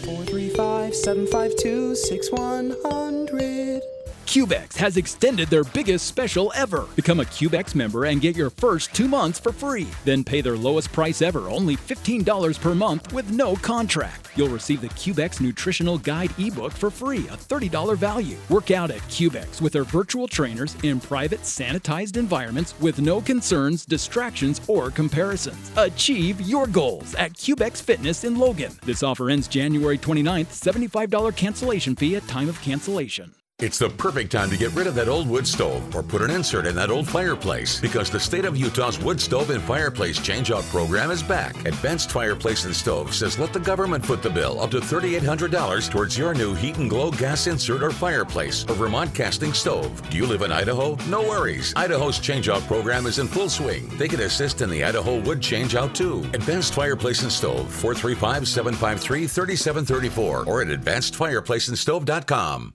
[0.06, 3.93] 435 752 6100.
[4.24, 6.86] Cubex has extended their biggest special ever.
[6.96, 9.86] Become a Cubex member and get your first two months for free.
[10.06, 14.30] Then pay their lowest price ever, only $15 per month with no contract.
[14.34, 18.36] You'll receive the Cubex Nutritional Guide ebook for free, a $30 value.
[18.48, 23.84] Work out at Cubex with their virtual trainers in private, sanitized environments with no concerns,
[23.84, 25.70] distractions, or comparisons.
[25.76, 28.72] Achieve your goals at Cubex Fitness in Logan.
[28.84, 33.34] This offer ends January 29th, $75 cancellation fee at time of cancellation.
[33.60, 36.30] It's the perfect time to get rid of that old wood stove or put an
[36.30, 40.68] insert in that old fireplace because the state of Utah's wood stove and fireplace changeout
[40.70, 41.54] program is back.
[41.64, 46.18] Advanced Fireplace and Stove says let the government foot the bill up to $3,800 towards
[46.18, 50.02] your new heat and glow gas insert or fireplace or Vermont casting stove.
[50.10, 50.96] Do you live in Idaho?
[51.08, 51.72] No worries.
[51.76, 53.88] Idaho's changeout program is in full swing.
[53.98, 56.28] They can assist in the Idaho wood changeout too.
[56.34, 62.74] Advanced Fireplace and Stove 435 753 3734 or at advancedfireplaceandstove.com.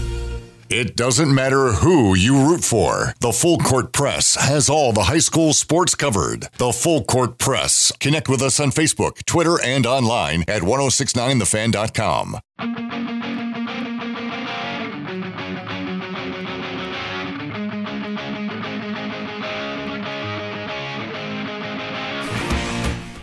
[0.73, 3.13] It doesn't matter who you root for.
[3.19, 6.47] The Full Court Press has all the high school sports covered.
[6.59, 7.91] The Full Court Press.
[7.99, 12.39] Connect with us on Facebook, Twitter, and online at 1069thefan.com.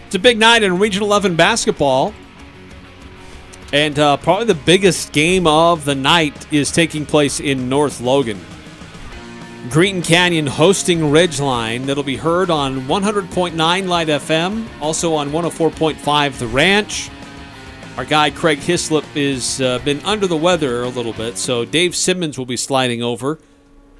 [0.05, 2.12] It's a big night in Region 11 basketball.
[3.73, 8.40] And uh, probably the biggest game of the night is taking place in North Logan.
[9.69, 11.85] Green Canyon hosting Ridgeline.
[11.85, 17.11] That'll be heard on 100.9 Light FM, also on 104.5 The Ranch.
[17.99, 21.95] Our guy Craig Hislop is uh, been under the weather a little bit, so Dave
[21.95, 23.39] Simmons will be sliding over,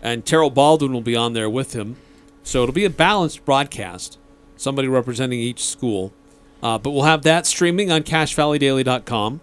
[0.01, 1.97] and Terrell Baldwin will be on there with him.
[2.45, 4.16] So it'll be a balanced broadcast,
[4.57, 6.15] somebody representing each school.
[6.62, 9.40] Uh, but we'll have that streaming on CacheValleyDaily.com.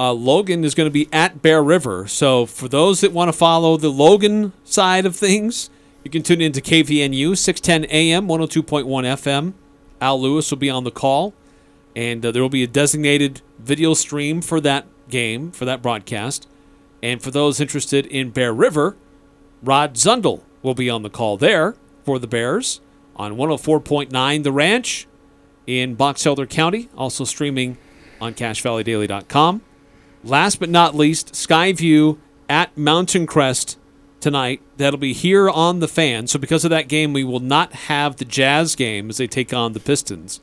[0.00, 2.06] uh, Logan is going to be at Bear River.
[2.06, 5.68] So for those that want to follow the Logan side of things,
[6.02, 9.52] you can tune into KVNU 610 AM 102.1 FM.
[10.00, 11.34] Al Lewis will be on the call,
[11.94, 16.48] and uh, there will be a designated video stream for that game for that broadcast.
[17.02, 18.96] And for those interested in Bear River,
[19.62, 22.80] Rod Zundel will be on the call there for the Bears
[23.16, 25.06] on 104.9 The Ranch
[25.66, 27.76] in Box Elder County, also streaming
[28.18, 29.60] on CacheValleyDaily.com.
[30.22, 32.18] Last but not least, Skyview
[32.48, 33.78] at Mountain Crest
[34.20, 34.60] tonight.
[34.76, 36.26] That'll be here on the fan.
[36.26, 39.54] So because of that game, we will not have the Jazz game as they take
[39.54, 40.40] on the Pistons.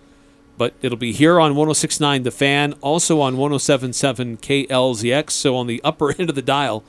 [0.58, 5.80] But it'll be here on 106.9 The Fan, also on 107.7 KLZX, so on the
[5.84, 6.84] upper end of the dial.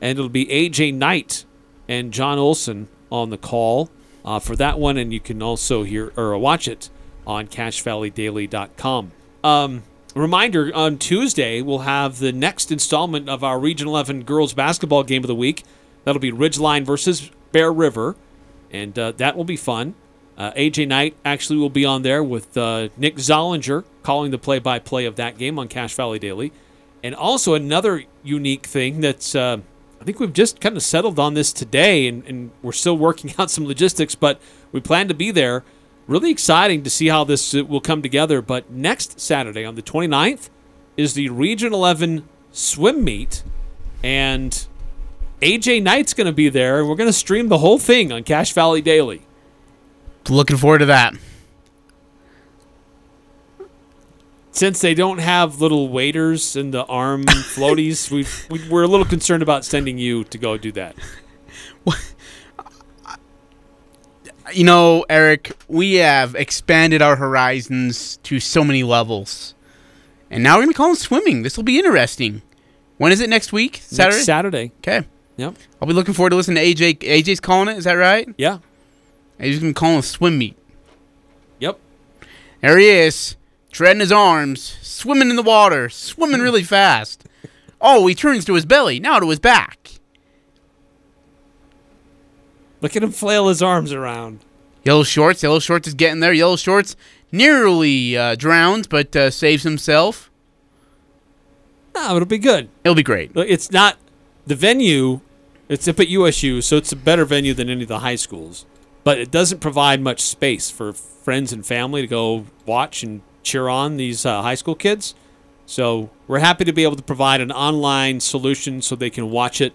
[0.00, 1.46] And it'll be AJ Knight
[1.88, 3.88] and John Olson on the call
[4.24, 4.98] uh, for that one.
[4.98, 6.90] And you can also hear or watch it
[7.26, 9.12] on CacheValleyDaily.com.
[9.42, 9.82] Um,
[10.20, 15.24] reminder on Tuesday, we'll have the next installment of our Region 11 girls basketball game
[15.24, 15.64] of the week.
[16.04, 18.14] That'll be Ridgeline versus Bear River,
[18.70, 19.94] and uh, that will be fun.
[20.36, 24.58] Uh, AJ Knight actually will be on there with uh, Nick Zollinger calling the play
[24.58, 26.52] by play of that game on Cache Valley Daily.
[27.02, 29.58] And also another unique thing that's, uh,
[30.00, 33.32] I think we've just kind of settled on this today, and, and we're still working
[33.38, 34.40] out some logistics, but
[34.72, 35.64] we plan to be there.
[36.06, 38.42] Really exciting to see how this uh, will come together.
[38.42, 40.50] But next Saturday on the 29th
[40.96, 43.42] is the Region 11 swim meet,
[44.02, 44.66] and
[45.40, 48.22] AJ Knight's going to be there, and we're going to stream the whole thing on
[48.22, 49.22] Cache Valley Daily.
[50.28, 51.14] Looking forward to that.
[54.50, 59.06] Since they don't have little waders in the arm floaties, we've, we, we're a little
[59.06, 60.96] concerned about sending you to go do that.
[64.54, 69.54] You know, Eric, we have expanded our horizons to so many levels.
[70.30, 71.42] And now we're going to call them swimming.
[71.42, 72.42] This will be interesting.
[72.98, 73.80] When is it next week?
[73.82, 74.16] Saturday?
[74.16, 74.72] Next Saturday.
[74.78, 75.06] Okay.
[75.36, 75.56] Yep.
[75.82, 76.98] I'll be looking forward to listening to AJ.
[76.98, 77.78] AJ's calling it.
[77.78, 78.28] Is that right?
[78.38, 78.58] Yeah.
[79.40, 80.56] AJ's going to call it swim meet.
[81.58, 81.78] Yep.
[82.60, 83.34] There he is,
[83.72, 87.24] treading his arms, swimming in the water, swimming really fast.
[87.86, 89.83] Oh, he turns to his belly, now to his back.
[92.84, 94.40] Look at him flail his arms around.
[94.84, 95.42] Yellow Shorts.
[95.42, 96.34] Yellow Shorts is getting there.
[96.34, 96.96] Yellow Shorts
[97.32, 100.30] nearly uh, drowns, but uh, saves himself.
[101.94, 102.68] No, it'll be good.
[102.84, 103.30] It'll be great.
[103.36, 103.96] It's not
[104.46, 105.20] the venue.
[105.66, 108.66] It's up at USU, so it's a better venue than any of the high schools.
[109.02, 113.66] But it doesn't provide much space for friends and family to go watch and cheer
[113.68, 115.14] on these uh, high school kids.
[115.64, 119.62] So we're happy to be able to provide an online solution so they can watch
[119.62, 119.72] it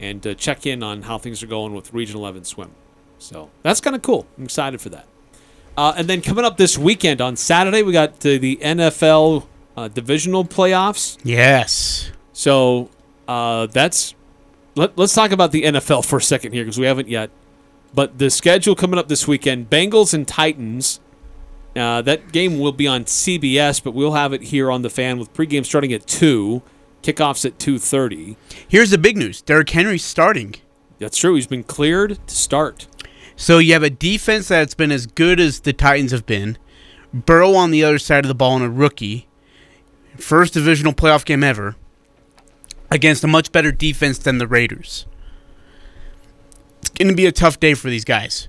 [0.00, 2.70] and uh, check in on how things are going with Region 11 swim.
[3.18, 4.26] So that's kind of cool.
[4.36, 5.06] I'm excited for that.
[5.76, 9.46] Uh, and then coming up this weekend on Saturday, we got the, the NFL
[9.76, 11.18] uh, divisional playoffs.
[11.24, 12.12] Yes.
[12.32, 12.90] So
[13.26, 14.14] uh, that's
[14.74, 17.30] let, let's talk about the NFL for a second here because we haven't yet.
[17.94, 21.00] But the schedule coming up this weekend: Bengals and Titans.
[21.76, 25.18] Uh, that game will be on CBS, but we'll have it here on the fan
[25.18, 26.62] with pregame starting at two,
[27.04, 28.36] kickoffs at two thirty.
[28.66, 30.56] Here's the big news: Derrick Henry's starting.
[30.98, 31.34] That's true.
[31.34, 32.86] He's been cleared to start.
[33.36, 36.56] So you have a defense that's been as good as the Titans have been.
[37.12, 39.28] Burrow on the other side of the ball and a rookie.
[40.16, 41.76] First divisional playoff game ever
[42.90, 45.06] against a much better defense than the Raiders.
[46.80, 48.48] It's going to be a tough day for these guys.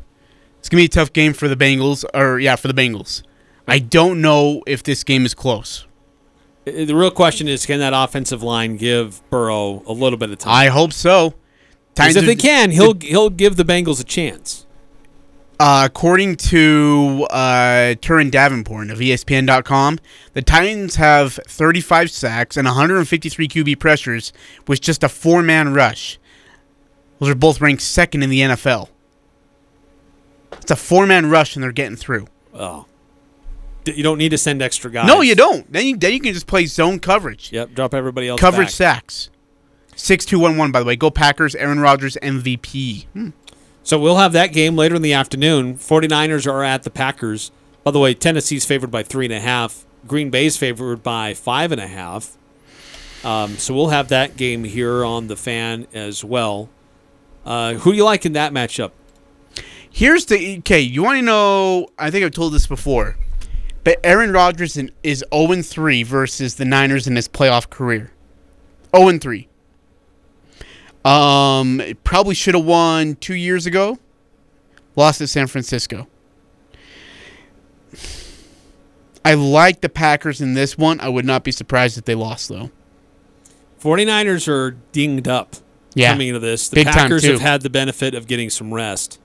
[0.60, 3.24] It's going to be a tough game for the Bengals, or yeah, for the Bengals.
[3.68, 5.88] I don't know if this game is close.
[6.68, 10.40] Uh, The real question is, can that offensive line give Burrow a little bit of
[10.40, 10.54] time?
[10.54, 11.36] I hope so.
[11.98, 14.66] if they can, he'll he'll give the Bengals a chance.
[15.58, 20.00] Uh, according to uh, Turron Davenport of ESPN.com,
[20.34, 24.34] the Titans have 35 sacks and 153 QB pressures
[24.68, 26.20] with just a four man rush.
[27.20, 28.90] Those are both ranked second in the NFL.
[30.54, 32.28] It's a four man rush and they're getting through.
[32.54, 32.86] Oh,
[33.88, 35.08] you don't need to send extra guys.
[35.08, 35.72] No, you don't.
[35.72, 37.52] Then you, then you can just play zone coverage.
[37.52, 38.40] Yep, drop everybody else.
[38.40, 38.74] Coverage back.
[38.74, 39.30] sacks.
[39.96, 40.96] 6211, by the way.
[40.96, 41.56] Go Packers.
[41.56, 43.06] Aaron Rodgers, MVP.
[43.08, 43.30] Hmm.
[43.84, 45.78] So we'll have that game later in the afternoon.
[45.78, 47.52] 49ers are at the Packers.
[47.84, 49.86] By the way, Tennessee's favored by three and a half.
[50.08, 52.36] Green Bay's favored by five and a half.
[53.24, 56.70] Um, so we'll have that game here on the fan as well.
[57.46, 58.92] Uh, who do you like in that matchup?
[59.90, 60.82] Here's the okay.
[60.82, 61.88] You want to know?
[61.98, 63.18] I think I've told this before,
[63.86, 68.12] but Aaron Rodgers in- is 0 3 versus the Niners in his playoff career.
[68.94, 69.48] 0 3.
[71.06, 73.98] Um, probably should have won two years ago.
[74.98, 76.08] Lost to San Francisco.
[79.24, 81.00] I like the Packers in this one.
[81.00, 82.72] I would not be surprised if they lost though.
[83.82, 85.56] 49ers are dinged up
[85.94, 86.12] Yeah.
[86.12, 86.70] coming into this.
[86.70, 89.20] The Big Packers have had the benefit of getting some rest.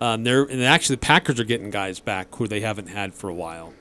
[0.00, 3.28] Um, they're and actually the Packers are getting guys back who they haven't had for
[3.30, 3.72] a while.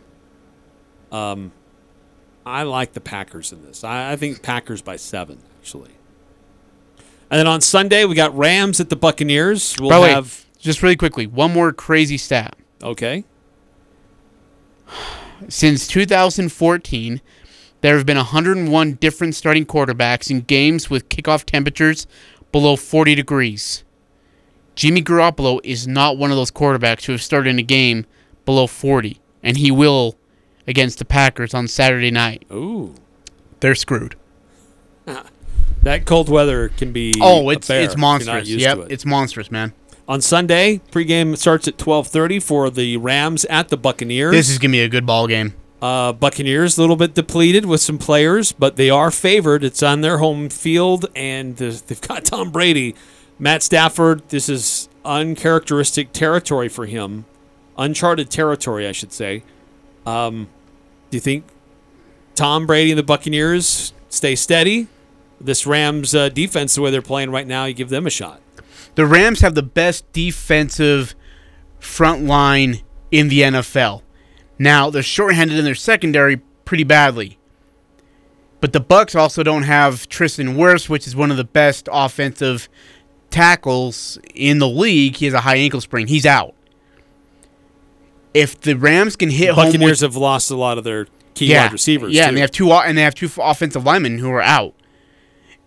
[1.11, 1.51] Um,
[2.45, 3.83] I like the Packers in this.
[3.83, 5.91] I, I think Packers by seven actually.
[7.29, 9.75] And then on Sunday we got Rams at the Buccaneers.
[9.79, 12.55] We'll By the way, have just really quickly, one more crazy stat.
[12.81, 13.23] okay.
[15.49, 17.21] Since 2014,
[17.81, 22.07] there have been 101 different starting quarterbacks in games with kickoff temperatures
[22.51, 23.83] below 40 degrees.
[24.75, 28.05] Jimmy Garoppolo is not one of those quarterbacks who have started in a game
[28.45, 30.17] below 40, and he will
[30.67, 32.45] against the Packers on Saturday night.
[32.51, 32.93] Ooh.
[33.59, 34.15] They're screwed.
[35.83, 38.49] That cold weather can be Oh, a it's bear it's if you're not monstrous.
[38.49, 38.91] used Yep, to it.
[38.91, 39.71] it's monstrous, man.
[40.07, 44.31] On Sunday, pregame starts at 12:30 for the Rams at the Buccaneers.
[44.31, 45.53] This is gonna be a good ball game.
[45.83, 49.63] Uh, Buccaneers a little bit depleted with some players, but they are favored.
[49.63, 52.95] It's on their home field, and they've got Tom Brady,
[53.37, 54.27] Matt Stafford.
[54.29, 57.25] This is uncharacteristic territory for him,
[57.77, 59.43] uncharted territory, I should say.
[60.05, 60.47] Um,
[61.09, 61.45] do you think
[62.35, 64.87] Tom Brady and the Buccaneers stay steady?
[65.39, 68.41] This Rams uh, defense, the way they're playing right now, you give them a shot.
[68.95, 71.13] The Rams have the best defensive
[71.79, 72.81] front line
[73.11, 74.01] in the NFL.
[74.57, 77.37] Now they're shorthanded in their secondary pretty badly.
[78.61, 82.69] But the Bucs also don't have Tristan Wirfs, which is one of the best offensive
[83.35, 85.17] tackles in the league.
[85.17, 86.07] He has a high ankle sprain.
[86.07, 86.53] He's out.
[88.33, 91.71] If the Rams can hit home with have lost a lot of their key wide
[91.73, 92.13] receivers.
[92.13, 92.27] Yeah, too.
[92.29, 94.73] and they have two and they have two offensive linemen who are out.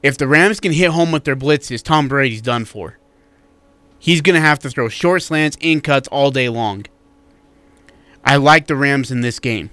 [0.03, 2.99] If the Rams can hit home with their blitzes, Tom Brady's done for.
[3.99, 6.87] He's gonna have to throw short slants, in cuts all day long.
[8.25, 9.71] I like the Rams in this game.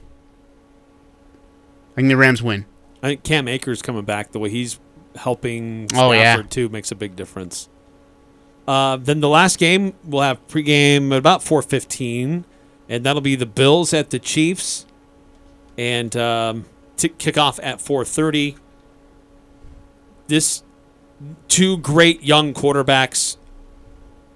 [1.94, 2.66] I think the Rams win.
[3.02, 4.80] I think Cam Akers coming back the way he's
[5.16, 6.50] helping Oh, Stafford yeah.
[6.50, 7.70] too makes a big difference.
[8.68, 12.46] Uh, then the last game we'll have pregame at about four fifteen,
[12.90, 14.86] and that'll be the Bills at the Chiefs,
[15.78, 16.66] and um,
[16.98, 18.56] kick off at four thirty.
[20.28, 20.64] This
[21.48, 23.38] two great young quarterbacks.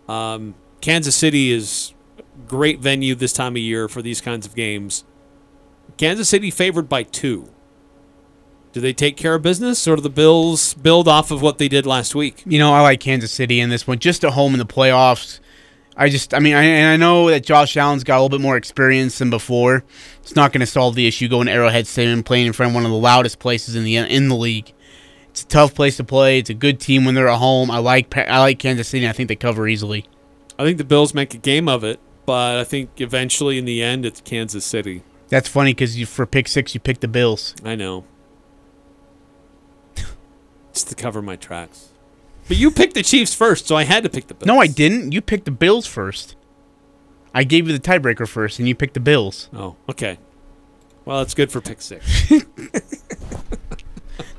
[0.08, 1.94] Um, Kansas City is
[2.48, 5.04] great venue this time of year for these kinds of games.
[5.98, 7.50] Kansas City favored by two.
[8.80, 11.68] Do they take care of business, or do the Bills build off of what they
[11.68, 12.42] did last week?
[12.46, 15.42] You know, I like Kansas City in this one, just at home in the playoffs.
[15.98, 18.40] I just, I mean, I, and I know that Josh Allen's got a little bit
[18.40, 19.84] more experience than before.
[20.22, 22.76] It's not going to solve the issue going to Arrowhead Stadium playing in front of
[22.76, 24.72] one of the loudest places in the in the league.
[25.32, 26.40] It's a tough place to play.
[26.40, 27.70] It's a good team when they're at home.
[27.70, 29.10] I like I like Kansas City.
[29.10, 30.06] I think they cover easily.
[30.58, 33.84] I think the Bills make a game of it, but I think eventually, in the
[33.84, 35.04] end, it's Kansas City.
[35.28, 37.56] That's funny because for pick six, you picked the Bills.
[37.66, 38.06] I know.
[40.86, 41.90] To cover my tracks.
[42.48, 44.48] But you picked the Chiefs first, so I had to pick the Bills.
[44.48, 45.12] No, I didn't.
[45.12, 46.36] You picked the Bills first.
[47.34, 49.50] I gave you the tiebreaker first, and you picked the Bills.
[49.54, 50.18] Oh, okay.
[51.06, 52.32] Well, it's good for pick six.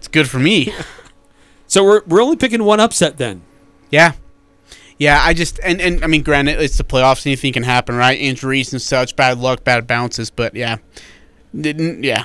[0.01, 0.73] It's good for me.
[1.67, 3.43] so we're we're only picking one upset then.
[3.91, 4.13] Yeah.
[4.99, 7.27] Yeah, I just and, and I mean, granted, it's the playoffs.
[7.27, 8.19] Anything can happen, right?
[8.19, 10.31] Injuries and such, bad luck, bad bounces.
[10.31, 10.77] But yeah,
[11.59, 12.25] didn't yeah.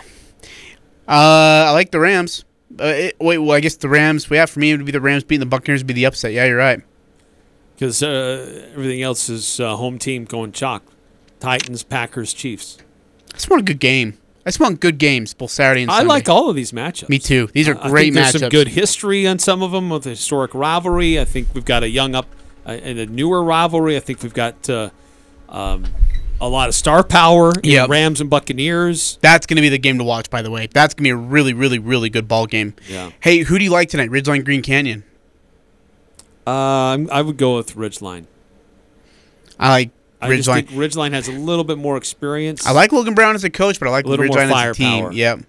[1.07, 2.43] Uh, I like the Rams.
[2.79, 4.27] Uh, it, wait, well, I guess the Rams.
[4.29, 5.81] Yeah, for me, it would be the Rams beating the Buccaneers.
[5.81, 6.33] Would be the upset.
[6.33, 6.81] Yeah, you're right.
[7.75, 10.83] Because uh, everything else is uh, home team going chalk.
[11.39, 12.77] Titans, Packers, Chiefs.
[13.31, 14.17] I just want a good game.
[14.45, 16.03] I just want good games, both Saturday and Sunday.
[16.05, 17.09] I like all of these matchups.
[17.09, 17.47] Me too.
[17.53, 18.39] These are I- great there's matchups.
[18.41, 21.19] some good history on some of them with a historic rivalry.
[21.19, 22.27] I think we've got a young up
[22.65, 23.97] uh, and a newer rivalry.
[23.97, 24.89] I think we've got uh,
[25.49, 25.85] um,
[26.41, 27.89] a lot of star power in Yep.
[27.89, 29.17] Rams and Buccaneers.
[29.21, 30.29] That's going to be the game to watch.
[30.29, 32.73] By the way, that's going to be a really, really, really good ball game.
[32.89, 33.11] Yeah.
[33.21, 34.09] Hey, who do you like tonight?
[34.09, 35.03] Ridgeline Green Canyon.
[36.47, 38.25] Uh, I'm- I would go with Ridgeline.
[39.59, 39.89] I like
[40.21, 40.53] I just Ridgeline.
[40.67, 42.65] think Ridgeline has a little bit more experience.
[42.67, 44.71] I like Logan Brown as a coach, but I like A little more Ridgeline as
[44.71, 44.89] a team.
[44.91, 45.11] firepower.
[45.13, 45.39] Yep.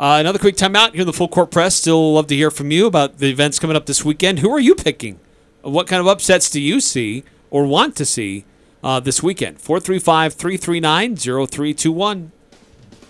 [0.00, 1.74] Uh, another quick timeout here in the full court press.
[1.74, 4.38] Still love to hear from you about the events coming up this weekend.
[4.40, 5.18] Who are you picking?
[5.62, 8.44] What kind of upsets do you see or want to see
[8.82, 9.60] uh, this weekend?
[9.60, 12.32] 435 339 0321.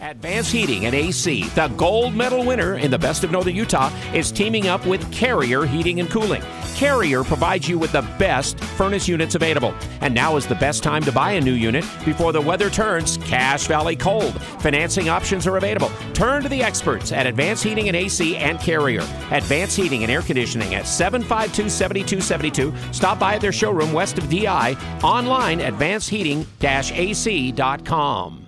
[0.00, 4.30] Advanced Heating and AC, the gold medal winner in the Best of Northern Utah, is
[4.30, 6.40] teaming up with Carrier Heating and Cooling.
[6.76, 9.74] Carrier provides you with the best furnace units available.
[10.00, 13.16] And now is the best time to buy a new unit before the weather turns
[13.18, 14.40] Cache Valley cold.
[14.60, 15.90] Financing options are available.
[16.14, 19.02] Turn to the experts at Advanced Heating and AC and Carrier.
[19.32, 22.72] Advanced Heating and Air Conditioning at 752 7272.
[22.92, 24.76] Stop by at their showroom west of DI.
[25.02, 28.47] Online, at advancedheating-ac.com.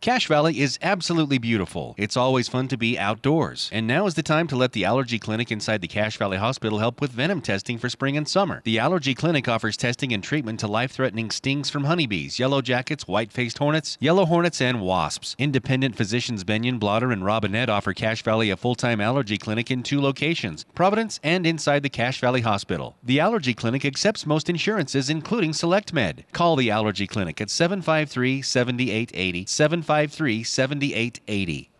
[0.00, 1.94] Cache Valley is absolutely beautiful.
[1.98, 3.68] It's always fun to be outdoors.
[3.72, 6.78] And now is the time to let the allergy clinic inside the Cache Valley Hospital
[6.78, 8.60] help with venom testing for spring and summer.
[8.64, 13.08] The allergy clinic offers testing and treatment to life threatening stings from honeybees, yellow jackets,
[13.08, 15.34] white faced hornets, yellow hornets, and wasps.
[15.38, 19.82] Independent physicians Benyon, Blotter, and Robinette offer Cache Valley a full time allergy clinic in
[19.82, 22.96] two locations Providence and inside the Cache Valley Hospital.
[23.02, 26.24] The allergy clinic accepts most insurances, including SelectMed.
[26.32, 29.46] Call the allergy clinic at 753 7880.
[29.86, 31.70] 753 7880.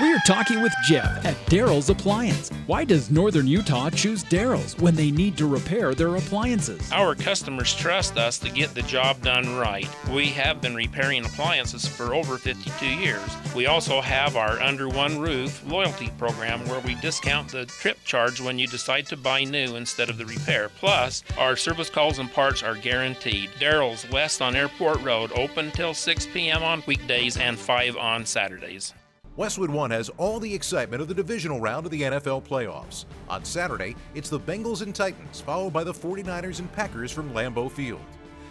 [0.00, 2.50] We are talking with Jeff at Daryl's Appliance.
[2.66, 6.90] Why does Northern Utah choose Daryl's when they need to repair their appliances?
[6.90, 9.88] Our customers trust us to get the job done right.
[10.10, 13.20] We have been repairing appliances for over 52 years.
[13.54, 18.40] We also have our Under One Roof loyalty program where we discount the trip charge
[18.40, 20.70] when you decide to buy new instead of the repair.
[20.70, 23.48] Plus, our service calls and parts are guaranteed.
[23.60, 26.64] Daryl's West on Airport Road, open till 6 p.m.
[26.64, 28.92] on weekdays and 5 on Saturdays.
[29.36, 33.04] Westwood One has all the excitement of the divisional round of the NFL playoffs.
[33.28, 37.68] On Saturday, it's the Bengals and Titans, followed by the 49ers and Packers from Lambeau
[37.68, 38.00] Field.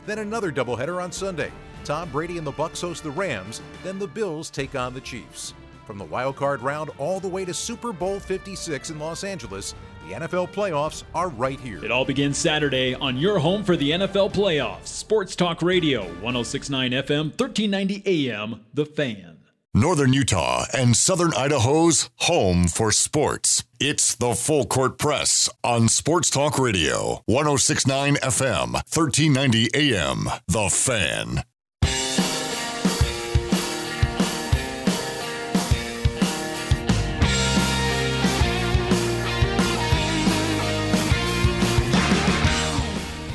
[0.06, 1.52] Then another doubleheader on Sunday.
[1.86, 5.54] Tom Brady and the Bucs host the Rams, then the Bills take on the Chiefs.
[5.88, 9.76] From the wild card round all the way to Super Bowl 56 in Los Angeles,
[10.06, 11.84] the NFL playoffs are right here.
[11.84, 14.88] It all begins Saturday on your home for the NFL playoffs.
[14.88, 19.33] Sports Talk Radio, 1069 FM, 1390 AM, The Fan.
[19.76, 23.64] Northern Utah and Southern Idaho's home for sports.
[23.80, 30.30] It's the Full Court Press on Sports Talk Radio, 1069 FM, 1390 AM.
[30.48, 31.44] The Fan.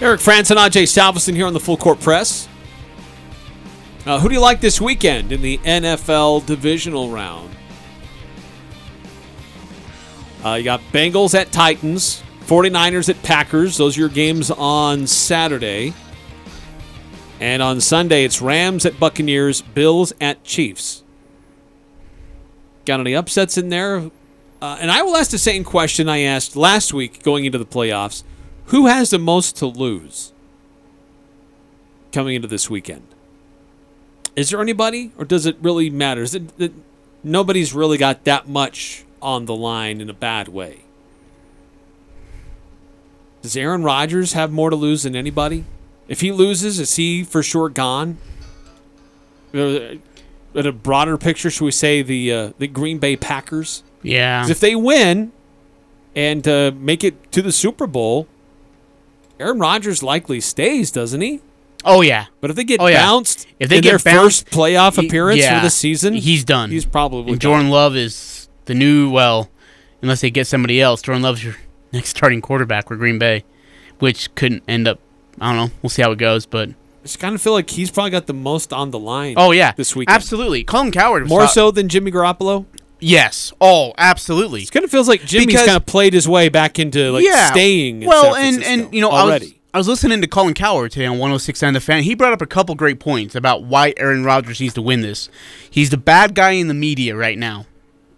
[0.00, 2.47] Eric Frandsen and Ajay Salvesen here on the Full Court Press.
[4.08, 7.54] Uh, who do you like this weekend in the NFL divisional round?
[10.42, 13.76] Uh, you got Bengals at Titans, 49ers at Packers.
[13.76, 15.92] Those are your games on Saturday.
[17.38, 21.04] And on Sunday, it's Rams at Buccaneers, Bills at Chiefs.
[22.86, 24.10] Got any upsets in there?
[24.62, 27.66] Uh, and I will ask the same question I asked last week going into the
[27.66, 28.22] playoffs.
[28.68, 30.32] Who has the most to lose
[32.10, 33.02] coming into this weekend?
[34.38, 36.22] Is there anybody, or does it really matter?
[36.22, 36.72] Is it that
[37.24, 40.84] nobody's really got that much on the line in a bad way?
[43.42, 45.64] Does Aaron Rodgers have more to lose than anybody?
[46.06, 48.18] If he loses, is he for sure gone?
[49.52, 50.00] In
[50.54, 53.82] a broader picture, should we say the uh, the Green Bay Packers?
[54.04, 54.48] Yeah.
[54.48, 55.32] If they win
[56.14, 58.28] and uh, make it to the Super Bowl,
[59.40, 61.40] Aaron Rodgers likely stays, doesn't he?
[61.84, 62.26] Oh yeah.
[62.40, 63.02] But if they get Oh, yeah.
[63.04, 66.44] bounced if they in get their bounced, first playoff appearance yeah, for the season, he's
[66.44, 66.70] done.
[66.70, 67.50] He's probably And done.
[67.50, 69.48] Jordan Love is the new well,
[70.02, 71.02] unless they get somebody else.
[71.02, 71.56] Jordan Love's your
[71.92, 73.44] next starting quarterback for Green Bay,
[73.98, 74.98] which couldn't end up.
[75.40, 75.74] I don't know.
[75.82, 76.74] We'll see how it goes, but I
[77.04, 79.34] just kind of feel like he's probably got the most on the line.
[79.36, 80.64] oh yeah, this week absolutely.
[80.64, 82.66] Colin Cowherd more top- so than Jimmy Garoppolo.
[83.00, 83.52] Yes.
[83.60, 84.62] Oh, absolutely.
[84.62, 87.24] It kind of feels like Jimmy's Because- kind of played his way back into like
[87.52, 88.02] staying.
[88.02, 89.46] in Well, and and you know, already.
[89.46, 92.02] I was I was listening to Colin Cowherd today on 106 the fan.
[92.02, 95.28] He brought up a couple great points about why Aaron Rodgers needs to win this.
[95.68, 97.66] He's the bad guy in the media right now.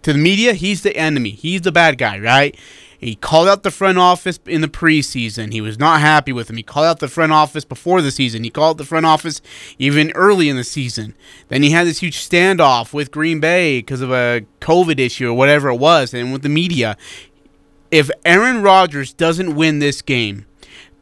[0.03, 1.31] To the media, he's the enemy.
[1.31, 2.57] He's the bad guy, right?
[2.97, 5.51] He called out the front office in the preseason.
[5.51, 6.55] He was not happy with him.
[6.55, 8.45] He called out the front office before the season.
[8.45, 9.41] He called the front office
[9.77, 11.15] even early in the season.
[11.49, 15.33] Then he had this huge standoff with Green Bay because of a COVID issue or
[15.33, 16.95] whatever it was, and with the media.
[17.91, 20.45] If Aaron Rodgers doesn't win this game,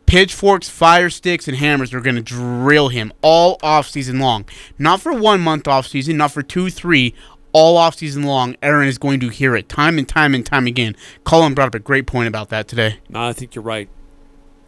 [0.09, 4.43] pitchforks, fire sticks, and hammers are going to drill him all offseason long.
[4.79, 7.13] Not for one month offseason, not for two, three,
[7.51, 8.55] all offseason long.
[8.63, 10.95] Aaron is going to hear it time and time and time again.
[11.23, 12.97] Colin brought up a great point about that today.
[13.07, 13.87] No, I think you're right.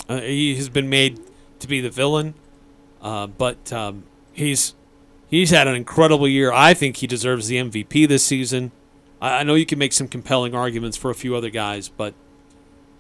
[0.07, 1.19] Uh, he has been made
[1.59, 2.35] to be the villain,
[3.01, 4.03] uh, but um,
[4.34, 4.76] he's
[5.27, 6.51] he's had an incredible year.
[6.51, 8.72] I think he deserves the MVP this season.
[9.19, 12.13] I, I know you can make some compelling arguments for a few other guys, but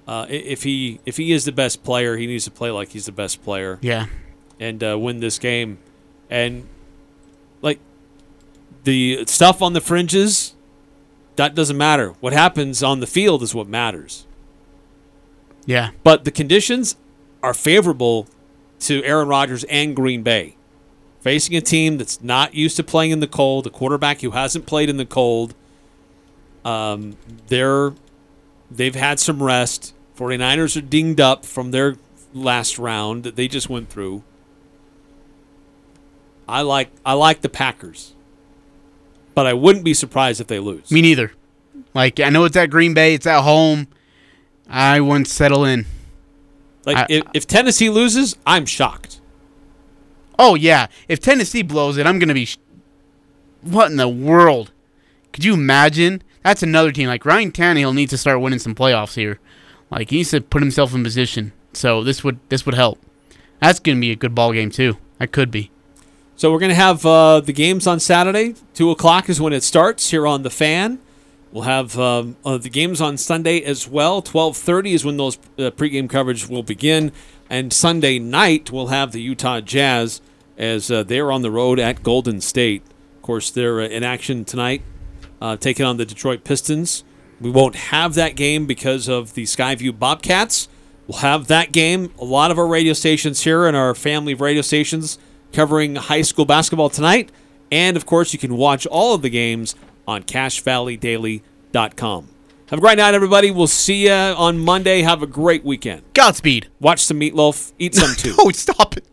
[0.07, 3.05] uh, if he if he is the best player, he needs to play like he's
[3.05, 3.77] the best player.
[3.81, 4.07] Yeah.
[4.59, 5.77] and uh, win this game,
[6.29, 6.67] and
[7.61, 7.79] like
[8.83, 10.53] The stuff on the fringes,
[11.35, 12.09] that doesn't matter.
[12.19, 14.25] What happens on the field is what matters.
[15.65, 15.91] Yeah.
[16.03, 16.95] But the conditions
[17.43, 18.27] are favorable
[18.81, 20.55] to Aaron Rodgers and Green Bay.
[21.19, 24.65] Facing a team that's not used to playing in the cold, a quarterback who hasn't
[24.65, 25.53] played in the cold.
[26.65, 27.15] Um,
[27.47, 27.93] they're
[28.71, 29.93] they've had some rest.
[30.17, 31.97] 49ers are dinged up from their
[32.33, 34.23] last round that they just went through.
[36.47, 38.13] I like I like the Packers.
[39.33, 40.91] But I wouldn't be surprised if they lose.
[40.91, 41.31] Me neither.
[41.93, 43.87] Like I know it's at Green Bay, it's at home.
[44.69, 45.85] I wouldn't settle in.
[46.85, 49.19] Like I- if, if Tennessee loses, I'm shocked.
[50.37, 52.45] Oh yeah, if Tennessee blows it, I'm gonna be.
[52.45, 52.57] Sh-
[53.61, 54.71] what in the world?
[55.31, 56.23] Could you imagine?
[56.43, 57.07] That's another team.
[57.07, 59.39] Like Ryan Tannehill needs to start winning some playoffs here.
[59.89, 61.53] Like he needs to put himself in position.
[61.73, 62.99] So this would this would help.
[63.59, 64.97] That's gonna be a good ball game too.
[65.19, 65.71] That could be.
[66.41, 68.55] So we're going to have uh, the games on Saturday.
[68.73, 70.97] Two o'clock is when it starts here on the Fan.
[71.51, 74.23] We'll have um, uh, the games on Sunday as well.
[74.23, 77.11] Twelve thirty is when those uh, pregame coverage will begin,
[77.47, 80.19] and Sunday night we'll have the Utah Jazz
[80.57, 82.81] as uh, they're on the road at Golden State.
[83.17, 84.81] Of course, they're uh, in action tonight,
[85.41, 87.03] uh, taking on the Detroit Pistons.
[87.41, 90.67] We won't have that game because of the Skyview Bobcats.
[91.07, 92.13] We'll have that game.
[92.19, 95.17] A lot of our radio stations here and our family of radio stations
[95.51, 97.31] covering high school basketball tonight.
[97.71, 99.75] And of course, you can watch all of the games
[100.07, 102.27] on CashValleyDaily.com.
[102.67, 103.51] Have a great night, everybody.
[103.51, 105.01] We'll see you on Monday.
[105.01, 106.03] Have a great weekend.
[106.13, 106.69] Godspeed.
[106.79, 107.73] Watch some meatloaf.
[107.79, 108.33] Eat some too.
[108.39, 109.05] oh, stop it.